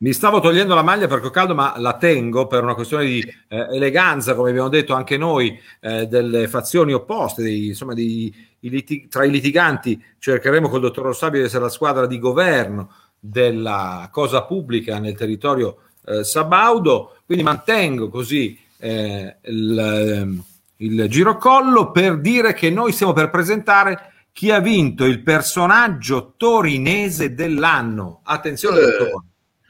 Mi 0.00 0.12
stavo 0.12 0.38
togliendo 0.38 0.76
la 0.76 0.82
maglia 0.82 1.08
perché 1.08 1.26
ho 1.26 1.30
caldo, 1.30 1.56
ma 1.56 1.74
la 1.76 1.96
tengo 1.96 2.46
per 2.46 2.62
una 2.62 2.74
questione 2.74 3.04
di 3.04 3.20
eh, 3.48 3.66
eleganza, 3.72 4.36
come 4.36 4.50
abbiamo 4.50 4.68
detto 4.68 4.94
anche 4.94 5.16
noi, 5.16 5.58
eh, 5.80 6.06
delle 6.06 6.46
fazioni 6.46 6.92
opposte, 6.92 7.42
dei, 7.42 7.68
insomma, 7.68 7.94
dei, 7.94 8.32
i 8.60 8.70
litig- 8.70 9.08
tra 9.08 9.24
i 9.24 9.30
litiganti. 9.30 10.00
Cercheremo 10.20 10.68
col 10.68 10.82
dottor 10.82 11.06
Rossabio 11.06 11.40
di 11.40 11.46
essere 11.46 11.64
la 11.64 11.68
squadra 11.68 12.06
di 12.06 12.20
governo 12.20 12.92
della 13.18 14.08
cosa 14.12 14.44
pubblica 14.44 15.00
nel 15.00 15.16
territorio 15.16 15.78
eh, 16.06 16.22
sabaudo, 16.22 17.16
quindi 17.26 17.42
mantengo 17.42 18.08
così 18.08 18.56
eh, 18.78 19.36
il, 19.46 19.78
ehm, 19.78 20.44
il 20.76 21.08
girocollo 21.08 21.90
per 21.90 22.20
dire 22.20 22.54
che 22.54 22.70
noi 22.70 22.92
stiamo 22.92 23.12
per 23.12 23.30
presentare 23.30 24.12
chi 24.30 24.52
ha 24.52 24.60
vinto 24.60 25.04
il 25.04 25.24
personaggio 25.24 26.34
torinese 26.36 27.34
dell'anno. 27.34 28.20
Attenzione, 28.22 28.78
dottore 28.80 29.10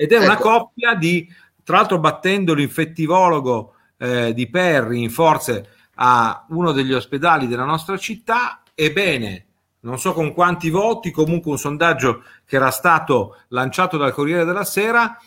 ed 0.00 0.12
è 0.12 0.14
ecco. 0.14 0.24
una 0.24 0.36
coppia 0.36 0.94
di, 0.94 1.28
tra 1.64 1.78
l'altro 1.78 1.98
battendo 1.98 2.54
l'infettivologo 2.54 3.74
eh, 3.98 4.32
di 4.32 4.48
Perry 4.48 5.02
in 5.02 5.10
forze 5.10 5.70
a 5.96 6.46
uno 6.50 6.70
degli 6.70 6.92
ospedali 6.92 7.48
della 7.48 7.64
nostra 7.64 7.96
città, 7.96 8.62
ebbene, 8.72 9.46
non 9.80 9.98
so 9.98 10.12
con 10.12 10.32
quanti 10.32 10.70
voti, 10.70 11.10
comunque 11.10 11.50
un 11.50 11.58
sondaggio 11.58 12.22
che 12.46 12.54
era 12.54 12.70
stato 12.70 13.38
lanciato 13.48 13.96
dal 13.96 14.12
Corriere 14.12 14.44
della 14.44 14.64
Sera 14.64 15.18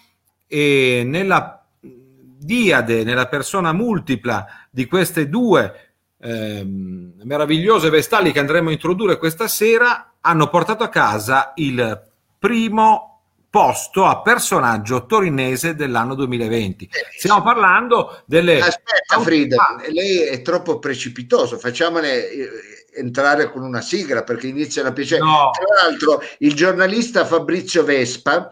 e 0.48 1.04
nella 1.06 1.66
diade, 1.82 3.04
nella 3.04 3.28
persona 3.28 3.74
multipla 3.74 4.48
di 4.70 4.86
queste 4.86 5.28
due 5.28 5.96
ehm, 6.18 7.16
meravigliose 7.24 7.90
vestali 7.90 8.32
che 8.32 8.40
andremo 8.40 8.70
a 8.70 8.72
introdurre 8.74 9.18
questa 9.18 9.50
sera, 9.50 10.14
hanno 10.22 10.48
portato 10.48 10.86
a 10.86 10.90
casa 10.90 11.52
il 11.56 12.10
primo 12.40 13.11
posto 13.52 14.06
a 14.06 14.22
personaggio 14.22 15.06
torinese 15.06 15.76
dell'anno 15.76 16.16
2020. 16.16 16.90
Stiamo 17.18 17.44
parlando 17.44 18.24
delle... 18.26 18.62
Aspetta 18.62 19.20
Frida, 19.20 19.76
lei 19.92 20.22
è 20.22 20.42
troppo 20.42 20.80
precipitoso, 20.80 21.60
facciamole 21.60 22.32
eh, 22.32 22.50
entrare 22.94 23.52
con 23.52 23.64
una 23.64 23.82
sigla 23.82 24.24
perché 24.24 24.48
iniziano 24.48 24.88
a 24.88 24.94
piacere. 24.94 25.22
No. 25.22 25.50
Tra 25.52 25.84
l'altro 25.84 26.22
il 26.40 26.56
giornalista 26.56 27.26
Fabrizio 27.26 27.84
Vespa, 27.84 28.48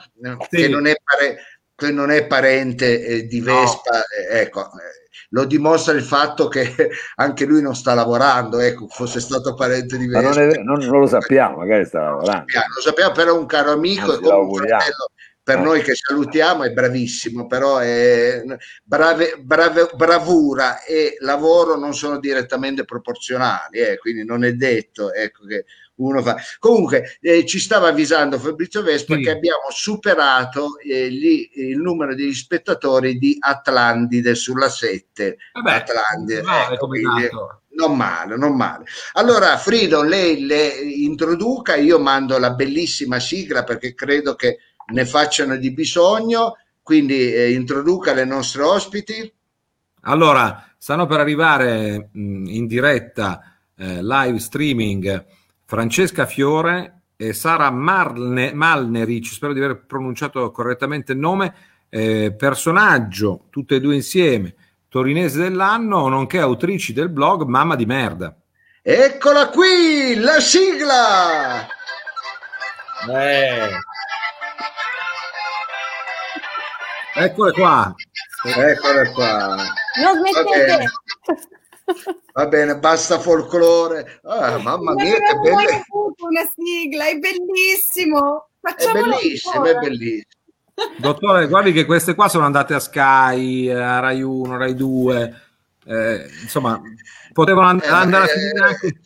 sì. 0.49 0.57
che, 0.57 0.67
non 0.67 0.83
pare... 0.83 1.37
che, 1.75 1.91
non 1.91 2.11
è 2.11 2.27
parente 2.27 3.05
eh, 3.05 3.23
di 3.25 3.39
Vespa, 3.39 3.93
no. 3.93 4.01
eh, 4.29 4.39
ecco, 4.41 4.65
eh, 4.65 4.98
lo 5.29 5.45
dimostra 5.45 5.93
il 5.93 6.03
fatto 6.03 6.47
che 6.47 6.73
anche 7.15 7.45
lui 7.45 7.61
non 7.61 7.75
sta 7.75 7.93
lavorando, 7.93 8.59
ecco, 8.59 8.87
fosse 8.87 9.19
stato 9.19 9.53
parente 9.53 9.97
di. 9.97 10.07
Ma 10.07 10.21
non, 10.21 10.39
è, 10.39 10.47
non, 10.61 10.79
non, 10.79 10.99
lo 10.99 11.07
sappiamo, 11.07 11.57
magari 11.57 11.85
sta 11.85 12.01
lavorando. 12.01 12.45
Lo 12.75 12.81
sappiamo, 12.81 13.11
però 13.11 13.35
è 13.35 13.37
un 13.37 13.45
caro 13.45 13.71
amico 13.71 14.13
e 14.13 14.27
un 14.27 14.53
fratello 14.53 15.11
per 15.49 15.57
eh. 15.57 15.61
noi 15.61 15.81
che 15.81 15.95
salutiamo 15.95 16.63
è 16.63 16.71
bravissimo, 16.71 17.47
però 17.47 17.79
è 17.79 18.43
brave, 18.83 19.37
brave, 19.41 19.89
bravura 19.95 20.83
e 20.83 21.15
lavoro 21.21 21.75
non 21.75 21.95
sono 21.95 22.19
direttamente 22.19 22.85
proporzionali, 22.85 23.79
eh, 23.79 23.97
quindi 23.97 24.23
non 24.23 24.43
è 24.43 24.53
detto 24.53 25.11
ecco, 25.11 25.45
che 25.47 25.65
uno 25.99 26.21
fa. 26.21 26.37
Comunque 26.59 27.17
eh, 27.21 27.45
ci 27.45 27.59
stava 27.59 27.89
avvisando 27.89 28.39
Fabrizio 28.39 28.81
Vespa 28.81 29.15
sì. 29.15 29.21
che 29.21 29.31
abbiamo 29.31 29.67
superato 29.69 30.77
eh, 30.79 31.11
gli, 31.11 31.49
il 31.53 31.77
numero 31.77 32.15
di 32.15 32.33
spettatori 32.33 33.17
di 33.17 33.37
Atlantide 33.39 34.35
sulla 34.35 34.69
7. 34.69 35.37
Vabbè, 35.53 35.71
Atlantide, 35.71 36.41
male, 36.41 36.73
ecco, 36.75 36.87
quindi, 36.87 37.29
non 37.75 37.95
male, 37.95 38.37
non 38.37 38.55
male. 38.55 38.85
Allora, 39.13 39.57
Frido, 39.57 40.03
lei 40.03 40.45
le 40.45 40.67
introduca, 40.67 41.75
io 41.75 41.99
mando 41.99 42.37
la 42.37 42.51
bellissima 42.51 43.19
sigla 43.19 43.63
perché 43.63 43.93
credo 43.93 44.35
che 44.35 44.57
ne 44.91 45.05
facciano 45.05 45.55
di 45.55 45.71
bisogno, 45.71 46.57
quindi 46.81 47.33
eh, 47.33 47.51
introduca 47.51 48.13
le 48.13 48.25
nostre 48.25 48.63
ospiti. 48.63 49.33
Allora, 50.03 50.73
stanno 50.77 51.05
per 51.05 51.19
arrivare 51.19 52.09
mh, 52.11 52.45
in 52.47 52.67
diretta 52.67 53.57
eh, 53.75 54.01
live 54.01 54.39
streaming 54.39 55.25
Francesca 55.69 56.25
Fiore 56.25 57.01
e 57.15 57.31
Sara 57.31 57.69
Marne, 57.69 58.53
Malnerich, 58.53 59.31
spero 59.31 59.53
di 59.53 59.61
aver 59.61 59.85
pronunciato 59.85 60.49
correttamente 60.49 61.11
il 61.11 61.19
nome, 61.19 61.53
eh, 61.89 62.33
personaggio, 62.35 63.45
tutte 63.51 63.75
e 63.75 63.79
due 63.79 63.93
insieme, 63.93 64.55
torinese 64.89 65.39
dell'anno, 65.39 66.07
nonché 66.07 66.39
autrici 66.39 66.91
del 66.91 67.09
blog 67.09 67.43
Mamma 67.43 67.75
di 67.75 67.85
merda. 67.85 68.35
Eccola 68.81 69.49
qui, 69.49 70.15
la 70.15 70.39
sigla! 70.39 71.67
Eh. 73.07 73.69
Eccole 77.13 77.51
qua. 77.51 77.93
Eccole 78.43 79.11
qua. 79.11 79.55
Non 80.01 80.17
smettete! 80.17 80.85
Va 82.33 82.47
bene, 82.47 82.77
basta 82.77 83.19
folklore. 83.19 84.19
Ah, 84.23 84.57
mamma 84.57 84.93
mia, 84.93 85.15
che 85.15 85.39
bella! 85.41 85.83
Una 86.17 86.49
sigla, 86.55 87.07
è 87.07 87.17
bellissimo! 87.17 88.49
Facciamolo 88.61 89.17
è 89.17 89.21
bellissimo, 89.21 89.65
è 89.65 89.75
bellissimo. 89.75 90.23
Dottore, 90.97 91.47
guardi 91.47 91.71
che 91.71 91.85
queste 91.85 92.15
qua 92.15 92.29
sono 92.29 92.45
andate 92.45 92.73
a 92.73 92.79
Sky, 92.79 93.69
a 93.69 93.99
Rai 93.99 94.21
1, 94.21 94.57
Rai 94.57 94.75
2, 94.75 95.41
eh, 95.85 96.29
insomma, 96.41 96.81
potevano 97.33 97.67
and- 97.67 97.83
eh, 97.83 97.87
andare 97.87 98.23
a 98.23 98.27
finire 98.27 98.59
anche 98.65 98.99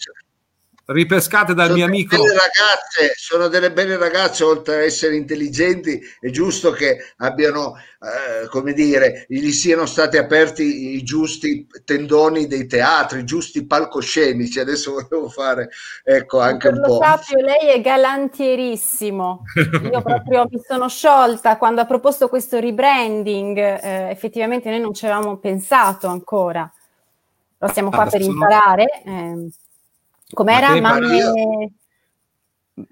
ripescate 0.86 1.54
dal 1.54 1.68
sono 1.68 1.78
mio 1.78 1.86
amico. 1.86 2.18
Ragazze, 2.18 3.14
sono 3.16 3.48
delle 3.48 3.72
belle 3.72 3.98
ragazze, 3.98 4.44
oltre 4.44 4.76
a 4.76 4.84
essere 4.84 5.16
intelligenti, 5.16 6.02
è 6.20 6.30
giusto 6.30 6.72
che 6.72 6.98
abbiano, 7.18 7.76
eh, 7.78 8.48
come 8.48 8.74
dire, 8.74 9.26
gli 9.30 9.52
siano 9.52 9.86
stati 9.86 10.18
aperti 10.18 10.96
i 10.96 11.04
giusti 11.04 11.68
tendoni 11.86 12.48
dei 12.48 12.68
teatri, 12.68 13.20
i 13.20 13.26
giusti 13.26 13.66
palcoscenici. 13.66 14.60
Adesso 14.60 14.92
volevo 14.92 15.30
fare, 15.30 15.70
ecco, 16.04 16.40
anche 16.42 16.70
per 16.70 16.80
un 16.80 16.86
po'. 16.86 17.00
Sapio, 17.02 17.40
lei 17.40 17.70
è 17.74 17.82
galantierissimo. 17.82 19.44
Io 19.92 20.02
proprio 20.02 20.48
mi 20.50 20.62
sono 20.66 20.90
sciolta 20.90 21.58
quando 21.58 21.82
ha 21.82 21.86
proposto 21.86 22.28
questo 22.28 22.60
rebranding. 22.60 23.58
Eh, 23.58 24.10
effettivamente 24.10 24.70
noi 24.70 24.82
non 24.82 24.94
ci 24.94 25.06
avevamo 25.06 25.38
pensato 25.38 26.08
ancora. 26.08 26.70
Però 27.58 27.72
siamo 27.72 27.90
qua 27.90 28.04
ah, 28.04 28.10
per 28.10 28.22
sono... 28.22 28.34
imparare. 28.34 28.86
Eh. 29.06 29.48
Com'era? 30.34 30.80
Mamme... 30.80 31.72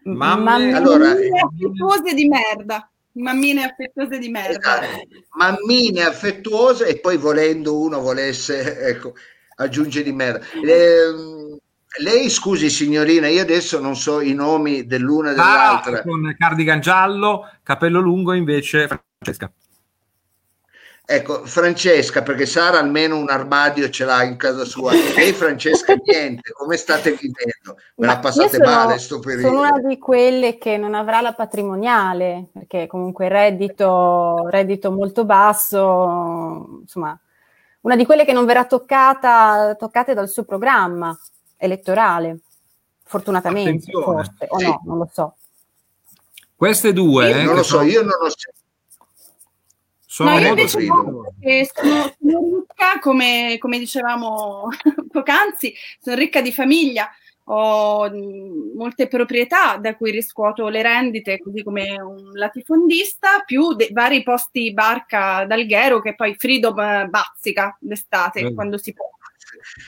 Mamme... 0.03 0.43
Mammine 0.43 0.75
allora, 0.75 1.09
affettuose 1.09 2.13
di 2.13 2.27
merda. 2.27 2.89
Mammine 3.13 3.63
affettuose 3.63 4.19
di 4.19 4.29
merda. 4.29 4.57
Esatto. 4.57 5.07
Mammine 5.31 6.03
affettuose 6.03 6.87
e 6.87 6.99
poi 6.99 7.17
volendo 7.17 7.79
uno 7.79 7.99
volesse 7.99 8.79
ecco, 8.87 9.13
aggiungere 9.55 10.03
di 10.03 10.13
merda. 10.13 10.45
Eh, 10.63 11.59
lei, 11.99 12.29
scusi 12.29 12.69
signorina, 12.69 13.27
io 13.27 13.41
adesso 13.41 13.79
non 13.79 13.97
so 13.97 14.21
i 14.21 14.33
nomi 14.33 14.85
dell'una 14.85 15.31
e 15.31 15.35
dell'altra. 15.35 15.99
Ah, 15.99 16.01
con 16.03 16.35
cardigan 16.37 16.79
giallo, 16.79 17.49
capello 17.63 17.99
lungo 17.99 18.33
invece 18.33 18.87
Francesca. 18.87 19.51
Ecco, 21.03 21.45
Francesca, 21.45 22.21
perché 22.21 22.45
Sara 22.45 22.79
almeno 22.79 23.17
un 23.17 23.29
armadio 23.29 23.89
ce 23.89 24.05
l'ha 24.05 24.23
in 24.23 24.37
casa 24.37 24.63
sua. 24.63 24.91
Lei, 25.15 25.33
Francesca, 25.33 25.95
niente. 25.95 26.53
Come 26.53 26.77
state 26.77 27.11
vivendo? 27.11 27.77
Me 27.95 28.07
la 28.07 28.19
passate 28.19 28.57
sono, 28.57 28.69
male 28.69 28.97
sto 28.97 29.19
periodo? 29.19 29.47
Sono 29.47 29.59
una 29.59 29.79
di 29.79 29.97
quelle 29.97 30.57
che 30.57 30.77
non 30.77 30.93
avrà 30.93 31.19
la 31.19 31.33
patrimoniale, 31.33 32.47
perché 32.53 32.87
comunque 32.87 33.25
il 33.25 33.31
reddito, 33.31 34.47
reddito 34.49 34.91
molto 34.91 35.25
basso, 35.25 36.79
insomma, 36.81 37.19
una 37.81 37.95
di 37.95 38.05
quelle 38.05 38.23
che 38.23 38.33
non 38.33 38.45
verrà 38.45 38.65
toccata 38.65 39.75
toccate 39.77 40.13
dal 40.13 40.29
suo 40.29 40.43
programma 40.43 41.17
elettorale, 41.57 42.39
fortunatamente, 43.03 43.69
Attenzione. 43.69 44.05
forse, 44.05 44.45
o 44.47 44.59
sì. 44.59 44.65
no, 44.65 44.81
non 44.85 44.97
lo 44.97 45.09
so. 45.11 45.35
Queste 46.55 46.93
due... 46.93 47.27
Io 47.27 47.35
eh, 47.35 47.43
non 47.43 47.55
lo 47.55 47.63
so, 47.63 47.77
sono... 47.77 47.83
io 47.89 48.01
non 48.01 48.17
lo 48.21 48.29
so 48.29 48.51
sono 50.11 50.31
no, 50.31 50.39
io 50.39 50.47
invece 50.49 50.83
no, 50.83 50.95
sono, 51.73 52.13
sono, 52.19 52.65
ricca, 52.67 52.99
come, 52.99 53.55
come 53.59 53.79
dicevamo 53.79 54.67
poc'anzi, 55.09 55.73
sono 56.01 56.17
ricca 56.17 56.41
di 56.41 56.51
famiglia, 56.51 57.09
ho 57.45 58.09
mm, 58.09 58.75
molte 58.75 59.07
proprietà 59.07 59.77
da 59.77 59.95
cui 59.95 60.11
riscuoto 60.11 60.67
le 60.67 60.81
rendite, 60.81 61.39
così 61.39 61.63
come 61.63 61.97
un 62.01 62.31
latifondista, 62.33 63.43
più 63.45 63.73
de- 63.73 63.87
vari 63.93 64.21
posti 64.21 64.73
barca 64.73 65.45
d'alghero 65.45 66.01
che 66.01 66.13
poi 66.13 66.35
Freedom 66.37 66.77
eh, 66.77 67.07
bazzica 67.07 67.77
d'estate, 67.79 68.51
mm. 68.51 68.53
quando 68.53 68.77
si 68.77 68.91
può. 68.91 69.09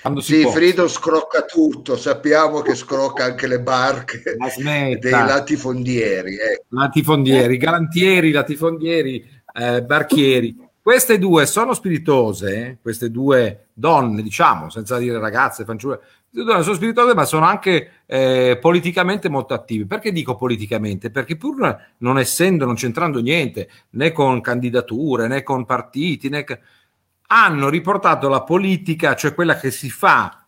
Quando 0.01 0.21
si 0.21 0.35
sì, 0.35 0.41
può. 0.43 0.51
Frido 0.51 0.87
scrocca 0.87 1.41
tutto, 1.41 1.97
sappiamo 1.97 2.61
che 2.61 2.75
scrocca 2.75 3.25
anche 3.25 3.47
le 3.47 3.59
barche 3.59 4.21
dei 4.23 5.11
latifondieri. 5.11 6.35
Eh. 6.35 6.63
Latifondieri, 6.69 7.57
garantieri, 7.57 8.31
latifondieri, 8.31 9.32
eh, 9.53 9.83
barchieri. 9.83 10.57
Queste 10.81 11.17
due 11.17 11.45
sono 11.45 11.73
spiritose, 11.73 12.79
queste 12.81 13.09
due 13.09 13.67
donne, 13.73 14.21
diciamo, 14.21 14.69
senza 14.69 14.97
dire 14.97 15.17
ragazze, 15.17 15.63
fanciulle, 15.63 15.99
sono 16.29 16.73
spiritose, 16.73 17.13
ma 17.13 17.23
sono 17.23 17.45
anche 17.45 18.01
eh, 18.05 18.57
politicamente 18.59 19.29
molto 19.29 19.53
attive. 19.53 19.85
Perché 19.85 20.11
dico 20.11 20.35
politicamente? 20.35 21.09
Perché 21.09 21.37
pur 21.37 21.77
non 21.99 22.19
essendo, 22.19 22.65
non 22.65 22.75
c'entrando 22.75 23.21
niente 23.21 23.69
né 23.91 24.11
con 24.11 24.41
candidature 24.41 25.27
né 25.27 25.43
con 25.43 25.65
partiti, 25.65 26.27
né 26.27 26.43
hanno 27.27 27.69
riportato 27.69 28.27
la 28.27 28.43
politica, 28.43 29.15
cioè 29.15 29.33
quella 29.33 29.57
che 29.57 29.71
si 29.71 29.89
fa 29.89 30.45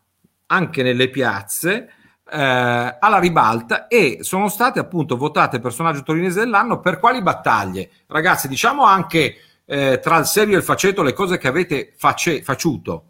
anche 0.48 0.84
nelle 0.84 1.10
piazze, 1.10 1.90
eh, 2.32 2.98
alla 3.00 3.20
ribalta 3.20 3.88
e 3.88 4.20
sono 4.22 4.50
state 4.50 4.80
appunto 4.80 5.18
votate 5.18 5.60
personaggio 5.60 6.04
torinese 6.04 6.40
dell'anno 6.40 6.80
per 6.80 7.00
quali 7.00 7.22
battaglie? 7.22 7.90
Ragazzi, 8.08 8.48
diciamo 8.48 8.84
anche 8.84 9.36
eh, 9.66 10.00
tra 10.00 10.18
il 10.18 10.26
serio 10.26 10.56
e 10.56 10.58
il 10.58 10.64
faceto 10.64 11.04
le 11.04 11.14
cose 11.14 11.38
che 11.38 11.48
avete 11.48 11.94
face, 11.96 12.42
faciuto. 12.42 13.04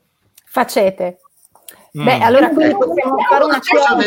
Facete. 0.46 1.20
Mm. 1.98 2.04
Beh, 2.04 2.20
allora 2.20 2.50
possiamo 2.50 3.18
fare 3.30 3.44
una 3.44 3.60
chiosa. 3.60 3.98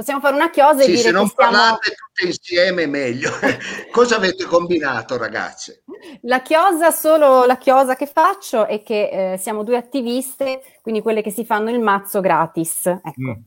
Possiamo 0.00 0.20
fare 0.20 0.34
una 0.34 0.48
chiosa 0.48 0.80
e 0.80 0.84
sì, 0.84 0.90
dire 0.92 1.02
se 1.02 1.10
non 1.10 1.24
che 1.24 1.32
stiamo... 1.32 1.50
parlate 1.50 1.90
tutte 1.90 2.26
insieme 2.26 2.86
meglio. 2.86 3.30
Cosa 3.92 4.16
avete 4.16 4.46
combinato, 4.46 5.18
ragazze? 5.18 5.82
La 6.22 6.40
chiosa, 6.40 6.90
solo 6.90 7.44
la 7.44 7.58
chiosa 7.58 7.96
che 7.96 8.06
faccio 8.06 8.66
è 8.66 8.82
che 8.82 9.32
eh, 9.32 9.36
siamo 9.36 9.62
due 9.62 9.76
attiviste, 9.76 10.62
quindi 10.80 11.02
quelle 11.02 11.20
che 11.20 11.30
si 11.30 11.44
fanno 11.44 11.68
il 11.68 11.80
mazzo 11.80 12.22
gratis. 12.22 12.86
Ecco, 12.86 13.20
mm. 13.20 13.44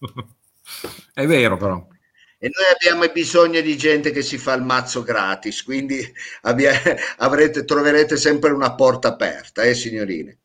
è 1.12 1.26
vero 1.26 1.58
però. 1.58 1.86
E 2.38 2.50
noi 2.50 2.72
abbiamo 2.72 3.12
bisogno 3.12 3.60
di 3.60 3.76
gente 3.76 4.10
che 4.10 4.22
si 4.22 4.38
fa 4.38 4.54
il 4.54 4.62
mazzo 4.62 5.02
gratis, 5.02 5.62
quindi 5.62 6.02
abbia, 6.44 6.72
avrete, 7.18 7.66
troverete 7.66 8.16
sempre 8.16 8.52
una 8.52 8.74
porta 8.74 9.08
aperta, 9.08 9.64
eh 9.64 9.74
signorine? 9.74 10.38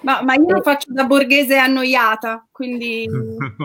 Ma, 0.00 0.22
ma, 0.22 0.34
io 0.34 0.48
lo 0.48 0.62
faccio 0.62 0.92
da 0.92 1.04
borghese 1.04 1.58
annoiata, 1.58 2.46
quindi 2.50 3.06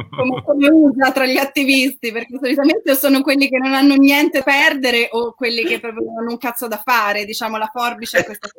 come, 0.10 0.44
come, 0.44 0.70
usa 0.70 1.12
tra 1.12 1.26
gli 1.26 1.38
attivisti, 1.38 2.12
perché 2.12 2.38
solitamente 2.38 2.96
sono 2.96 3.22
quelli 3.22 3.48
che 3.48 3.58
non 3.58 3.74
hanno 3.74 3.96
niente 3.96 4.40
da 4.40 4.44
perdere 4.44 5.08
o 5.12 5.34
quelli 5.34 5.64
che 5.64 5.80
proprio 5.80 6.04
non 6.06 6.18
hanno 6.18 6.32
un 6.32 6.38
cazzo 6.38 6.68
da 6.68 6.82
fare, 6.84 7.24
diciamo 7.24 7.58
la 7.58 7.72
forbice 7.74 8.20
è 8.20 8.26
questa 8.26 8.50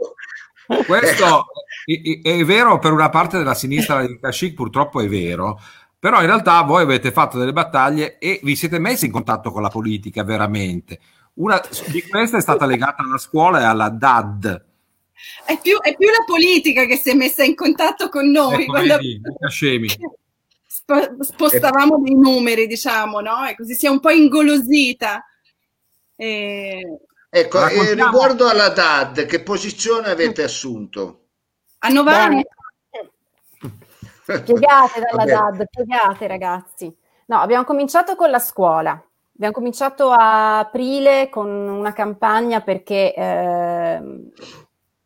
Questo 0.86 1.44
è, 1.84 2.20
è, 2.22 2.44
vero 2.44 2.78
per 2.78 2.92
una 2.92 3.10
parte 3.10 3.36
della 3.36 3.54
sinistra 3.54 4.06
di 4.06 4.18
Kashik, 4.18 4.54
purtroppo 4.54 5.02
è 5.02 5.08
vero, 5.08 5.60
però 5.98 6.20
in 6.20 6.26
realtà 6.26 6.62
voi 6.62 6.82
avete 6.82 7.12
fatto 7.12 7.38
delle 7.38 7.52
battaglie 7.52 8.18
e 8.18 8.40
vi 8.42 8.56
siete 8.56 8.78
messi 8.78 9.04
in 9.04 9.12
contatto 9.12 9.50
con 9.50 9.60
la 9.60 9.68
politica 9.68 10.24
veramente. 10.24 10.98
Una 11.34 11.60
di 11.88 12.02
queste 12.02 12.38
è 12.38 12.40
stata 12.40 12.64
legata 12.64 13.02
alla 13.02 13.18
scuola 13.18 13.60
e 13.60 13.64
alla 13.64 13.90
DAD, 13.90 14.64
è 15.44 15.58
più, 15.60 15.78
è 15.80 15.96
più, 15.96 16.08
la 16.08 16.24
politica 16.26 16.84
che 16.84 16.96
si 16.96 17.10
è 17.10 17.14
messa 17.14 17.42
in 17.42 17.54
contatto 17.54 18.08
con 18.08 18.30
noi. 18.30 18.62
Ecco, 18.62 18.72
quando... 18.72 18.96
vedi, 18.96 19.20
Sp- 20.66 21.20
spostavamo 21.20 22.00
dei 22.00 22.14
numeri, 22.14 22.66
diciamo, 22.66 23.20
no? 23.20 23.46
E 23.46 23.54
così 23.54 23.74
si 23.74 23.86
è 23.86 23.88
un 23.88 24.00
po' 24.00 24.10
ingolosita. 24.10 25.24
E... 26.16 27.00
Ecco, 27.30 27.66
e 27.66 27.94
riguardo 27.94 28.48
alla 28.48 28.68
DAD, 28.68 29.26
che 29.26 29.42
posizione 29.42 30.08
avete 30.08 30.42
assunto? 30.42 31.20
A 31.78 31.88
Novara. 31.88 32.40
Piegate 34.24 35.00
dalla 35.10 35.24
DAD, 35.24 35.64
piegate 35.70 36.26
ragazzi. 36.26 36.94
No, 37.26 37.40
abbiamo 37.40 37.64
cominciato 37.64 38.16
con 38.16 38.30
la 38.30 38.38
scuola. 38.38 39.02
Abbiamo 39.34 39.54
cominciato 39.54 40.10
a 40.10 40.58
aprile 40.58 41.28
con 41.30 41.48
una 41.48 41.92
campagna 41.92 42.60
perché 42.60 43.14
eh, 43.14 44.02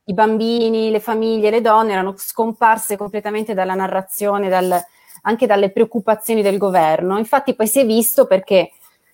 i 0.09 0.15
bambini, 0.15 0.91
le 0.91 1.01
famiglie, 1.01 1.51
le 1.51 1.61
donne 1.61 1.93
erano 1.93 2.15
scomparse 2.17 2.97
completamente 2.97 3.55
dalla 3.55 3.75
narrazione, 3.75 4.49
dal, 4.49 4.81
anche 5.23 5.47
dalle 5.47 5.71
preoccupazioni 5.71 6.43
del 6.43 6.59
governo. 6.59 7.19
Infatti 7.19 7.55
poi 7.55 7.67
si 7.67 7.81
è 7.81 7.87
visto 7.87 8.27
perché 8.27 8.71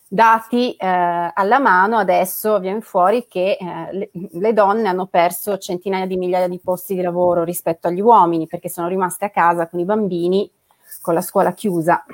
dati 0.06 0.74
eh, 0.74 0.86
alla 0.86 1.58
mano 1.58 1.96
adesso 1.96 2.58
viene 2.60 2.82
fuori 2.82 3.26
che 3.26 3.56
eh, 3.58 3.92
le, 3.92 4.10
le, 4.12 4.52
donne 4.52 4.86
hanno 4.88 5.06
perso 5.06 5.56
centinaia 5.56 6.04
di 6.04 6.18
migliaia 6.18 6.48
di 6.48 6.60
posti 6.62 6.94
di 6.94 7.00
lavoro 7.00 7.44
rispetto 7.44 7.88
agli 7.88 8.02
uomini 8.02 8.46
perché 8.46 8.68
sono 8.68 8.88
rimaste 8.88 9.24
a 9.24 9.30
casa 9.30 9.68
con 9.68 9.80
i 9.80 9.86
bambini 9.86 10.50
con 11.00 11.14
la 11.14 11.22
scuola 11.22 11.54
chiusa. 11.54 12.04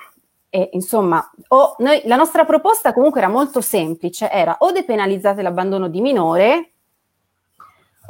E 0.50 0.70
insomma, 0.72 1.28
o 1.48 1.74
noi, 1.78 2.00
la 2.04 2.16
nostra 2.16 2.44
proposta 2.44 2.92
comunque 2.92 3.20
era 3.20 3.28
molto 3.28 3.60
semplice, 3.60 4.30
era 4.30 4.56
o 4.60 4.70
depenalizzate 4.70 5.42
l'abbandono 5.42 5.88
di 5.88 6.00
minore, 6.00 6.72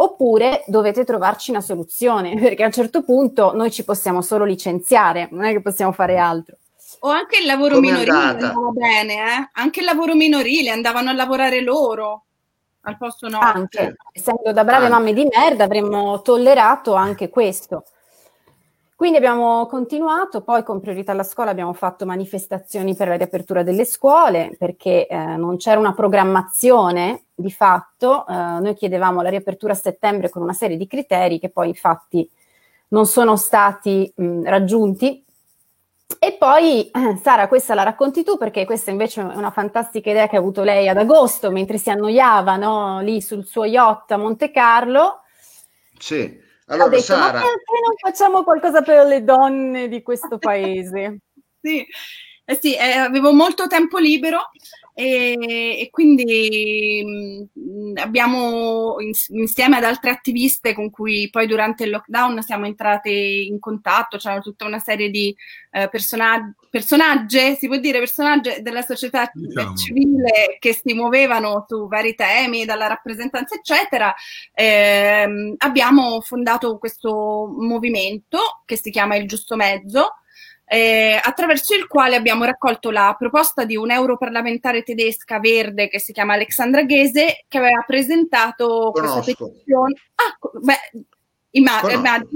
oppure 0.00 0.64
dovete 0.66 1.04
trovarci 1.04 1.50
una 1.50 1.60
soluzione, 1.60 2.34
perché 2.40 2.62
a 2.62 2.66
un 2.66 2.72
certo 2.72 3.02
punto 3.02 3.52
noi 3.54 3.70
ci 3.70 3.84
possiamo 3.84 4.22
solo 4.22 4.44
licenziare, 4.44 5.28
non 5.30 5.44
è 5.44 5.52
che 5.52 5.62
possiamo 5.62 5.92
fare 5.92 6.18
altro. 6.18 6.56
O 7.00 7.10
anche 7.10 7.38
il 7.38 7.46
lavoro 7.46 7.76
Come 7.76 7.90
minorile 7.90 8.16
andava 8.16 8.70
bene, 8.72 9.14
eh? 9.14 9.50
anche 9.52 9.80
il 9.80 9.84
lavoro 9.84 10.14
minorile, 10.14 10.70
andavano 10.70 11.10
a 11.10 11.12
lavorare 11.12 11.60
loro. 11.60 12.24
al 12.82 12.96
posto 12.96 13.28
no. 13.28 13.38
Anche, 13.38 13.96
essendo 14.10 14.52
da 14.52 14.64
brave 14.64 14.86
anche. 14.86 14.96
mamme 14.96 15.12
di 15.12 15.28
merda, 15.30 15.64
avremmo 15.64 16.22
tollerato 16.22 16.94
anche 16.94 17.28
questo. 17.28 17.84
Quindi 18.98 19.18
abbiamo 19.18 19.66
continuato, 19.66 20.40
poi 20.40 20.64
con 20.64 20.80
priorità 20.80 21.12
alla 21.12 21.22
scuola 21.22 21.52
abbiamo 21.52 21.72
fatto 21.72 22.04
manifestazioni 22.04 22.96
per 22.96 23.06
la 23.06 23.14
riapertura 23.14 23.62
delle 23.62 23.84
scuole 23.84 24.56
perché 24.58 25.06
eh, 25.06 25.16
non 25.16 25.56
c'era 25.56 25.78
una 25.78 25.94
programmazione 25.94 27.26
di 27.32 27.52
fatto, 27.52 28.26
eh, 28.26 28.32
noi 28.32 28.74
chiedevamo 28.74 29.22
la 29.22 29.28
riapertura 29.28 29.72
a 29.72 29.76
settembre 29.76 30.30
con 30.30 30.42
una 30.42 30.52
serie 30.52 30.76
di 30.76 30.88
criteri 30.88 31.38
che 31.38 31.48
poi 31.48 31.68
infatti 31.68 32.28
non 32.88 33.06
sono 33.06 33.36
stati 33.36 34.12
mh, 34.16 34.42
raggiunti. 34.48 35.24
E 36.18 36.36
poi, 36.36 36.90
Sara, 37.22 37.46
questa 37.46 37.74
la 37.74 37.84
racconti 37.84 38.24
tu 38.24 38.36
perché 38.36 38.64
questa 38.64 38.90
invece 38.90 39.20
è 39.20 39.36
una 39.36 39.52
fantastica 39.52 40.10
idea 40.10 40.26
che 40.26 40.34
ha 40.34 40.40
avuto 40.40 40.64
lei 40.64 40.88
ad 40.88 40.96
agosto 40.96 41.52
mentre 41.52 41.78
si 41.78 41.88
annoiava 41.88 42.56
no? 42.56 43.00
lì 43.00 43.22
sul 43.22 43.46
suo 43.46 43.64
yacht 43.64 44.10
a 44.10 44.16
Monte 44.16 44.50
Carlo. 44.50 45.20
Sì 45.96 46.46
allora, 46.68 46.88
detto, 46.88 47.02
Sara... 47.02 47.24
ma 47.24 47.30
perché 47.32 47.80
non 47.82 47.96
facciamo 48.00 48.44
qualcosa 48.44 48.82
per 48.82 49.06
le 49.06 49.24
donne 49.24 49.88
di 49.88 50.02
questo 50.02 50.38
paese? 50.38 51.18
sì, 51.60 51.84
eh 52.44 52.58
sì 52.60 52.76
eh, 52.76 52.92
avevo 52.92 53.32
molto 53.32 53.66
tempo 53.66 53.98
libero 53.98 54.50
e, 55.00 55.78
e 55.78 55.90
quindi 55.92 57.04
mh, 57.04 57.60
mm, 57.60 57.96
abbiamo 57.98 58.96
insieme 59.28 59.76
ad 59.76 59.84
altre 59.84 60.10
attiviste 60.10 60.74
con 60.74 60.90
cui 60.90 61.30
poi 61.30 61.46
durante 61.46 61.84
il 61.84 61.90
lockdown 61.90 62.42
siamo 62.42 62.66
entrate 62.66 63.08
in 63.10 63.60
contatto, 63.60 64.16
c'erano 64.16 64.40
tutta 64.40 64.64
una 64.64 64.80
serie 64.80 65.08
di 65.08 65.32
eh, 65.70 65.88
personaggi, 65.88 66.52
personaggi, 66.68 67.54
si 67.54 67.68
può 67.68 67.76
dire 67.76 68.00
personaggi 68.00 68.60
della 68.60 68.82
società 68.82 69.30
diciamo. 69.32 69.76
civile 69.76 70.56
che 70.58 70.72
si 70.72 70.92
muovevano 70.94 71.64
su 71.68 71.86
vari 71.86 72.16
temi, 72.16 72.64
dalla 72.64 72.88
rappresentanza 72.88 73.54
eccetera. 73.54 74.12
Eh, 74.52 75.54
abbiamo 75.58 76.20
fondato 76.22 76.76
questo 76.78 77.54
movimento 77.56 78.62
che 78.64 78.76
si 78.76 78.90
chiama 78.90 79.14
Il 79.14 79.28
Giusto 79.28 79.54
Mezzo 79.54 80.17
eh, 80.68 81.18
attraverso 81.22 81.74
il 81.74 81.86
quale 81.86 82.14
abbiamo 82.14 82.44
raccolto 82.44 82.90
la 82.90 83.14
proposta 83.18 83.64
di 83.64 83.76
un 83.76 83.90
europarlamentare 83.90 84.82
tedesca 84.82 85.40
verde 85.40 85.88
che 85.88 85.98
si 85.98 86.12
chiama 86.12 86.34
Alexandra 86.34 86.82
Ghese, 86.82 87.44
che 87.48 87.58
aveva 87.58 87.82
presentato 87.86 88.90
Conosco. 88.92 89.22
questa 89.22 89.44
petizione. 89.46 89.94
Ah, 90.14 90.38
beh, 90.60 91.04
immagino. 91.50 92.28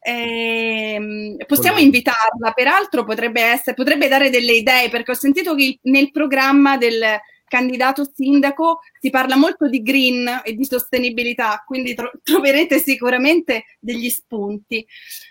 Eh, 0.00 1.36
possiamo 1.46 1.78
invitarla, 1.78 2.50
peraltro 2.52 3.04
potrebbe, 3.04 3.42
essere, 3.42 3.76
potrebbe 3.76 4.08
dare 4.08 4.28
delle 4.28 4.54
idee 4.54 4.88
perché 4.88 5.12
ho 5.12 5.14
sentito 5.14 5.54
che 5.54 5.78
nel 5.82 6.10
programma 6.10 6.76
del 6.76 7.00
candidato 7.46 8.08
sindaco 8.12 8.80
si 9.00 9.10
parla 9.10 9.36
molto 9.36 9.68
di 9.68 9.82
green 9.82 10.42
e 10.44 10.54
di 10.54 10.64
sostenibilità, 10.64 11.62
quindi 11.64 11.94
tro- 11.94 12.10
troverete 12.22 12.78
sicuramente 12.78 13.64
degli 13.78 14.08
spunti. 14.10 14.84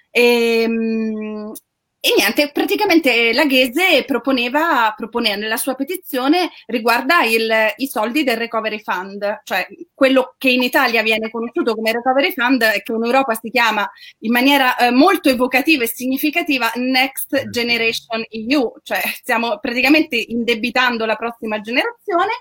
E, 0.09 0.61
ehm, 0.61 1.53
e 1.99 2.13
niente, 2.15 2.51
praticamente 2.51 3.33
la 3.33 3.45
Ghese 3.45 4.03
proponeva, 4.05 4.93
proponeva 4.95 5.35
nella 5.35 5.57
sua 5.57 5.73
petizione 5.73 6.51
riguarda 6.67 7.23
il, 7.23 7.51
i 7.77 7.87
soldi 7.87 8.23
del 8.23 8.37
Recovery 8.37 8.81
Fund, 8.83 9.41
cioè 9.43 9.67
quello 9.95 10.35
che 10.37 10.49
in 10.51 10.61
Italia 10.61 11.01
viene 11.01 11.31
conosciuto 11.31 11.73
come 11.73 11.91
Recovery 11.91 12.31
Fund 12.33 12.61
e 12.61 12.83
che 12.83 12.91
in 12.91 13.03
Europa 13.03 13.33
si 13.33 13.49
chiama 13.49 13.89
in 14.19 14.31
maniera 14.31 14.77
eh, 14.77 14.91
molto 14.91 15.29
evocativa 15.29 15.83
e 15.83 15.87
significativa 15.87 16.71
Next 16.75 17.49
Generation 17.49 18.23
EU, 18.29 18.73
cioè 18.83 19.01
stiamo 19.15 19.57
praticamente 19.59 20.15
indebitando 20.15 21.03
la 21.05 21.15
prossima 21.15 21.59
generazione 21.61 22.31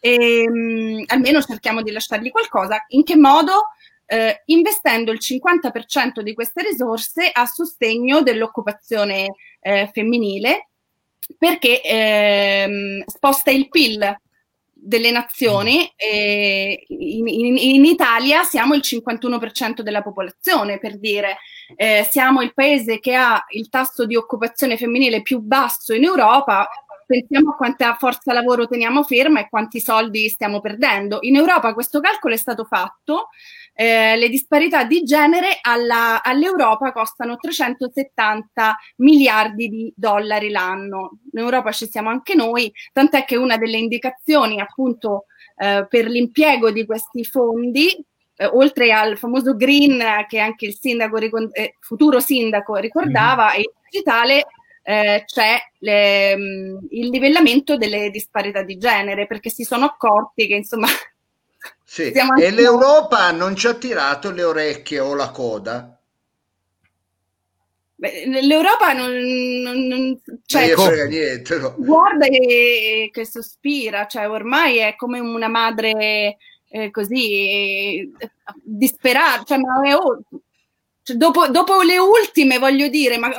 e 0.00 0.48
mh, 0.48 0.58
mm, 0.58 1.02
almeno 1.06 1.42
cerchiamo 1.42 1.82
di 1.82 1.90
lasciargli 1.90 2.30
qualcosa. 2.30 2.82
In 2.88 3.04
che 3.04 3.16
modo? 3.16 3.68
Eh, 4.06 4.42
investendo 4.46 5.12
il 5.12 5.18
50% 5.20 6.20
di 6.20 6.34
queste 6.34 6.62
risorse 6.62 7.30
a 7.32 7.46
sostegno 7.46 8.22
dell'occupazione 8.22 9.34
eh, 9.60 9.90
femminile 9.92 10.68
perché 11.38 11.80
ehm, 11.80 13.04
sposta 13.06 13.50
il 13.50 13.68
PIL 13.68 14.18
delle 14.84 15.10
nazioni 15.10 15.90
e 15.96 16.84
in, 16.88 17.26
in, 17.26 17.56
in, 17.56 17.84
Italia 17.86 18.42
siamo 18.42 18.74
il 18.74 18.82
51% 18.84 19.80
della 19.80 20.02
popolazione, 20.02 20.78
per 20.78 20.98
dire, 20.98 21.38
eh, 21.74 22.06
siamo 22.10 22.42
il 22.42 22.52
paese 22.52 23.00
che 23.00 23.14
ha 23.14 23.42
il 23.52 23.70
tasso 23.70 24.04
di 24.04 24.14
occupazione 24.14 24.76
femminile 24.76 25.22
più 25.22 25.38
basso 25.38 25.94
in 25.94 26.04
Europa, 26.04 26.68
pensiamo 27.06 27.50
a 27.50 27.56
quanta 27.56 27.94
forza 27.94 28.32
lavoro 28.32 28.66
teniamo 28.66 29.02
ferma 29.02 29.40
e 29.40 29.48
quanti 29.48 29.80
soldi 29.80 30.28
stiamo 30.28 30.60
perdendo. 30.60 31.18
In 31.22 31.36
Europa 31.36 31.74
questo 31.74 32.00
calcolo 32.00 32.34
è 32.34 32.36
stato 32.36 32.64
fatto 32.64 33.28
eh, 33.74 34.16
le 34.16 34.28
disparità 34.28 34.84
di 34.84 35.02
genere 35.02 35.58
alla, 35.60 36.22
all'Europa 36.22 36.92
costano 36.92 37.36
370 37.36 38.76
miliardi 38.96 39.68
di 39.68 39.92
dollari 39.96 40.50
l'anno. 40.50 41.18
In 41.32 41.40
Europa 41.40 41.72
ci 41.72 41.88
siamo 41.88 42.08
anche 42.08 42.34
noi, 42.34 42.72
tant'è 42.92 43.24
che 43.24 43.36
una 43.36 43.56
delle 43.56 43.78
indicazioni 43.78 44.60
appunto 44.60 45.26
eh, 45.56 45.86
per 45.88 46.06
l'impiego 46.06 46.70
di 46.70 46.86
questi 46.86 47.24
fondi 47.24 48.04
eh, 48.36 48.46
oltre 48.46 48.92
al 48.92 49.16
famoso 49.16 49.54
green 49.54 50.02
che 50.28 50.38
anche 50.38 50.66
il 50.66 50.76
sindaco, 50.76 51.18
eh, 51.52 51.76
futuro 51.80 52.20
sindaco 52.20 52.76
ricordava, 52.76 53.46
mm-hmm. 53.46 53.54
e 53.54 53.60
il 53.60 53.72
digitale 53.90 54.46
eh, 54.86 55.24
c'è 55.26 55.58
le, 55.78 56.36
mm, 56.36 56.76
il 56.90 57.08
livellamento 57.08 57.78
delle 57.78 58.10
disparità 58.10 58.62
di 58.62 58.76
genere, 58.76 59.26
perché 59.26 59.48
si 59.48 59.64
sono 59.64 59.86
accorti 59.86 60.46
che 60.46 60.54
insomma 60.54 60.86
sì. 61.82 62.12
E 62.12 62.50
l'Europa 62.50 63.30
non 63.30 63.56
ci 63.56 63.66
ha 63.66 63.74
tirato 63.74 64.30
le 64.30 64.42
orecchie 64.42 65.00
o 65.00 65.14
la 65.14 65.30
coda? 65.30 65.98
Beh, 67.96 68.26
l'Europa 68.42 68.92
non, 68.92 69.10
non, 69.10 69.86
non 69.86 70.20
cioè, 70.44 70.74
frega 70.74 71.06
niente. 71.06 71.58
No. 71.58 71.74
Guarda 71.78 72.26
che, 72.26 73.08
che, 73.10 73.24
sospira, 73.26 74.06
cioè 74.06 74.28
ormai 74.28 74.78
è 74.78 74.96
come 74.96 75.18
una 75.18 75.48
madre 75.48 76.36
eh, 76.68 76.90
così 76.90 78.00
eh, 78.00 78.30
disperata. 78.62 79.44
Cioè, 79.44 79.58
ma 79.58 79.80
è, 79.88 79.94
oh, 79.94 80.20
cioè, 81.02 81.16
dopo, 81.16 81.48
dopo 81.48 81.80
le 81.80 81.96
ultime, 81.96 82.58
voglio 82.58 82.88
dire, 82.88 83.16
ma 83.16 83.32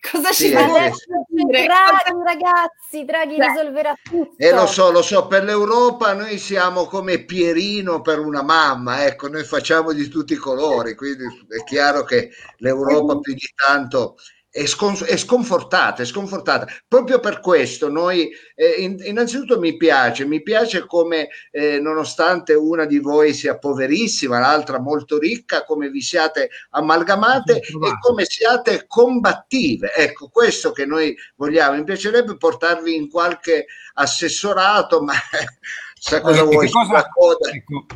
Cosa 0.00 0.30
ci 0.30 0.50
fa 0.50 0.64
adesso? 0.64 1.04
Draghi, 1.28 2.22
ragazzi, 2.24 3.04
Draghi 3.04 3.36
Beh. 3.36 3.46
risolverà 3.48 3.94
tutto. 4.02 4.36
E 4.36 4.52
lo 4.52 4.66
so, 4.66 4.90
lo 4.90 5.02
so, 5.02 5.26
per 5.26 5.42
l'Europa 5.42 6.14
noi 6.14 6.38
siamo 6.38 6.86
come 6.86 7.24
Pierino 7.24 8.00
per 8.00 8.20
una 8.20 8.42
mamma, 8.42 9.04
ecco, 9.04 9.28
noi 9.28 9.44
facciamo 9.44 9.92
di 9.92 10.08
tutti 10.08 10.34
i 10.34 10.36
colori, 10.36 10.94
quindi 10.94 11.24
è 11.48 11.64
chiaro 11.64 12.04
che 12.04 12.30
l'Europa 12.58 13.18
più 13.18 13.34
di 13.34 13.52
tanto 13.54 14.16
è, 14.58 14.66
scon- 14.66 15.04
è, 15.06 15.16
sconfortata, 15.16 16.02
è 16.02 16.04
sconfortata. 16.04 16.66
Proprio 16.86 17.20
per 17.20 17.38
questo 17.38 17.88
noi, 17.88 18.28
eh, 18.56 18.74
in- 18.78 18.96
innanzitutto 19.04 19.60
mi 19.60 19.76
piace, 19.76 20.24
mi 20.24 20.42
piace 20.42 20.84
come 20.84 21.28
eh, 21.52 21.78
nonostante 21.78 22.54
una 22.54 22.84
di 22.84 22.98
voi 22.98 23.32
sia 23.34 23.56
poverissima, 23.56 24.40
l'altra 24.40 24.80
molto 24.80 25.16
ricca, 25.18 25.64
come 25.64 25.90
vi 25.90 26.00
siate 26.00 26.50
amalgamate 26.70 27.58
e 27.58 27.98
come 28.00 28.24
siate 28.24 28.86
combattive. 28.88 29.94
Ecco, 29.94 30.28
questo 30.28 30.72
che 30.72 30.84
noi 30.84 31.16
vogliamo. 31.36 31.76
Mi 31.76 31.84
piacerebbe 31.84 32.36
portarvi 32.36 32.96
in 32.96 33.08
qualche 33.08 33.66
assessorato, 33.94 35.02
ma 35.02 35.14
sa 35.94 36.20
cosa 36.20 36.40
eh, 36.40 36.44
vuoi? 36.44 36.68
Cosa... 36.68 37.08
Ecco, 37.52 37.86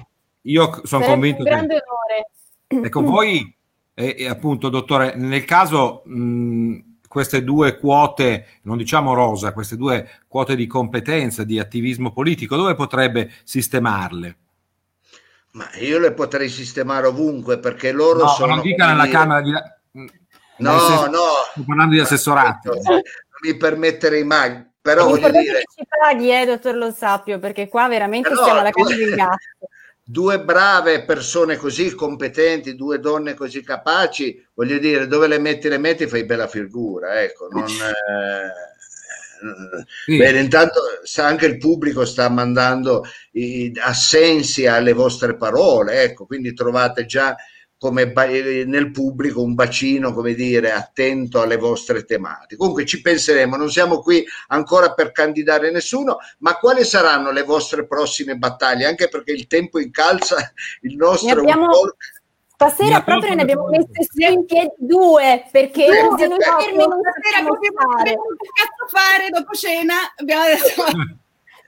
io 0.43 0.81
sono 0.85 1.05
convinto. 1.05 1.43
Un 1.43 1.49
grande 1.49 1.75
che... 1.75 1.85
onore. 1.89 2.87
Ecco, 2.87 3.03
voi 3.03 3.61
e, 3.95 4.17
e 4.19 4.29
appunto, 4.29 4.69
dottore, 4.69 5.15
nel 5.17 5.45
caso 5.45 6.03
mh, 6.05 6.79
queste 7.09 7.45
due 7.45 7.79
quote, 7.79 8.47
non 8.63 8.79
diciamo 8.79 9.13
rosa, 9.13 9.53
queste 9.53 9.77
due 9.77 10.09
quote 10.27 10.57
di 10.57 10.67
competenza, 10.67 11.45
di 11.45 11.59
attivismo 11.59 12.13
politico, 12.13 12.57
dove 12.57 12.75
potrebbe 12.75 13.31
sistemarle? 13.45 14.37
Ma 15.53 15.69
io 15.81 15.99
le 15.99 16.13
potrei 16.13 16.49
sistemare 16.49 17.09
ovunque 17.09 17.59
perché 17.59 17.93
loro 17.93 18.23
no, 18.23 18.29
sono. 18.29 18.55
Non 18.55 18.65
dica 18.65 18.87
nella 18.87 19.09
Camera 19.09 19.43
di. 19.43 19.53
No, 20.59 20.79
senso, 20.79 21.07
no. 21.11 21.19
Sto 21.51 21.65
parlando 21.67 21.95
di 21.95 22.01
assessorati. 22.01 22.69
Non 22.69 23.01
mi 23.43 23.57
permetterei 23.57 24.25
mai. 24.25 24.71
Però 24.81 25.07
voglio 25.07 25.31
dire... 25.31 25.63
ci 25.77 25.87
paghi, 25.87 26.33
eh, 26.33 26.47
dottor 26.47 26.75
Lo 26.75 26.91
Sapio, 26.91 27.39
perché 27.39 27.69
qua 27.69 27.87
veramente 27.87 28.31
però, 28.31 28.43
siamo 28.43 28.61
alla 28.61 28.71
casa 28.71 28.97
del 28.97 29.15
gatto 29.15 29.69
due 30.13 30.41
brave 30.41 31.05
persone 31.05 31.57
così 31.57 31.95
competenti, 31.95 32.77
due 32.77 33.01
donne 33.01 33.33
così 33.33 33.63
capaci, 33.63 34.47
voglio 34.53 34.77
dire, 34.77 35.07
dove 35.07 35.27
le 35.27 35.39
metti, 35.39 35.71
le 35.71 35.79
metti, 35.79 36.07
fai 36.07 36.27
bella 36.27 36.47
figura, 36.47 37.23
ecco, 37.23 37.49
non... 37.49 37.65
Eh, 37.65 38.71
sì. 40.05 40.19
Bene, 40.19 40.41
intanto 40.41 40.81
anche 41.17 41.47
il 41.47 41.57
pubblico 41.57 42.05
sta 42.05 42.29
mandando 42.29 43.05
i 43.33 43.73
assensi 43.81 44.67
alle 44.67 44.93
vostre 44.93 45.35
parole, 45.35 46.03
ecco, 46.03 46.27
quindi 46.27 46.53
trovate 46.53 47.07
già 47.07 47.35
come 47.83 48.13
eh, 48.13 48.65
nel 48.65 48.93
pubblico 48.93 49.43
un 49.43 49.55
bacino, 49.55 50.13
come 50.13 50.35
dire, 50.35 50.71
attento 50.71 51.41
alle 51.41 51.57
vostre 51.57 52.05
tematiche. 52.05 52.55
Comunque 52.55 52.87
ci 52.87 53.01
penseremo, 53.01 53.57
non 53.57 53.73
siamo 53.73 53.99
qui 53.99 54.25
ancora 54.49 54.95
per 54.95 55.11
candidare 55.11 55.73
nessuno, 55.73 56.19
ma 56.39 56.57
quali 56.59 56.85
saranno 56.85 57.33
le 57.33 57.43
vostre 57.43 57.85
prossime 57.85 58.37
battaglie? 58.37 58.87
Anche 58.87 59.09
perché 59.09 59.33
il 59.33 59.49
tempo 59.49 59.81
incalza 59.81 60.37
il 60.83 60.95
nostro... 60.95 61.41
Abbiamo... 61.41 61.71
Stasera 62.55 63.03
proprio 63.03 63.35
ne 63.35 63.43
abbiamo 63.43 63.67
messe 63.67 64.07
su 64.09 64.31
in 64.31 64.45
piedi 64.45 64.71
due 64.79 65.49
perché 65.51 65.83
sì, 65.83 66.23
se 66.23 66.27
non 66.29 66.39
fermi 66.39 66.85
stasera 66.85 67.45
proprio 67.45 67.73
fare. 67.75 68.15
cazzo 68.15 68.87
fare 68.87 69.29
dopo 69.31 69.53
cena 69.55 69.95
abbiamo 70.15 70.45
detto 70.45 70.85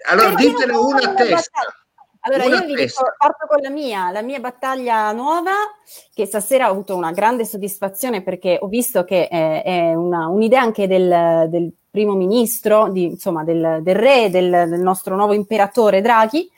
allora 0.05 0.35
ditene 0.37 0.77
una 0.77 1.03
a 1.03 1.15
testa 1.15 1.84
allora 2.27 2.47
una 2.47 2.57
io 2.57 2.67
vi 2.67 2.75
dico, 2.75 3.03
parto 3.19 3.47
con 3.47 3.61
la 3.61 3.71
mia, 3.71 4.11
la 4.11 4.23
mia 4.23 4.41
battaglia 4.41 5.13
nuova, 5.13 5.53
che 6.13 6.25
stasera 6.25 6.69
ho 6.69 6.71
avuto 6.71 6.97
una 6.97 7.13
grande 7.13 7.45
soddisfazione 7.45 8.23
perché 8.23 8.57
ho 8.61 8.67
visto 8.67 9.05
che 9.05 9.29
è, 9.29 9.63
è 9.63 9.95
una, 9.95 10.29
un'idea 10.29 10.63
anche 10.63 10.87
del, 10.87 11.47
del, 11.51 11.71
primo 11.95 12.15
ministro, 12.15 12.89
di, 12.91 13.05
insomma 13.05 13.45
del, 13.45 13.79
del 13.83 13.95
re, 13.95 14.29
del, 14.29 14.51
del, 14.51 14.81
nostro 14.81 15.15
nuovo 15.15 15.33
imperatore 15.33 16.01
Draghi, 16.01 16.51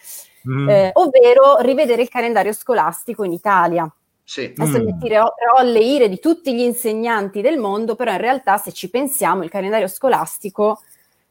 mm. 0.48 0.68
eh, 0.68 0.90
ovvero 0.94 1.58
rivedere 1.58 2.00
il 2.00 2.08
calendario 2.08 2.54
scolastico 2.54 3.22
in 3.22 3.32
Italia. 3.32 3.92
Sì. 4.24 4.54
Adesso 4.56 4.82
mm. 4.82 4.98
tirerò 4.98 5.28
le 5.62 5.80
ire 5.80 6.08
di 6.08 6.20
tutti 6.20 6.54
gli 6.54 6.62
insegnanti 6.62 7.42
del 7.42 7.58
mondo, 7.58 7.96
però 7.96 8.12
in 8.12 8.18
realtà 8.18 8.56
se 8.56 8.72
ci 8.72 8.88
pensiamo 8.88 9.42
il 9.42 9.50
calendario 9.50 9.88
scolastico 9.88 10.80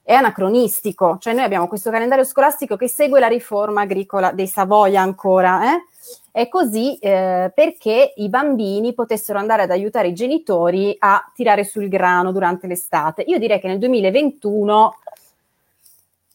è 0.07 0.13
anacronistico, 0.13 1.17
cioè 1.19 1.33
noi 1.33 1.43
abbiamo 1.43 1.67
questo 1.67 1.89
calendario 1.89 2.23
scolastico 2.23 2.75
che 2.75 2.87
segue 2.87 3.19
la 3.19 3.27
riforma 3.27 3.81
agricola 3.81 4.31
dei 4.31 4.45
Savoia 4.45 5.01
ancora, 5.01 5.73
eh? 5.73 5.83
è 6.31 6.47
così 6.47 6.95
eh, 6.99 7.51
perché 7.55 8.13
i 8.17 8.29
bambini 8.29 8.93
potessero 8.93 9.39
andare 9.39 9.63
ad 9.63 9.71
aiutare 9.71 10.09
i 10.09 10.13
genitori 10.13 10.95
a 10.99 11.31
tirare 11.33 11.63
sul 11.63 11.87
grano 11.87 12.31
durante 12.31 12.67
l'estate. 12.67 13.23
Io 13.23 13.39
direi 13.39 13.59
che 13.59 13.67
nel 13.67 13.79
2021 13.79 14.95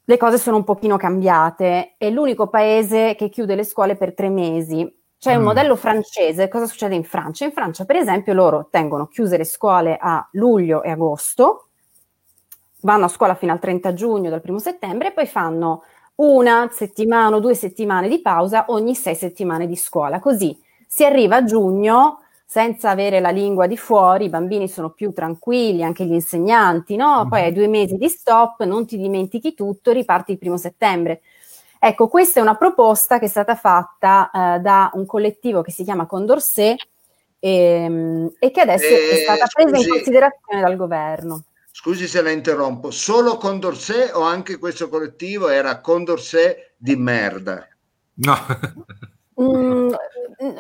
le 0.03 0.16
cose 0.16 0.39
sono 0.39 0.57
un 0.57 0.64
pochino 0.64 0.97
cambiate, 0.97 1.95
è 1.97 2.11
l'unico 2.11 2.49
paese 2.49 3.14
che 3.14 3.29
chiude 3.29 3.55
le 3.55 3.62
scuole 3.62 3.95
per 3.95 4.14
tre 4.14 4.31
mesi. 4.31 4.99
C'è 5.16 5.37
un 5.37 5.43
mm. 5.43 5.45
modello 5.45 5.77
francese, 5.77 6.49
cosa 6.49 6.66
succede 6.66 6.97
in 6.97 7.05
Francia? 7.05 7.45
In 7.45 7.53
Francia, 7.53 7.85
per 7.85 7.95
esempio, 7.95 8.33
loro 8.33 8.66
tengono 8.68 9.07
chiuse 9.07 9.37
le 9.37 9.45
scuole 9.45 9.97
a 10.01 10.27
luglio 10.33 10.83
e 10.83 10.91
agosto, 10.91 11.68
vanno 12.83 13.07
a 13.07 13.09
scuola 13.09 13.35
fino 13.35 13.53
al 13.53 13.59
30 13.59 13.95
giugno, 13.95 14.31
dal 14.31 14.41
primo 14.41 14.59
settembre, 14.59 15.09
e 15.09 15.12
poi 15.12 15.26
fanno 15.26 15.85
una 16.16 16.68
settimana 16.70 17.37
o 17.37 17.41
due 17.41 17.55
settimane 17.55 18.09
di 18.09 18.20
pausa 18.20 18.66
ogni 18.68 18.95
sei 18.95 19.14
settimane 19.14 19.66
di 19.66 19.76
scuola. 19.76 20.20
Così 20.20 20.59
si 20.87 21.05
arriva 21.05 21.37
a 21.37 21.45
giugno 21.45 22.20
senza 22.45 22.91
avere 22.91 23.20
la 23.20 23.31
lingua 23.31 23.68
di 23.68 23.76
fuori, 23.76 24.24
i 24.24 24.28
bambini 24.28 24.68
sono 24.68 24.91
più 24.91 25.12
tranquilli, 25.12 25.85
anche 25.85 26.05
gli 26.05 26.12
insegnanti, 26.12 26.97
no? 26.97 27.18
Mm-hmm. 27.18 27.28
Poi 27.28 27.43
hai 27.43 27.53
due 27.53 27.68
mesi 27.68 27.97
di 27.97 28.09
stop, 28.09 28.64
non 28.64 28.87
ti 28.87 28.99
dimentichi 28.99 29.55
tutto, 29.55 29.93
riparti 29.93 30.33
il 30.33 30.39
primo 30.39 30.57
settembre. 30.57 31.20
Ecco, 31.78 32.09
questa 32.09 32.41
è 32.41 32.43
una 32.43 32.57
proposta 32.57 33.18
che 33.18 33.26
è 33.26 33.28
stata 33.28 33.55
fatta 33.55 34.31
eh, 34.31 34.59
da 34.59 34.91
un 34.95 35.07
collettivo 35.07 35.62
che 35.62 35.70
si 35.70 35.85
chiama 35.85 36.07
Condorcet 36.07 36.89
e, 37.39 37.51
ehm, 37.51 38.33
e 38.39 38.51
che 38.51 38.61
adesso 38.61 38.85
eh, 38.85 39.11
è 39.11 39.14
stata 39.22 39.47
presa 39.47 39.76
scusi. 39.76 39.87
in 39.87 39.95
considerazione 39.95 40.61
dal 40.61 40.76
governo. 40.76 41.45
Scusi 41.73 42.07
se 42.07 42.21
la 42.21 42.31
interrompo, 42.31 42.91
solo 42.91 43.37
Condorcet 43.37 44.14
o 44.14 44.23
anche 44.23 44.59
questo 44.59 44.89
collettivo 44.89 45.49
era 45.49 45.81
Condorcet 45.81 46.75
di 46.77 46.97
merda? 46.97 47.66
No. 48.14 48.37
Mm, 49.41 49.91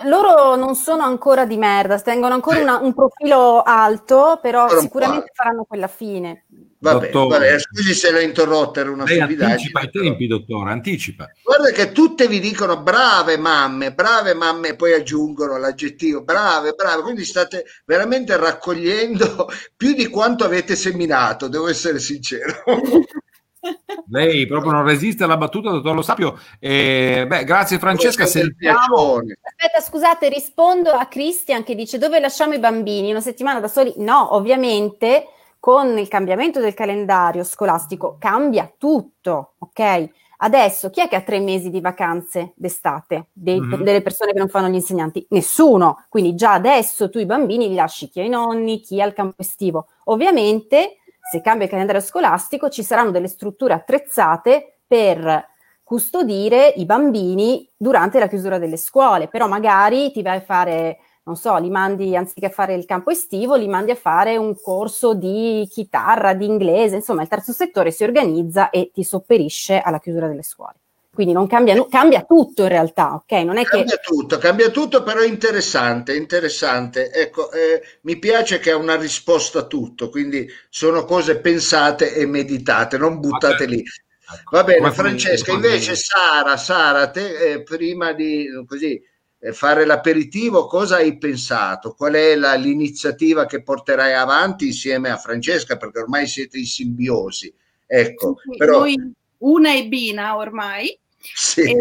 loro 0.04 0.56
non 0.56 0.74
sono 0.74 1.02
ancora 1.02 1.44
di 1.44 1.58
merda, 1.58 2.00
tengono 2.00 2.32
ancora 2.32 2.60
una, 2.60 2.78
un 2.78 2.94
profilo 2.94 3.60
alto, 3.62 4.38
però 4.40 4.68
sicuramente 4.68 5.32
faranno 5.34 5.64
quella 5.64 5.86
fine. 5.86 6.46
Vabbè, 6.82 7.10
vabbè, 7.10 7.58
scusi 7.58 7.92
se 7.92 8.10
l'ho 8.10 8.20
interrotta, 8.20 8.80
era 8.80 8.90
una 8.90 9.04
Lei 9.04 9.20
anticipa 9.20 9.82
i 9.82 9.90
tempi, 9.90 10.26
dottore, 10.26 10.70
anticipa. 10.70 11.30
Guarda 11.42 11.72
che 11.72 11.92
tutte 11.92 12.26
vi 12.26 12.40
dicono 12.40 12.80
brave 12.80 13.36
mamme, 13.36 13.92
brave 13.92 14.32
mamme, 14.32 14.76
poi 14.76 14.94
aggiungono 14.94 15.58
l'aggettivo 15.58 16.22
brave, 16.22 16.72
brave, 16.72 17.02
quindi 17.02 17.26
state 17.26 17.66
veramente 17.84 18.34
raccogliendo 18.34 19.50
più 19.76 19.92
di 19.92 20.06
quanto 20.06 20.44
avete 20.44 20.74
seminato, 20.74 21.48
devo 21.48 21.68
essere 21.68 21.98
sincero. 21.98 22.62
Lei 24.08 24.46
proprio 24.46 24.72
non 24.72 24.84
resiste 24.84 25.24
alla 25.24 25.36
battuta, 25.36 25.68
dottor 25.68 25.94
Lo 25.94 26.00
Sapio. 26.00 26.40
Eh, 26.58 27.26
beh, 27.28 27.44
grazie 27.44 27.78
Francesca. 27.78 28.24
Sentiamo... 28.24 29.16
Aspetta, 29.42 29.80
scusate, 29.86 30.30
rispondo 30.30 30.92
a 30.92 31.04
Cristian 31.04 31.62
che 31.62 31.74
dice 31.74 31.98
dove 31.98 32.20
lasciamo 32.20 32.54
i 32.54 32.58
bambini? 32.58 33.10
Una 33.10 33.20
settimana 33.20 33.60
da 33.60 33.68
soli? 33.68 33.92
No, 33.98 34.34
ovviamente 34.34 35.26
con 35.60 35.98
il 35.98 36.08
cambiamento 36.08 36.58
del 36.58 36.74
calendario 36.74 37.44
scolastico 37.44 38.16
cambia 38.18 38.72
tutto, 38.76 39.54
ok? 39.58 40.08
Adesso 40.42 40.88
chi 40.88 41.02
è 41.02 41.08
che 41.08 41.16
ha 41.16 41.20
tre 41.20 41.38
mesi 41.38 41.68
di 41.68 41.82
vacanze 41.82 42.54
d'estate? 42.56 43.26
Dei, 43.32 43.60
mm-hmm. 43.60 43.82
Delle 43.82 44.00
persone 44.00 44.32
che 44.32 44.38
non 44.38 44.48
fanno 44.48 44.68
gli 44.68 44.74
insegnanti? 44.74 45.26
Nessuno. 45.30 46.04
Quindi 46.08 46.34
già 46.34 46.54
adesso 46.54 47.10
tu 47.10 47.18
i 47.18 47.26
bambini 47.26 47.68
li 47.68 47.74
lasci 47.74 48.08
chi 48.08 48.20
ha 48.20 48.24
i 48.24 48.30
nonni, 48.30 48.80
chi 48.80 49.02
ha 49.02 49.06
il 49.06 49.12
campo 49.12 49.42
estivo. 49.42 49.88
Ovviamente 50.04 50.96
se 51.30 51.40
cambia 51.42 51.66
il 51.66 51.70
calendario 51.70 52.00
scolastico, 52.00 52.68
ci 52.70 52.82
saranno 52.82 53.12
delle 53.12 53.28
strutture 53.28 53.72
attrezzate 53.72 54.78
per 54.84 55.46
custodire 55.84 56.66
i 56.74 56.84
bambini 56.84 57.68
durante 57.76 58.18
la 58.18 58.26
chiusura 58.26 58.58
delle 58.58 58.76
scuole, 58.76 59.28
però 59.28 59.46
magari 59.46 60.10
ti 60.10 60.22
vai 60.22 60.38
a 60.38 60.40
fare, 60.40 60.98
non 61.30 61.36
so, 61.36 61.56
li 61.58 61.70
mandi 61.70 62.16
anziché 62.16 62.50
fare 62.50 62.74
il 62.74 62.84
campo 62.84 63.10
estivo, 63.10 63.54
li 63.54 63.68
mandi 63.68 63.92
a 63.92 63.94
fare 63.94 64.36
un 64.36 64.60
corso 64.60 65.14
di 65.14 65.66
chitarra, 65.70 66.34
di 66.34 66.44
inglese, 66.44 66.96
insomma 66.96 67.22
il 67.22 67.28
terzo 67.28 67.52
settore 67.52 67.92
si 67.92 68.02
organizza 68.02 68.70
e 68.70 68.90
ti 68.92 69.04
sopperisce 69.04 69.78
alla 69.78 70.00
chiusura 70.00 70.26
delle 70.26 70.42
scuole. 70.42 70.74
Quindi 71.12 71.32
non 71.32 71.46
cambia, 71.46 71.86
cambia 71.88 72.22
tutto 72.22 72.62
in 72.62 72.68
realtà, 72.68 73.14
ok? 73.14 73.32
Non 73.44 73.58
è 73.58 73.64
cambia 73.64 73.96
che... 73.96 74.02
tutto, 74.02 74.38
cambia 74.38 74.70
tutto, 74.70 75.02
però 75.02 75.20
è 75.20 75.26
interessante, 75.26 76.16
interessante. 76.16 77.12
Ecco, 77.12 77.50
eh, 77.52 77.82
mi 78.02 78.18
piace 78.18 78.58
che 78.58 78.70
ha 78.70 78.76
una 78.76 78.96
risposta 78.96 79.60
a 79.60 79.66
tutto, 79.66 80.08
quindi 80.08 80.48
sono 80.68 81.04
cose 81.04 81.38
pensate 81.38 82.14
e 82.14 82.26
meditate, 82.26 82.96
non 82.96 83.20
buttate 83.20 83.66
lì. 83.66 83.78
Ecco. 83.78 84.56
Va 84.56 84.64
bene, 84.64 84.90
Francesca, 84.92 85.52
invece 85.52 85.96
Sara, 85.96 86.56
Sara, 86.56 87.10
te 87.10 87.52
eh, 87.52 87.62
prima 87.62 88.12
di 88.12 88.48
così, 88.66 88.94
eh, 88.94 89.09
fare 89.52 89.86
l'aperitivo, 89.86 90.66
cosa 90.66 90.96
hai 90.96 91.16
pensato? 91.16 91.94
Qual 91.94 92.12
è 92.12 92.34
la, 92.36 92.54
l'iniziativa 92.54 93.46
che 93.46 93.62
porterai 93.62 94.12
avanti 94.12 94.66
insieme 94.66 95.10
a 95.10 95.16
Francesca? 95.16 95.76
Perché 95.76 96.00
ormai 96.00 96.26
siete 96.26 96.58
in 96.58 96.66
simbiosi. 96.66 97.52
Ecco, 97.86 98.36
sì, 98.42 98.56
però... 98.56 98.80
Noi 98.80 99.12
una 99.38 99.72
è 99.72 99.86
Bina 99.86 100.36
ormai, 100.36 100.96
sì. 101.18 101.74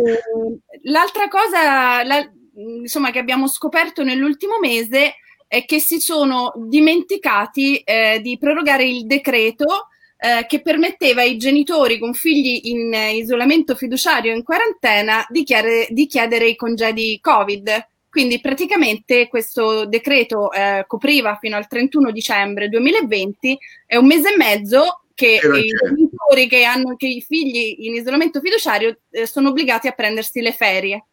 l'altra 0.84 1.28
cosa, 1.28 2.03
la, 2.03 2.32
insomma, 2.55 3.12
che 3.12 3.20
abbiamo 3.20 3.47
scoperto 3.47 4.03
nell'ultimo 4.03 4.60
mese 4.60 5.16
è 5.45 5.66
che 5.66 5.80
si 5.80 5.99
sono 5.99 6.53
dimenticati 6.55 7.78
eh, 7.78 8.20
di 8.22 8.38
prorogare 8.38 8.86
il 8.86 9.05
decreto 9.05 9.88
eh, 10.22 10.45
che 10.47 10.61
permetteva 10.61 11.22
ai 11.22 11.38
genitori 11.38 11.97
con 11.97 12.13
figli 12.13 12.70
in 12.70 12.93
isolamento 12.93 13.74
fiduciario 13.74 14.36
in 14.36 14.43
quarantena 14.43 15.26
di, 15.30 15.43
chiare, 15.43 15.88
di, 15.89 16.07
chiedere 16.07 16.49
i 16.49 16.57
congedi 16.57 17.20
Covid. 17.22 17.88
Quindi 18.09 18.41
praticamente 18.41 19.30
questo 19.30 19.86
decreto 19.86 20.51
eh, 20.51 20.84
copriva 20.88 21.38
fino 21.39 21.55
al 21.55 21.67
31 21.67 22.11
dicembre 22.11 22.67
2020 22.67 23.57
e 23.86 23.97
un 23.97 24.07
mese 24.07 24.34
e 24.34 24.36
mezzo 24.36 25.03
che 25.13 25.39
i 25.41 25.67
genitori 25.67 26.47
che 26.49 26.63
hanno 26.63 26.95
che 26.97 27.07
i 27.07 27.22
figli 27.22 27.86
in 27.86 27.93
isolamento 27.93 28.41
fiduciario 28.41 28.99
eh, 29.11 29.26
sono 29.26 29.49
obbligati 29.49 29.88
a 29.88 29.93
prendersi 29.93 30.41
le 30.41 30.51
ferie. 30.51 31.05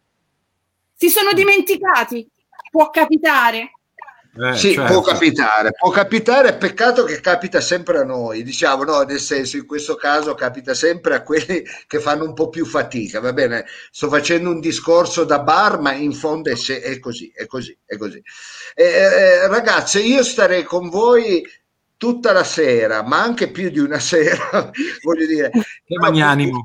Si 0.94 1.10
sono 1.10 1.32
dimenticati, 1.32 2.26
può 2.70 2.90
capitare. 2.90 3.70
Eh, 4.38 4.54
sì, 4.56 4.72
certo. 4.72 4.92
può 4.92 5.00
capitare, 5.00 5.70
può 5.72 5.90
capitare, 5.90 6.56
peccato 6.56 7.04
che 7.04 7.20
capita 7.20 7.60
sempre 7.60 7.98
a 7.98 8.04
noi, 8.04 8.42
diciamo, 8.42 8.84
no, 8.84 9.00
nel 9.02 9.18
senso, 9.18 9.56
in 9.56 9.66
questo 9.66 9.94
caso 9.94 10.34
capita 10.34 10.74
sempre 10.74 11.14
a 11.14 11.22
quelli 11.22 11.64
che 11.86 12.00
fanno 12.00 12.24
un 12.24 12.34
po' 12.34 12.48
più 12.48 12.66
fatica, 12.66 13.20
va 13.20 13.32
bene? 13.32 13.64
Sto 13.90 14.08
facendo 14.08 14.50
un 14.50 14.60
discorso 14.60 15.24
da 15.24 15.40
bar, 15.40 15.80
ma 15.80 15.92
in 15.92 16.12
fondo 16.12 16.50
è, 16.50 16.54
è 16.54 16.98
così, 16.98 17.32
è 17.34 17.46
così, 17.46 17.76
è 17.86 17.96
così. 17.96 18.22
Eh, 18.74 18.84
eh, 18.84 19.46
ragazze, 19.48 20.00
io 20.00 20.22
starei 20.22 20.64
con 20.64 20.90
voi 20.90 21.42
tutta 21.96 22.32
la 22.32 22.44
sera, 22.44 23.02
ma 23.02 23.22
anche 23.22 23.50
più 23.50 23.70
di 23.70 23.78
una 23.78 23.98
sera, 24.00 24.70
voglio 25.02 25.26
dire. 25.26 25.50
Che 25.50 25.96
magnanimo. 25.98 26.64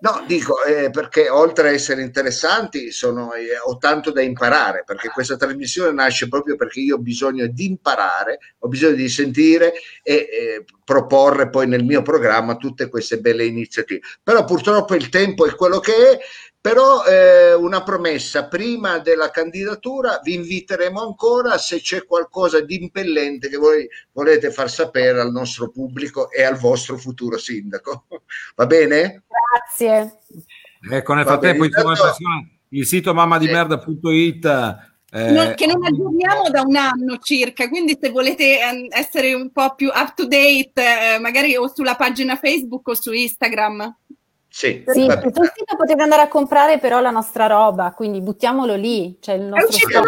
No, 0.00 0.22
dico 0.26 0.62
eh, 0.64 0.90
perché 0.90 1.30
oltre 1.30 1.68
a 1.68 1.72
essere 1.72 2.02
interessanti 2.02 2.90
sono, 2.90 3.32
eh, 3.32 3.56
ho 3.64 3.78
tanto 3.78 4.10
da 4.10 4.20
imparare 4.20 4.82
perché 4.84 5.08
questa 5.08 5.36
trasmissione 5.36 5.92
nasce 5.92 6.28
proprio 6.28 6.56
perché 6.56 6.80
io 6.80 6.96
ho 6.96 6.98
bisogno 6.98 7.46
di 7.46 7.66
imparare, 7.66 8.38
ho 8.58 8.68
bisogno 8.68 8.96
di 8.96 9.08
sentire 9.08 9.72
e 10.02 10.14
eh, 10.14 10.64
proporre 10.84 11.48
poi 11.48 11.66
nel 11.68 11.84
mio 11.84 12.02
programma 12.02 12.56
tutte 12.56 12.88
queste 12.88 13.18
belle 13.18 13.46
iniziative. 13.46 14.00
Però 14.22 14.44
purtroppo 14.44 14.94
il 14.94 15.08
tempo 15.08 15.46
è 15.46 15.54
quello 15.54 15.78
che 15.78 15.92
è 15.92 16.18
però 16.64 17.04
eh, 17.04 17.52
una 17.52 17.82
promessa, 17.82 18.48
prima 18.48 18.96
della 18.96 19.28
candidatura 19.28 20.18
vi 20.22 20.32
inviteremo 20.32 20.98
ancora 20.98 21.58
se 21.58 21.78
c'è 21.78 22.06
qualcosa 22.06 22.62
di 22.62 22.80
impellente 22.80 23.50
che 23.50 23.58
voi 23.58 23.86
volete 24.12 24.50
far 24.50 24.70
sapere 24.70 25.20
al 25.20 25.30
nostro 25.30 25.68
pubblico 25.68 26.30
e 26.30 26.42
al 26.42 26.56
vostro 26.56 26.96
futuro 26.96 27.36
sindaco. 27.36 28.06
Va 28.56 28.64
bene? 28.64 29.24
Grazie. 29.28 30.20
Ecco, 30.90 31.12
nel 31.12 31.26
frattempo 31.26 31.64
intanto... 31.66 32.16
il 32.70 32.86
sito 32.86 33.12
mammadimerda.it 33.12 34.44
eh, 35.10 35.54
che 35.54 35.66
non 35.66 35.84
aggiorniamo 35.84 36.48
da 36.48 36.62
un 36.62 36.76
anno 36.76 37.18
circa, 37.18 37.68
quindi 37.68 37.98
se 38.00 38.08
volete 38.08 38.58
ehm, 38.58 38.86
essere 38.88 39.34
un 39.34 39.52
po' 39.52 39.74
più 39.74 39.88
up 39.88 40.14
to 40.14 40.26
date, 40.26 40.72
eh, 41.14 41.18
magari 41.18 41.56
o 41.56 41.70
sulla 41.70 41.94
pagina 41.94 42.36
Facebook 42.36 42.88
o 42.88 42.94
su 42.94 43.12
Instagram. 43.12 43.96
Sì, 44.56 44.84
sì 44.86 45.06
sul 45.06 45.50
sito 45.52 45.74
potete 45.76 46.00
andare 46.00 46.22
a 46.22 46.28
comprare 46.28 46.78
però 46.78 47.00
la 47.00 47.10
nostra 47.10 47.48
roba, 47.48 47.90
quindi 47.90 48.20
buttiamolo 48.20 48.76
lì. 48.76 49.18
Cioè 49.20 49.34
il 49.34 49.42
nostro 49.42 49.98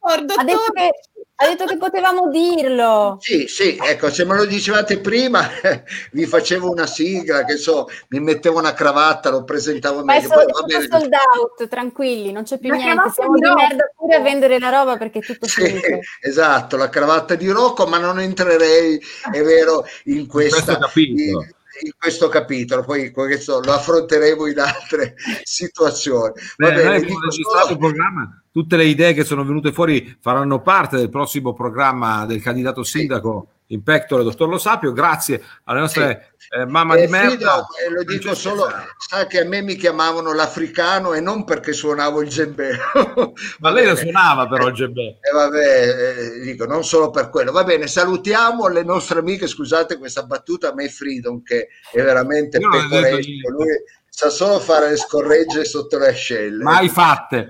ha, 0.00 0.44
detto 0.44 0.72
che, 0.72 0.90
ha 1.34 1.46
detto 1.46 1.66
che 1.66 1.76
potevamo 1.76 2.30
dirlo. 2.30 3.18
Sì, 3.20 3.46
sì, 3.48 3.78
ecco, 3.78 4.10
se 4.10 4.24
me 4.24 4.34
lo 4.34 4.46
dicevate 4.46 4.98
prima 4.98 5.46
vi 6.12 6.24
facevo 6.24 6.70
una 6.70 6.86
sigla, 6.86 7.44
che 7.44 7.58
so, 7.58 7.86
mi 8.08 8.20
mettevo 8.20 8.58
una 8.58 8.72
cravatta, 8.72 9.28
lo 9.28 9.44
presentavo 9.44 10.02
Ma 10.02 10.14
meglio. 10.14 10.28
Ma 10.28 10.42
è 10.42 10.46
tutto 10.46 10.80
sold 10.80 11.12
out, 11.12 11.68
tranquilli, 11.68 12.32
non 12.32 12.44
c'è 12.44 12.56
più 12.56 12.70
la 12.70 12.76
niente, 12.76 13.10
siamo 13.10 13.34
di 13.34 13.42
merda 13.42 13.92
pure 13.94 14.14
a 14.14 14.20
vendere 14.20 14.58
la 14.58 14.70
roba 14.70 14.96
perché 14.96 15.18
è 15.18 15.22
tutto 15.22 15.46
sì, 15.46 15.66
finito. 15.66 15.98
Esatto, 16.22 16.78
la 16.78 16.88
cravatta 16.88 17.34
di 17.34 17.50
Rocco, 17.50 17.86
ma 17.86 17.98
non 17.98 18.20
entrerei, 18.20 18.98
è 19.30 19.42
vero, 19.42 19.84
in 20.04 20.26
questa... 20.26 20.78
In 20.94 21.54
in 21.82 21.92
questo 21.98 22.28
capitolo, 22.28 22.82
poi 22.82 23.10
questo 23.10 23.60
lo 23.62 23.72
affronteremo 23.72 24.46
in 24.46 24.58
altre 24.58 25.14
situazioni. 25.42 26.32
Beh, 26.56 26.68
bene, 26.68 26.82
noi 26.84 26.96
abbiamo 26.96 27.20
registrato 27.20 27.72
il 27.72 27.78
programma, 27.78 28.42
tutte 28.50 28.76
le 28.76 28.84
idee 28.84 29.12
che 29.12 29.24
sono 29.24 29.44
venute 29.44 29.72
fuori 29.72 30.16
faranno 30.20 30.62
parte 30.62 30.96
del 30.96 31.10
prossimo 31.10 31.52
programma 31.52 32.24
del 32.26 32.40
candidato 32.40 32.82
sindaco 32.82 33.48
sì. 33.48 33.54
In 33.68 33.82
pectore, 33.82 34.22
dottor 34.22 34.48
Lo 34.48 34.58
Sapio, 34.58 34.92
grazie 34.92 35.42
alle 35.64 35.80
nostre 35.80 36.34
eh, 36.50 36.66
mamma 36.66 36.94
eh, 36.94 37.06
di 37.06 37.10
merda. 37.10 37.30
Fido, 37.30 37.66
eh, 37.84 37.90
lo 37.90 38.04
dico 38.04 38.34
solo, 38.34 38.68
sa 38.98 39.26
che 39.26 39.40
a 39.40 39.44
me 39.44 39.62
mi 39.62 39.74
chiamavano 39.74 40.32
l'africano 40.32 41.14
e 41.14 41.20
non 41.20 41.44
perché 41.44 41.72
suonavo 41.72 42.22
il 42.22 42.28
djembe. 42.28 42.76
Ma 43.58 43.70
lei 43.70 43.86
lo 43.86 43.96
suonava 43.96 44.46
però 44.46 44.68
il 44.68 44.74
djembe. 44.74 45.02
E 45.02 45.18
eh, 45.20 45.32
vabbè, 45.32 45.88
eh, 45.88 46.40
dico, 46.40 46.66
non 46.66 46.84
solo 46.84 47.10
per 47.10 47.28
quello. 47.30 47.50
Va 47.50 47.64
bene, 47.64 47.86
salutiamo 47.88 48.68
le 48.68 48.84
nostre 48.84 49.18
amiche, 49.18 49.46
scusate 49.46 49.98
questa 49.98 50.22
battuta, 50.22 50.70
a 50.70 50.74
me 50.74 50.88
Freedom 50.88 51.42
che 51.42 51.68
è 51.92 52.02
veramente 52.02 52.58
pecoresco, 52.60 53.50
lui 53.50 53.82
sa 54.08 54.30
solo 54.30 54.60
fare 54.60 54.90
le 54.90 54.96
scorregge 54.96 55.64
sotto 55.64 55.98
le 55.98 56.08
ascelle. 56.08 56.62
Mai 56.62 56.88
fatte. 56.88 57.48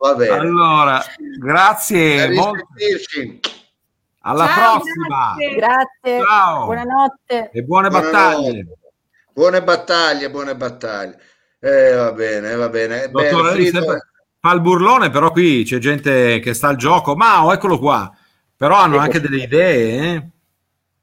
Va 0.00 0.14
bene. 0.14 0.36
Allora, 0.36 1.02
grazie. 1.38 2.30
Alla 4.28 4.46
Ciao, 4.46 4.78
prossima. 4.78 5.34
Grazie. 5.38 5.56
grazie. 5.56 6.26
Ciao. 6.26 6.64
Buonanotte. 6.66 7.50
E 7.50 7.62
buone 7.62 7.88
Buonanotte. 7.88 8.12
battaglie. 8.12 8.66
Buone 9.32 9.62
battaglie, 9.62 10.30
buone 10.30 10.54
battaglie. 10.56 11.18
Eh, 11.58 11.94
va 11.94 12.12
bene, 12.12 12.54
va 12.54 12.68
bene. 12.68 13.08
Dottore, 13.08 13.64
sempre, 13.64 14.10
fa 14.38 14.52
il 14.52 14.60
burlone, 14.60 15.08
però 15.08 15.30
qui 15.30 15.64
c'è 15.64 15.78
gente 15.78 16.40
che 16.40 16.52
sta 16.52 16.68
al 16.68 16.76
gioco. 16.76 17.16
Mao, 17.16 17.54
eccolo 17.54 17.78
qua. 17.78 18.14
Però 18.54 18.76
hanno 18.76 18.96
ecco. 18.96 19.04
anche 19.04 19.20
delle 19.20 19.42
idee. 19.42 20.14
Eh? 20.14 20.28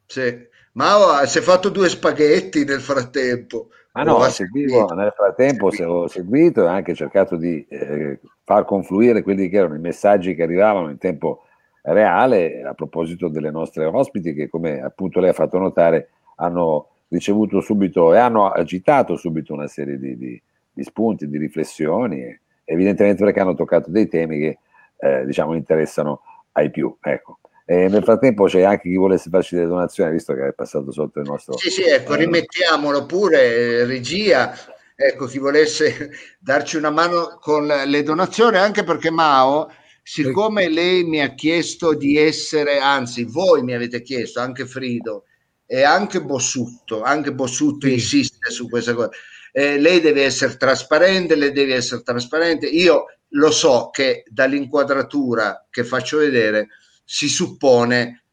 Sì. 0.06 0.48
Mao 0.74 1.26
si 1.26 1.40
è 1.40 1.42
fatto 1.42 1.70
due 1.70 1.90
spaghetti 1.90 2.64
nel 2.64 2.82
frattempo. 2.82 3.70
Ma 3.94 4.04
no, 4.04 4.22
seguivo, 4.30 4.94
nel 4.94 5.14
frattempo 5.16 5.72
ho 5.74 6.08
seguito 6.08 6.66
e 6.66 6.68
anche 6.68 6.94
cercato 6.94 7.38
di 7.38 7.66
eh, 7.70 8.20
far 8.44 8.66
confluire 8.66 9.24
quelli 9.24 9.50
che 9.50 9.58
erano 9.58 9.76
i 9.76 9.80
messaggi 9.80 10.36
che 10.36 10.44
arrivavano 10.44 10.90
in 10.90 10.98
tempo 10.98 11.45
reale 11.86 12.64
a 12.64 12.74
proposito 12.74 13.28
delle 13.28 13.52
nostre 13.52 13.86
ospiti 13.86 14.34
che, 14.34 14.50
come 14.50 14.82
appunto 14.82 15.20
lei 15.20 15.30
ha 15.30 15.34
fatto 15.34 15.58
notare, 15.58 16.10
hanno 16.38 16.90
ricevuto 17.08 17.62
subito 17.62 18.14
e 18.14 18.18
hanno 18.18 18.50
agitato 18.50 19.16
subito 19.16 19.54
una 19.54 19.68
serie 19.68 20.00
di, 20.00 20.18
di, 20.18 20.42
di 20.72 20.84
spunti, 20.84 21.28
di 21.28 21.38
riflessioni, 21.38 22.38
evidentemente 22.64 23.24
perché 23.24 23.40
hanno 23.40 23.54
toccato 23.54 23.92
dei 23.92 24.08
temi 24.08 24.40
che 24.40 24.58
eh, 24.98 25.26
diciamo 25.26 25.54
interessano 25.54 26.22
ai 26.54 26.72
più. 26.72 26.96
Ecco. 27.02 27.40
E 27.68 27.88
nel 27.88 28.04
frattempo 28.04 28.46
c'è 28.46 28.62
anche 28.62 28.90
chi 28.90 28.96
volesse 28.96 29.30
farci 29.30 29.56
delle 29.56 29.68
donazioni, 29.68 30.12
visto 30.12 30.34
che 30.34 30.48
è 30.48 30.54
passato 30.54 30.92
sotto 30.92 31.20
il 31.20 31.28
nostro... 31.28 31.58
Sì, 31.58 31.70
sì, 31.70 31.84
ecco, 31.84 32.14
eh, 32.14 32.18
rimettiamolo 32.18 33.06
pure, 33.06 33.42
eh, 33.42 33.86
regia, 33.86 34.54
ecco, 34.96 35.26
chi 35.26 35.40
volesse 35.40 36.12
darci 36.40 36.78
una 36.78 36.92
mano 36.92 37.38
con 37.40 37.66
le 37.66 38.04
donazioni, 38.04 38.58
anche 38.58 38.84
perché 38.84 39.10
Mao, 39.10 39.72
siccome 40.08 40.70
lei 40.70 41.04
mi 41.04 41.20
ha 41.20 41.34
chiesto 41.34 41.96
di 41.96 42.16
essere, 42.16 42.78
anzi 42.78 43.24
voi 43.24 43.64
mi 43.64 43.74
avete 43.74 44.04
chiesto, 44.04 44.40
anche 44.40 44.68
Frido 44.68 45.24
e 45.66 45.82
anche 45.82 46.22
Bossutto, 46.22 47.02
anche 47.02 47.34
Bossutto 47.34 47.88
sì. 47.88 47.94
insiste 47.94 48.52
su 48.52 48.70
questa 48.70 48.94
cosa, 48.94 49.10
eh, 49.52 49.80
lei 49.80 50.02
deve 50.02 50.24
essere 50.24 50.58
trasparente, 50.58 51.34
lei 51.34 51.52
deve 51.52 51.74
essere 51.74 52.04
trasparente, 52.04 52.68
io 52.68 53.06
lo 53.30 53.50
so 53.50 53.90
che 53.90 54.24
dall'inquadratura 54.28 55.66
che 55.72 55.84
faccio 55.84 56.20
vedere 56.20 56.68
si 57.04 57.28
suppone 57.28 58.26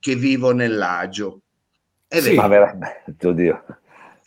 che 0.00 0.16
vivo 0.16 0.50
nell'agio. 0.50 1.42
È 2.08 2.18
sì, 2.20 2.30
vero. 2.30 2.42
Ma 2.42 2.48
veramente, 2.48 3.26
oddio. 3.26 3.64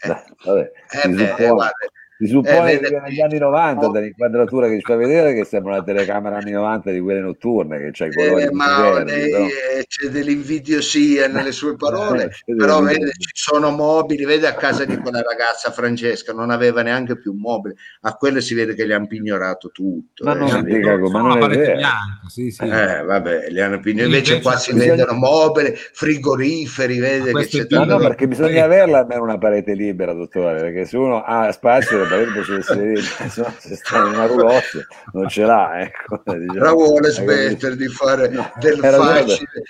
Eh, 0.01 0.23
vabbè, 0.45 0.71
eh, 1.03 1.09
beh, 1.09 1.47
guarda, 1.49 1.73
si 2.19 2.27
suppone 2.27 2.73
eh, 2.73 2.79
che 2.79 2.99
negli 2.99 3.21
anni 3.21 3.37
90 3.37 3.85
oh. 3.85 3.91
dall'inquadratura 3.91 4.67
che 4.67 4.75
ci 4.75 4.81
fa 4.81 4.97
vedere 4.97 5.33
che 5.33 5.45
sembra 5.45 5.75
una 5.75 5.83
telecamera 5.83 6.35
anni 6.35 6.51
90 6.51 6.91
di 6.91 6.99
quelle 6.99 7.21
notturne 7.21 7.79
che 7.79 7.91
c'è 7.91 8.07
i 8.07 8.11
colori 8.11 8.43
eh, 8.43 8.51
ma 8.51 8.91
verdi, 8.91 9.31
no? 9.31 9.37
Eh, 9.45 9.85
c'è 9.87 10.09
dell'invidiosia 10.09 11.29
nelle 11.29 11.53
sue 11.53 11.77
parole 11.77 12.31
eh, 12.45 12.55
però 12.57 12.81
vede, 12.81 13.11
ci 13.17 13.31
sono 13.31 13.71
mobili 13.71 14.25
vede 14.25 14.47
a 14.47 14.53
casa 14.53 14.83
di 14.83 14.97
quella 14.97 15.21
ragazza 15.21 15.71
Francesca 15.71 16.33
non 16.33 16.49
aveva 16.49 16.81
neanche 16.81 17.17
più 17.17 17.31
un 17.31 17.39
mobile 17.39 17.75
a 18.01 18.13
quelle 18.15 18.41
si 18.41 18.53
vede 18.53 18.75
che 18.75 18.85
gli 18.85 18.91
hanno 18.91 19.07
pignorato 19.07 19.69
tutto 19.71 20.25
ma, 20.25 20.33
non, 20.33 20.49
eh, 20.49 20.63
dico, 20.63 21.09
ma 21.09 21.21
non 21.21 21.37
è 21.37 21.47
vero 21.47 21.79
sì, 22.27 22.51
sì. 22.51 22.63
Eh, 22.63 23.01
vabbè, 23.01 23.47
li 23.47 23.61
hanno 23.61 23.79
pignorato 23.79 24.13
invece 24.13 24.41
qua 24.41 24.57
si 24.57 24.73
bisogna... 24.73 24.95
vedono 24.95 25.13
mobili 25.17 25.73
frigoriferi 25.73 26.99
vede 26.99 27.31
che 27.31 27.47
c'è 27.47 27.65
no, 27.69 27.85
no, 27.85 27.97
perché 27.97 28.27
bisogna 28.27 28.65
averla 28.65 28.99
almeno 28.99 29.23
una 29.23 29.37
parete 29.37 29.73
libera 29.73 30.11
dottore 30.11 30.59
perché 30.59 30.83
se 30.83 30.97
uno 30.97 31.23
ha 31.23 31.49
spazio 31.53 32.07
sarebbe 32.09 32.43
se, 32.43 32.61
se, 32.61 33.51
se, 33.59 33.75
sta 33.75 33.97
in 33.99 34.13
una 34.13 34.25
roulotte 34.25 34.87
non 35.13 35.29
ce 35.29 35.45
l'ha 35.45 35.81
ecco, 35.81 36.21
diciamo. 36.25 36.53
però 36.53 36.73
vuole 36.73 37.09
smettere 37.11 37.75
di 37.75 37.87
fare 37.87 38.27
no, 38.29 38.51
del 38.59 38.79
facile 38.79 39.63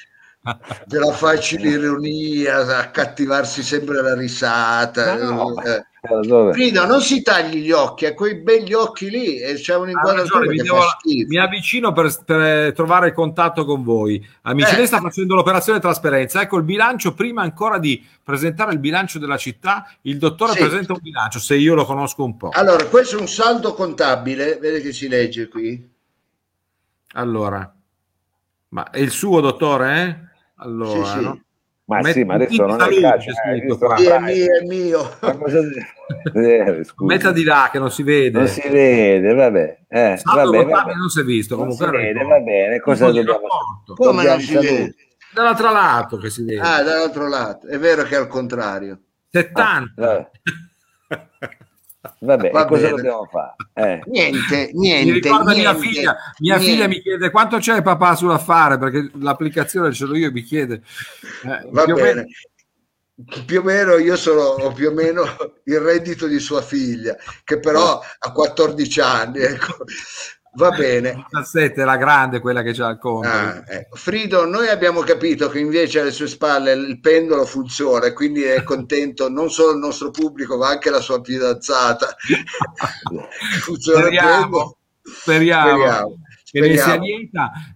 della 0.86 1.12
facile 1.12 1.70
ironia 1.70 2.78
accattivarsi 2.78 3.64
sempre 3.64 4.02
la 4.02 4.16
risata 4.16 5.16
no, 5.16 5.62
eh. 5.64 5.84
Frido, 6.02 6.86
non 6.86 7.02
si 7.02 7.22
tagli 7.22 7.58
gli 7.58 7.72
occhi 7.72 8.06
a 8.06 8.14
quei 8.14 8.36
begli 8.36 8.72
occhi 8.72 9.10
lì 9.10 9.38
e 9.38 9.56
c'è 9.56 9.76
un 9.76 9.90
inquadratura 9.90 10.46
mi, 10.46 10.56
devo, 10.56 10.80
mi, 11.28 11.38
avvicino 11.38 11.92
per, 11.92 12.24
per, 12.24 12.72
trovare 12.72 13.12
contatto 13.12 13.66
con 13.66 13.84
voi 13.84 14.26
amici 14.44 14.76
eh. 14.76 14.78
lei 14.78 14.88
sta 14.88 15.02
facendo 15.02 15.36
l'operazione 15.36 15.82
trasparenza 15.82 16.42
ecco 16.42 16.56
il 16.56 16.64
bilancio 16.64 17.14
prima 17.14 17.42
ancora 17.42 17.80
di 17.80 18.02
presentare 18.24 18.72
il 18.72 18.80
bilancio 18.80 19.20
della 19.20 19.36
città 19.36 19.92
il 20.04 20.18
dottore 20.18 20.54
sì. 20.54 20.60
presenta 20.60 20.94
un 20.94 21.00
bilancio 21.02 21.38
se 21.38 21.56
io 21.56 21.76
lo 21.76 21.84
conosco 21.84 22.24
un 22.24 22.38
po' 22.38 22.50
allora 22.54 22.86
questo 22.86 23.18
è 23.18 23.20
un 23.20 23.28
saldo 23.28 23.74
contabile 23.74 24.58
vede 24.58 24.80
che 24.80 24.94
si 24.94 25.10
legge 25.10 25.50
qui 25.50 25.86
allora 27.16 27.76
ma 28.70 28.90
è 28.90 29.00
il 29.00 29.12
suo 29.12 29.42
dottore 29.42 30.02
eh? 30.02 30.28
Allora 30.60 31.06
sì, 31.06 31.12
sì. 31.12 31.22
No? 31.24 31.42
Ma 31.90 32.02
Met- 32.02 32.14
sì, 32.14 32.24
ma 32.24 32.36
adesso 32.36 32.66
non 32.68 32.80
è 32.80 33.00
calcio. 33.02 33.32
Eh, 33.32 33.62
è 33.62 34.20
mio, 34.20 34.60
è 34.60 34.64
mio. 34.64 35.18
eh, 36.36 36.86
Metta 36.98 37.32
di 37.32 37.44
là 37.44 37.70
che 37.72 37.80
non 37.80 37.90
si 37.90 38.04
vede. 38.04 38.38
Non 38.38 38.48
si 38.48 38.62
vede, 38.70 39.34
vabbè. 39.34 39.80
Eh, 39.88 40.22
vabbè, 40.24 40.66
vabbè. 40.66 40.94
non 40.94 41.10
si 41.10 41.22
è 41.22 41.24
visto. 41.24 41.56
Non 41.56 41.72
si 41.72 41.84
vede, 41.86 42.24
va 42.24 42.40
bene. 42.42 42.80
Cosa 42.80 43.08
dobbiamo 43.08 43.40
fare? 43.40 43.96
Come 43.96 44.24
non 44.24 44.40
si 44.40 44.54
vede? 44.54 44.96
Dall'altro 45.34 45.72
lato 45.72 46.18
che 46.18 46.30
si 46.30 46.44
vede. 46.44 46.60
Ah, 46.60 46.84
dall'altro 46.84 47.28
lato. 47.28 47.66
È 47.66 47.80
vero 47.80 48.04
che 48.04 48.16
è 48.16 48.20
al 48.20 48.28
contrario. 48.28 49.00
70. 49.32 50.04
Ah, 50.08 50.30
Vabbè, 52.20 52.52
Va 52.52 52.66
cosa 52.66 52.90
dobbiamo 52.90 53.28
fare? 53.30 53.56
Eh. 53.74 54.02
Niente, 54.06 54.72
niente. 54.74 55.12
Mi 55.12 55.20
niente, 55.20 55.56
mia 55.56 55.76
figlia, 55.76 56.18
mia 56.38 56.56
niente. 56.56 56.72
figlia 56.72 56.88
mi 56.88 57.02
chiede 57.02 57.30
quanto 57.30 57.58
c'è 57.58 57.82
papà 57.82 58.16
sull'affare 58.16 58.78
perché 58.78 59.12
l'applicazione 59.16 59.92
ce 59.92 60.06
l'ho 60.06 60.16
io 60.16 60.32
mi 60.32 60.42
chiede. 60.42 60.82
Eh, 61.44 61.68
Va 61.70 61.86
bene. 61.86 62.02
Meno... 62.02 62.26
Più 63.46 63.60
o 63.60 63.64
meno 63.64 63.98
io 63.98 64.16
sono 64.16 64.42
ho 64.42 64.72
più 64.72 64.88
o 64.88 64.94
meno 64.94 65.24
il 65.66 65.80
reddito 65.80 66.26
di 66.26 66.40
sua 66.40 66.62
figlia, 66.62 67.18
che 67.44 67.60
però 67.60 68.00
ha 68.18 68.32
14 68.32 69.02
anni. 69.02 69.40
Ecco. 69.40 69.84
Va 70.54 70.72
bene. 70.72 71.26
17 71.30 71.84
la 71.84 71.98
grande, 71.98 72.40
quella 72.40 72.64
che 72.64 72.74
c'ha 72.74 72.88
al 72.88 73.00
conto. 73.00 73.28
Ah, 73.28 73.64
ecco. 73.68 73.96
Frido, 73.96 74.46
noi 74.46 74.68
abbiamo 74.68 75.02
capito 75.02 75.48
che 75.50 75.60
invece 75.60 76.00
alle 76.00 76.12
sue 76.12 76.28
spalle 76.28 76.72
il 76.72 77.00
pendolo 77.00 77.46
funziona 77.46 78.08
e 78.08 78.14
quindi 78.14 78.44
è 78.44 78.64
contento 78.64 79.30
non 79.30 79.52
solo 79.52 79.74
il 79.74 79.78
nostro 79.78 80.10
pubblico 80.10 80.58
ma 80.58 80.70
anche 80.70 80.90
la 80.90 81.02
sua 81.02 81.22
fidanzata. 81.24 82.16
funziona 83.62 84.00
speriamo, 84.02 84.78
speriamo. 85.02 86.18
speriamo. 86.44 87.06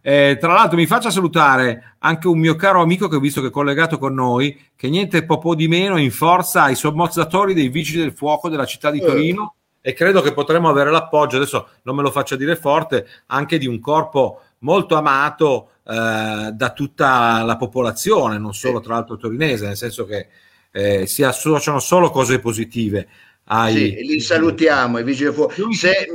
Eh, 0.02 0.38
tra 0.40 0.54
l'altro 0.54 0.76
mi 0.76 0.88
faccia 0.88 1.12
salutare 1.12 1.98
anche 2.00 2.28
un 2.28 2.40
mio 2.40 2.56
caro 2.56 2.82
amico 2.82 3.08
che 3.08 3.18
ho 3.18 3.20
visto 3.22 3.42
che 3.42 3.48
è 3.48 3.52
collegato 3.52 4.00
con 4.00 4.16
noi, 4.16 4.60
che 4.76 4.90
niente 4.90 5.24
po' 5.26 5.54
di 5.54 5.68
meno 5.68 5.98
in 5.98 6.12
forza 6.12 6.64
ai 6.64 6.76
sommozzatori 6.76 7.54
dei 7.54 7.70
vigili 7.70 8.02
del 8.02 8.14
fuoco 8.14 8.50
della 8.50 8.66
città 8.66 8.90
di 8.90 9.00
eh. 9.00 9.06
Torino. 9.06 9.56
Eh 9.58 9.62
e 9.86 9.92
credo 9.92 10.22
che 10.22 10.32
potremo 10.32 10.70
avere 10.70 10.92
l'appoggio, 10.92 11.36
adesso 11.36 11.68
non 11.82 11.98
me 11.98 12.02
lo 12.02 12.10
faccio 12.10 12.38
dire 12.38 12.56
forte, 12.56 13.06
anche 13.26 13.58
di 13.58 13.68
un 13.68 13.82
corpo 13.82 14.40
molto 14.60 14.96
amato 14.96 15.72
eh, 15.86 16.52
da 16.54 16.72
tutta 16.74 17.44
la 17.44 17.58
popolazione, 17.58 18.38
non 18.38 18.54
solo 18.54 18.80
tra 18.80 18.94
l'altro 18.94 19.18
torinese, 19.18 19.66
nel 19.66 19.76
senso 19.76 20.06
che 20.06 20.28
eh, 20.72 21.06
si 21.06 21.22
associano 21.24 21.80
solo 21.80 22.12
cose 22.12 22.40
positive. 22.40 23.10
Ai... 23.48 23.74
Sì, 23.74 23.94
li 24.06 24.22
salutiamo, 24.22 25.00
i 25.00 25.04
vigili 25.04 25.34
fuoco. 25.34 25.54
Se, 25.74 26.08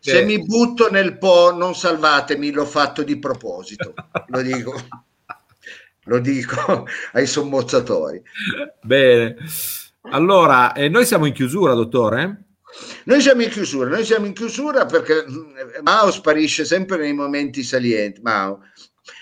se 0.00 0.24
mi 0.24 0.42
butto 0.42 0.90
nel 0.90 1.18
Po, 1.18 1.52
non 1.54 1.74
salvatemi, 1.74 2.50
l'ho 2.50 2.64
fatto 2.64 3.02
di 3.02 3.18
proposito, 3.18 3.92
lo 4.28 4.40
dico. 4.40 4.72
lo 6.06 6.18
dico 6.18 6.86
ai 7.12 7.26
sommozzatori. 7.26 8.22
Bene, 8.80 9.36
allora 10.10 10.72
eh, 10.72 10.88
noi 10.88 11.04
siamo 11.04 11.26
in 11.26 11.34
chiusura, 11.34 11.74
dottore. 11.74 12.44
Noi 13.04 13.20
siamo 13.20 13.42
in 13.42 13.50
chiusura, 13.50 13.90
noi 13.90 14.04
siamo 14.04 14.26
in 14.26 14.32
chiusura 14.32 14.86
perché 14.86 15.24
mm, 15.28 15.82
Mao 15.82 16.10
sparisce 16.10 16.64
sempre 16.64 16.96
nei 16.98 17.12
momenti 17.12 17.62
salienti. 17.62 18.20
Mao. 18.22 18.60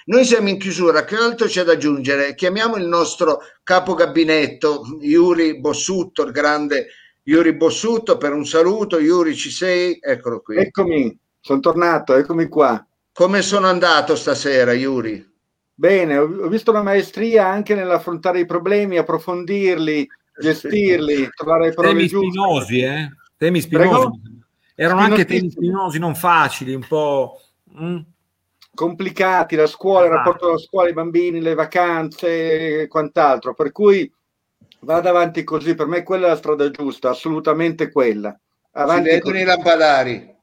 Noi 0.07 0.25
siamo 0.25 0.49
in 0.49 0.59
chiusura, 0.59 1.05
che 1.05 1.17
altro 1.17 1.47
c'è 1.47 1.63
da 1.65 1.73
aggiungere? 1.73 2.35
Chiamiamo 2.35 2.77
il 2.77 2.87
nostro 2.87 3.41
capo 3.63 3.95
gabinetto, 3.95 4.83
Yuri 5.01 5.59
Bossutto, 5.59 6.25
il 6.25 6.33
grande 6.33 6.89
Yuri 7.25 7.55
Bossutto, 7.55 8.17
per 8.17 8.33
un 8.33 8.45
saluto. 8.45 8.99
Yuri, 8.99 9.35
ci 9.35 9.51
sei? 9.51 9.99
Eccolo 10.01 10.41
qui. 10.41 10.57
Eccomi, 10.57 11.17
sono 11.41 11.61
tornato, 11.61 12.15
eccomi 12.15 12.49
qua. 12.49 12.85
Come 13.13 13.43
sono 13.43 13.67
andato 13.67 14.17
stasera, 14.17 14.73
Yuri? 14.73 15.29
Bene, 15.75 16.19
ho 16.19 16.49
visto 16.49 16.71
una 16.71 16.83
maestria 16.83 17.47
anche 17.47 17.75
nell'affrontare 17.75 18.41
i 18.41 18.47
problemi, 18.47 18.99
approfondirli, 18.99 20.07
gestirli, 20.39 21.29
trovare 21.35 21.73
parole 21.73 21.95
Temi 21.95 22.09
giuste. 22.09 22.27
spinosi, 22.29 22.81
eh? 22.81 23.11
Temi 23.41 23.63
spinosi. 23.63 23.89
Prego? 23.89 24.21
Erano 24.75 25.01
anche 25.01 25.25
temi 25.25 25.51
spinosi, 25.51 25.99
non 25.99 26.15
facili, 26.15 26.75
un 26.75 26.87
po'... 26.87 27.41
Mm. 27.81 28.01
Complicati, 28.75 29.57
la 29.57 29.67
scuola, 29.67 30.05
il 30.05 30.13
rapporto 30.13 30.45
con 30.45 30.55
la 30.57 30.61
scuola, 30.61 30.91
i 30.91 30.93
bambini, 30.93 31.41
le 31.41 31.55
vacanze 31.55 32.83
e 32.83 32.87
quant'altro. 32.87 33.55
Per 33.55 33.73
cui 33.73 34.13
vado 34.81 35.09
avanti 35.09 35.43
così, 35.43 35.75
per 35.75 35.87
me 35.87 36.03
quella 36.03 36.27
è 36.27 36.29
la 36.29 36.37
strada 36.37 36.71
giusta, 36.71 37.09
assolutamente 37.09 37.91
quella. 37.91 38.39
Avanti 38.73 39.09
si 39.09 39.15
vedono 39.15 39.39
i 39.39 39.45
lampadari. 39.45 40.37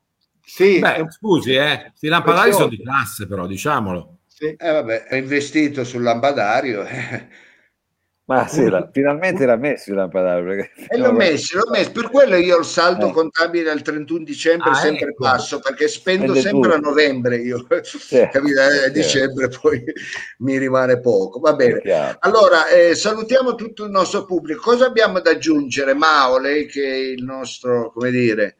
Sì. 0.43 0.79
Beh, 0.79 1.05
scusi, 1.11 1.53
eh, 1.53 1.93
i 1.99 2.07
lampadari 2.07 2.51
sono 2.51 2.67
di 2.67 2.81
classe 2.81 3.27
però, 3.27 3.45
diciamolo. 3.45 4.17
Sì. 4.25 4.55
Eh, 4.57 4.71
vabbè, 4.71 5.03
è 5.03 5.17
investito 5.17 5.83
sul 5.83 6.01
lampadario. 6.01 6.83
Ma 8.27 8.45
sì, 8.45 8.67
la, 8.67 8.87
finalmente 8.91 9.45
l'ha 9.45 9.55
messo 9.55 9.91
il 9.91 9.95
lampadario. 9.95 10.67
E 10.89 10.97
l'ho 10.97 11.13
messo, 11.13 11.57
l'ho 11.57 11.69
messo, 11.71 11.91
per 11.91 12.09
quello 12.09 12.35
io 12.35 12.57
il 12.57 12.65
saldo 12.65 13.07
eh. 13.07 13.11
contabile 13.11 13.69
al 13.69 13.81
31 13.81 14.23
dicembre 14.23 14.71
ah, 14.71 14.73
sempre 14.73 15.09
ecco. 15.09 15.23
basso, 15.23 15.59
perché 15.59 15.87
spendo 15.87 16.33
Spende 16.33 16.41
sempre 16.41 16.71
tutto. 16.71 16.87
a 16.87 16.89
novembre 16.89 17.37
io, 17.37 17.65
sì. 17.83 18.27
capito? 18.29 18.59
A 18.59 18.85
eh, 18.85 18.91
dicembre 18.91 19.47
poi 19.47 19.81
mi 20.39 20.57
rimane 20.57 20.99
poco. 20.99 21.39
Va 21.39 21.53
bene. 21.53 21.81
Allora, 22.19 22.67
eh, 22.67 22.95
salutiamo 22.95 23.55
tutto 23.55 23.85
il 23.85 23.91
nostro 23.91 24.25
pubblico. 24.25 24.61
Cosa 24.61 24.87
abbiamo 24.87 25.21
da 25.21 25.31
aggiungere, 25.31 25.93
Mao, 25.93 26.37
lei 26.37 26.65
che 26.65 26.83
è 26.83 26.95
il 26.95 27.23
nostro, 27.23 27.91
come 27.93 28.11
dire... 28.11 28.57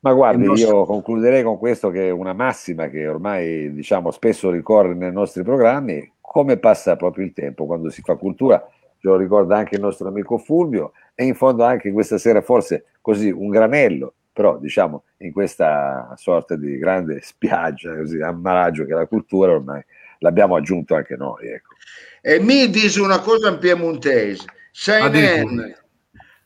Ma 0.00 0.14
guardi, 0.14 0.46
nostro... 0.46 0.78
io 0.78 0.84
concluderei 0.84 1.44
con 1.44 1.58
questo 1.58 1.90
che 1.90 2.08
è 2.08 2.10
una 2.10 2.32
massima 2.32 2.88
che 2.88 3.06
ormai 3.06 3.72
diciamo 3.72 4.10
spesso 4.10 4.50
ricorre 4.50 4.94
nei 4.94 5.12
nostri 5.12 5.44
programmi, 5.44 6.14
come 6.18 6.56
passa 6.56 6.96
proprio 6.96 7.24
il 7.24 7.32
tempo 7.32 7.66
quando 7.66 7.88
si 7.88 8.00
fa 8.02 8.16
cultura 8.16 8.66
ce 9.02 9.08
lo 9.08 9.16
ricorda 9.16 9.56
anche 9.56 9.74
il 9.74 9.80
nostro 9.80 10.06
amico 10.06 10.38
Fulvio, 10.38 10.92
e 11.16 11.24
in 11.24 11.34
fondo 11.34 11.64
anche 11.64 11.90
questa 11.90 12.18
sera 12.18 12.40
forse 12.40 12.84
così 13.00 13.30
un 13.30 13.50
granello, 13.50 14.14
però 14.32 14.58
diciamo 14.58 15.02
in 15.18 15.32
questa 15.32 16.14
sorta 16.16 16.54
di 16.54 16.78
grande 16.78 17.20
spiaggia, 17.20 17.96
così 17.96 18.20
ammaraggio 18.20 18.84
che 18.84 18.92
è 18.92 18.94
la 18.94 19.06
cultura 19.06 19.50
ormai 19.50 19.84
l'abbiamo 20.20 20.54
aggiunto 20.54 20.94
anche 20.94 21.16
noi. 21.16 21.48
Ecco. 21.48 21.74
E 22.20 22.38
mi 22.38 22.70
dice 22.70 23.00
una 23.00 23.18
cosa 23.18 23.48
in 23.48 23.58
piemontese, 23.58 24.44
sai 24.70 25.10
nen, 25.10 25.74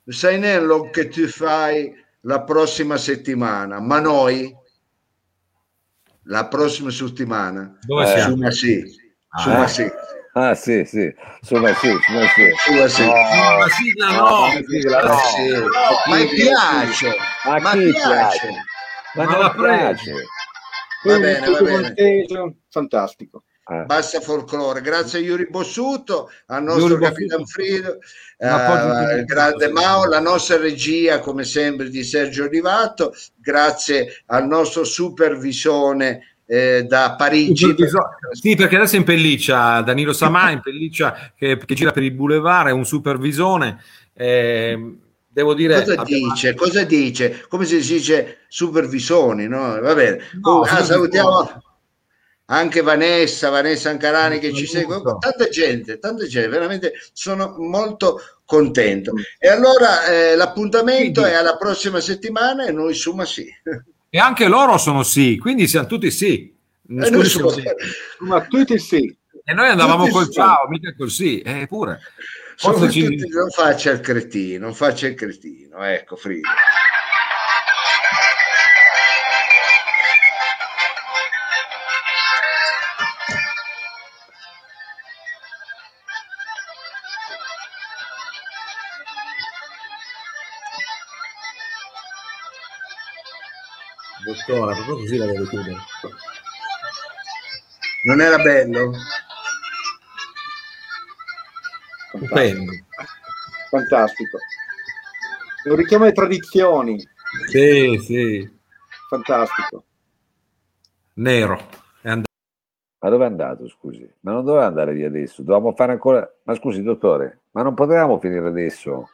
sai 0.06 0.38
nen 0.38 0.88
che 0.90 1.08
tu 1.08 1.26
fai 1.26 1.94
la 2.20 2.42
prossima 2.42 2.96
settimana, 2.96 3.80
ma 3.80 4.00
noi 4.00 4.50
la 6.22 6.48
prossima 6.48 6.88
settimana 6.90 7.78
dove 7.82 8.04
eh, 8.04 8.06
siamo? 8.06 8.50
Su 8.50 8.50
sì, 8.50 8.96
ah, 9.28 9.70
eh? 9.82 10.15
Ah 10.38 10.54
sì, 10.54 10.84
sì, 10.84 11.10
sulla 11.40 11.74
sì, 11.76 11.88
sulla 12.06 12.26
sì. 12.28 12.50
Sulla 12.66 12.88
sì. 12.88 13.06
No, 13.06 13.56
la 13.58 13.68
sigla 13.68 14.10
no, 14.10 14.52
la 14.52 14.62
sigla 14.68 15.00
no. 15.00 15.18
Sì. 15.34 16.10
Ma 16.10 16.16
mi 16.16 16.26
piace. 16.28 17.16
Ma, 17.46 17.58
ma 17.58 17.70
chi 17.70 17.90
piace? 17.90 18.50
Ma, 19.14 19.24
ma 19.24 19.38
la 19.38 19.50
piace. 19.54 20.12
Va 21.04 21.18
bene, 21.18 21.48
va 21.48 21.60
bene. 21.62 22.56
Fantastico. 22.68 23.44
Eh. 23.66 23.84
Basta 23.86 24.20
folklore, 24.20 24.82
grazie 24.82 25.20
a 25.20 25.22
Yuri 25.22 25.48
Bossuto, 25.48 26.30
al 26.48 26.64
nostro 26.64 26.98
Capitan 26.98 27.44
Frido, 27.46 27.98
eh, 28.36 29.16
il 29.16 29.24
grande 29.24 29.68
Mao, 29.70 30.04
la 30.04 30.20
nostra 30.20 30.58
regia 30.58 31.18
come 31.18 31.44
sempre 31.44 31.88
di 31.88 32.04
Sergio 32.04 32.46
Rivatto, 32.46 33.12
grazie 33.34 34.22
al 34.26 34.46
nostro 34.46 34.84
supervisore 34.84 36.35
eh, 36.46 36.84
da 36.84 37.14
Parigi. 37.16 37.74
Sì, 38.32 38.54
perché 38.54 38.76
adesso 38.76 38.94
è 38.94 38.98
in 38.98 39.04
pelliccia, 39.04 39.80
Danilo 39.82 40.12
Samà 40.12 40.50
in 40.50 40.60
pelliccia 40.60 41.32
che, 41.36 41.58
che, 41.58 41.74
gira 41.74 41.90
per 41.90 42.04
il 42.04 42.12
boulevard, 42.12 42.68
è 42.68 42.72
un 42.72 42.86
supervisone. 42.86 43.82
Eh, 44.14 44.96
devo 45.28 45.54
dire... 45.54 45.80
Cosa 45.80 46.00
abbiamo... 46.00 46.32
dice? 46.32 46.54
Cosa 46.54 46.84
dice? 46.84 47.44
Come 47.48 47.64
si 47.64 47.80
dice 47.80 48.38
supervisoni, 48.48 49.48
no? 49.48 49.78
Va 49.80 49.94
bene. 49.94 50.20
No, 50.40 50.60
ah, 50.60 50.82
salutiamo 50.82 51.62
anche 52.46 52.80
Vanessa, 52.80 53.48
Vanessa 53.48 53.90
Ancarani 53.90 54.38
che 54.38 54.52
ci 54.52 54.66
segue, 54.66 55.02
tanta 55.18 55.48
gente, 55.48 55.98
tanta 55.98 56.26
gente, 56.26 56.48
veramente 56.48 56.92
sono 57.12 57.56
molto 57.58 58.20
contento. 58.44 59.12
E 59.38 59.48
allora 59.48 60.06
eh, 60.06 60.36
l'appuntamento 60.36 61.22
Quindi. 61.22 61.36
è 61.36 61.40
alla 61.40 61.56
prossima 61.56 62.00
settimana 62.00 62.66
e 62.66 62.72
noi 62.72 62.94
su 62.94 63.18
sì. 63.24 63.46
E 64.16 64.18
anche 64.18 64.48
loro 64.48 64.78
sono 64.78 65.02
sì, 65.02 65.36
quindi 65.36 65.68
siamo 65.68 65.86
tutti 65.86 66.10
sì. 66.10 66.50
Scusi, 67.02 67.60
sì. 67.60 67.62
Ma 68.20 68.40
tutti 68.46 68.78
sì. 68.78 69.14
E 69.44 69.52
noi 69.52 69.68
andavamo 69.68 70.04
tutti 70.04 70.14
col 70.14 70.24
sì. 70.24 70.32
ciao, 70.32 70.68
mica 70.68 70.94
col 70.96 71.10
sì, 71.10 71.42
eppure. 71.44 72.00
Eh, 72.62 72.90
ci... 72.90 73.14
Non 73.28 73.50
faccia 73.50 73.90
il 73.90 74.00
cretino, 74.00 74.64
non 74.64 74.74
faccia 74.74 75.06
il 75.06 75.14
cretino, 75.14 75.82
ecco 75.82 76.16
Frido. 76.16 76.48
Dottore, 94.46 94.74
proprio 94.74 94.96
così 94.96 95.16
la 95.16 95.26
devo 95.26 95.44
chiudere. 95.46 95.76
Non 98.04 98.20
era 98.20 98.38
bello? 98.38 98.92
Stupendo. 102.08 102.72
Fantastico. 103.70 104.38
È 105.64 105.68
un 105.68 105.76
richiamo 105.76 106.04
alle 106.04 106.12
tradizioni. 106.12 107.04
Sì, 107.48 107.98
sì. 108.00 108.58
Fantastico. 109.08 109.84
Nero. 111.14 111.56
È 112.00 112.08
andato. 112.08 112.30
Ma 113.00 113.08
dove 113.08 113.24
è 113.24 113.26
andato, 113.26 113.68
scusi? 113.68 114.08
Ma 114.20 114.30
non 114.30 114.44
doveva 114.44 114.66
andare 114.66 114.92
via 114.92 115.08
adesso. 115.08 115.42
Dovevamo 115.42 115.74
fare 115.74 115.90
ancora... 115.90 116.32
Ma 116.44 116.54
scusi, 116.54 116.82
dottore, 116.84 117.40
ma 117.50 117.62
non 117.62 117.74
potevamo 117.74 118.20
finire 118.20 118.46
adesso? 118.46 119.10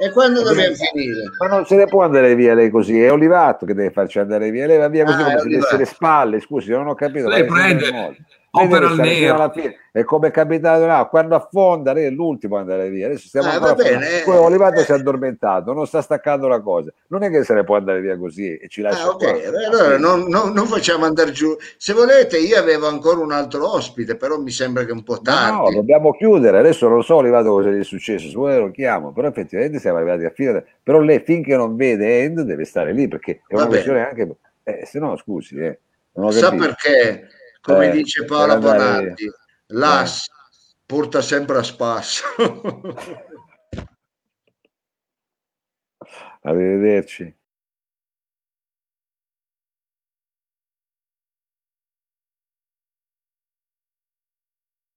E 0.00 0.12
quando 0.12 0.44
dobbiamo 0.44 0.76
finire? 0.76 1.24
Ma 1.40 1.48
non 1.48 1.66
se 1.66 1.74
ne 1.74 1.86
può 1.86 2.04
andare 2.04 2.36
via 2.36 2.54
lei 2.54 2.70
così, 2.70 3.02
è 3.02 3.10
Olivato 3.10 3.66
che 3.66 3.74
deve 3.74 3.90
farci 3.90 4.20
andare 4.20 4.48
via, 4.52 4.64
lei 4.64 4.78
va 4.78 4.86
via 4.86 5.04
così 5.04 5.20
ah, 5.22 5.24
come 5.24 5.40
se 5.40 5.48
desse 5.48 5.76
le 5.76 5.84
spalle, 5.86 6.38
scusi, 6.38 6.70
non 6.70 6.86
ho 6.86 6.94
capito. 6.94 7.26
Lei 7.28 7.44
prende, 7.44 8.16
opera 8.62 8.88
al 8.88 8.96
nero. 8.96 9.52
È 9.90 10.04
come 10.04 10.30
capitato 10.30 10.86
là, 10.86 11.06
quando 11.10 11.34
affonda, 11.34 11.92
lei 11.92 12.06
è 12.06 12.10
l'ultimo 12.10 12.56
ad 12.56 12.62
andare 12.62 12.88
via. 12.88 13.06
Adesso 13.06 13.28
stiamo 13.28 13.52
eh, 13.52 13.58
va 13.58 13.74
bene. 13.74 14.22
Poi 14.24 14.36
Olivato 14.36 14.80
eh. 14.80 14.84
si 14.84 14.92
è 14.92 14.94
addormentato, 14.94 15.72
non 15.72 15.86
sta 15.86 16.02
staccando 16.02 16.46
la 16.46 16.60
cosa. 16.60 16.92
Non 17.08 17.22
è 17.22 17.30
che 17.30 17.42
se 17.42 17.54
ne 17.54 17.64
può 17.64 17.76
andare 17.76 18.00
via 18.00 18.16
così 18.16 18.56
e 18.56 18.68
ci 18.68 18.80
lascia. 18.80 19.04
Ah, 19.04 19.10
ok, 19.10 19.50
allora 19.66 19.98
non, 19.98 20.28
non, 20.28 20.52
non, 20.52 20.66
facciamo 20.66 21.04
andare 21.04 21.32
giù. 21.32 21.56
Se 21.76 21.92
volete, 21.94 22.38
io 22.38 22.58
avevo 22.58 22.86
ancora 22.86 23.20
un 23.20 23.32
altro 23.32 23.72
ospite, 23.72 24.16
però 24.16 24.38
mi 24.38 24.50
sembra 24.50 24.84
che 24.84 24.90
è 24.90 24.94
un 24.94 25.02
po' 25.02 25.20
tardi. 25.20 25.56
No, 25.56 25.62
no 25.62 25.70
dobbiamo 25.72 26.12
chiudere. 26.12 26.58
Adesso 26.58 26.88
non 26.88 27.02
so 27.02 27.16
Olivato 27.16 27.48
cosa 27.48 27.70
gli 27.70 27.80
è 27.80 27.84
successo, 27.84 28.28
se 28.28 28.34
vuole 28.34 28.58
lo 28.58 28.70
chiamo, 28.70 29.12
però 29.12 29.28
effettivamente 29.28 29.78
siamo 29.80 29.98
arrivati 29.98 30.24
a 30.24 30.30
fine. 30.30 30.64
Però 30.82 31.00
lei 31.00 31.20
finché 31.20 31.56
non 31.56 31.76
vede 31.76 32.22
End 32.22 32.40
deve 32.42 32.64
stare 32.64 32.92
lì 32.92 33.08
perché 33.08 33.40
è 33.46 33.54
una 33.54 33.66
questione 33.66 34.06
anche. 34.06 34.36
Eh, 34.62 34.84
se 34.86 34.98
no, 34.98 35.16
scusi, 35.16 35.56
eh. 35.56 35.78
Sa 36.30 36.50
perché? 36.50 37.28
Come 37.68 37.88
eh, 37.88 37.90
dice 37.90 38.24
Paola 38.24 38.56
Bonatti, 38.56 39.30
l'as 39.66 40.26
eh. 40.26 40.30
porta 40.86 41.20
sempre 41.20 41.58
a 41.58 41.62
spasso. 41.62 42.24
Arrivederci. 46.40 47.37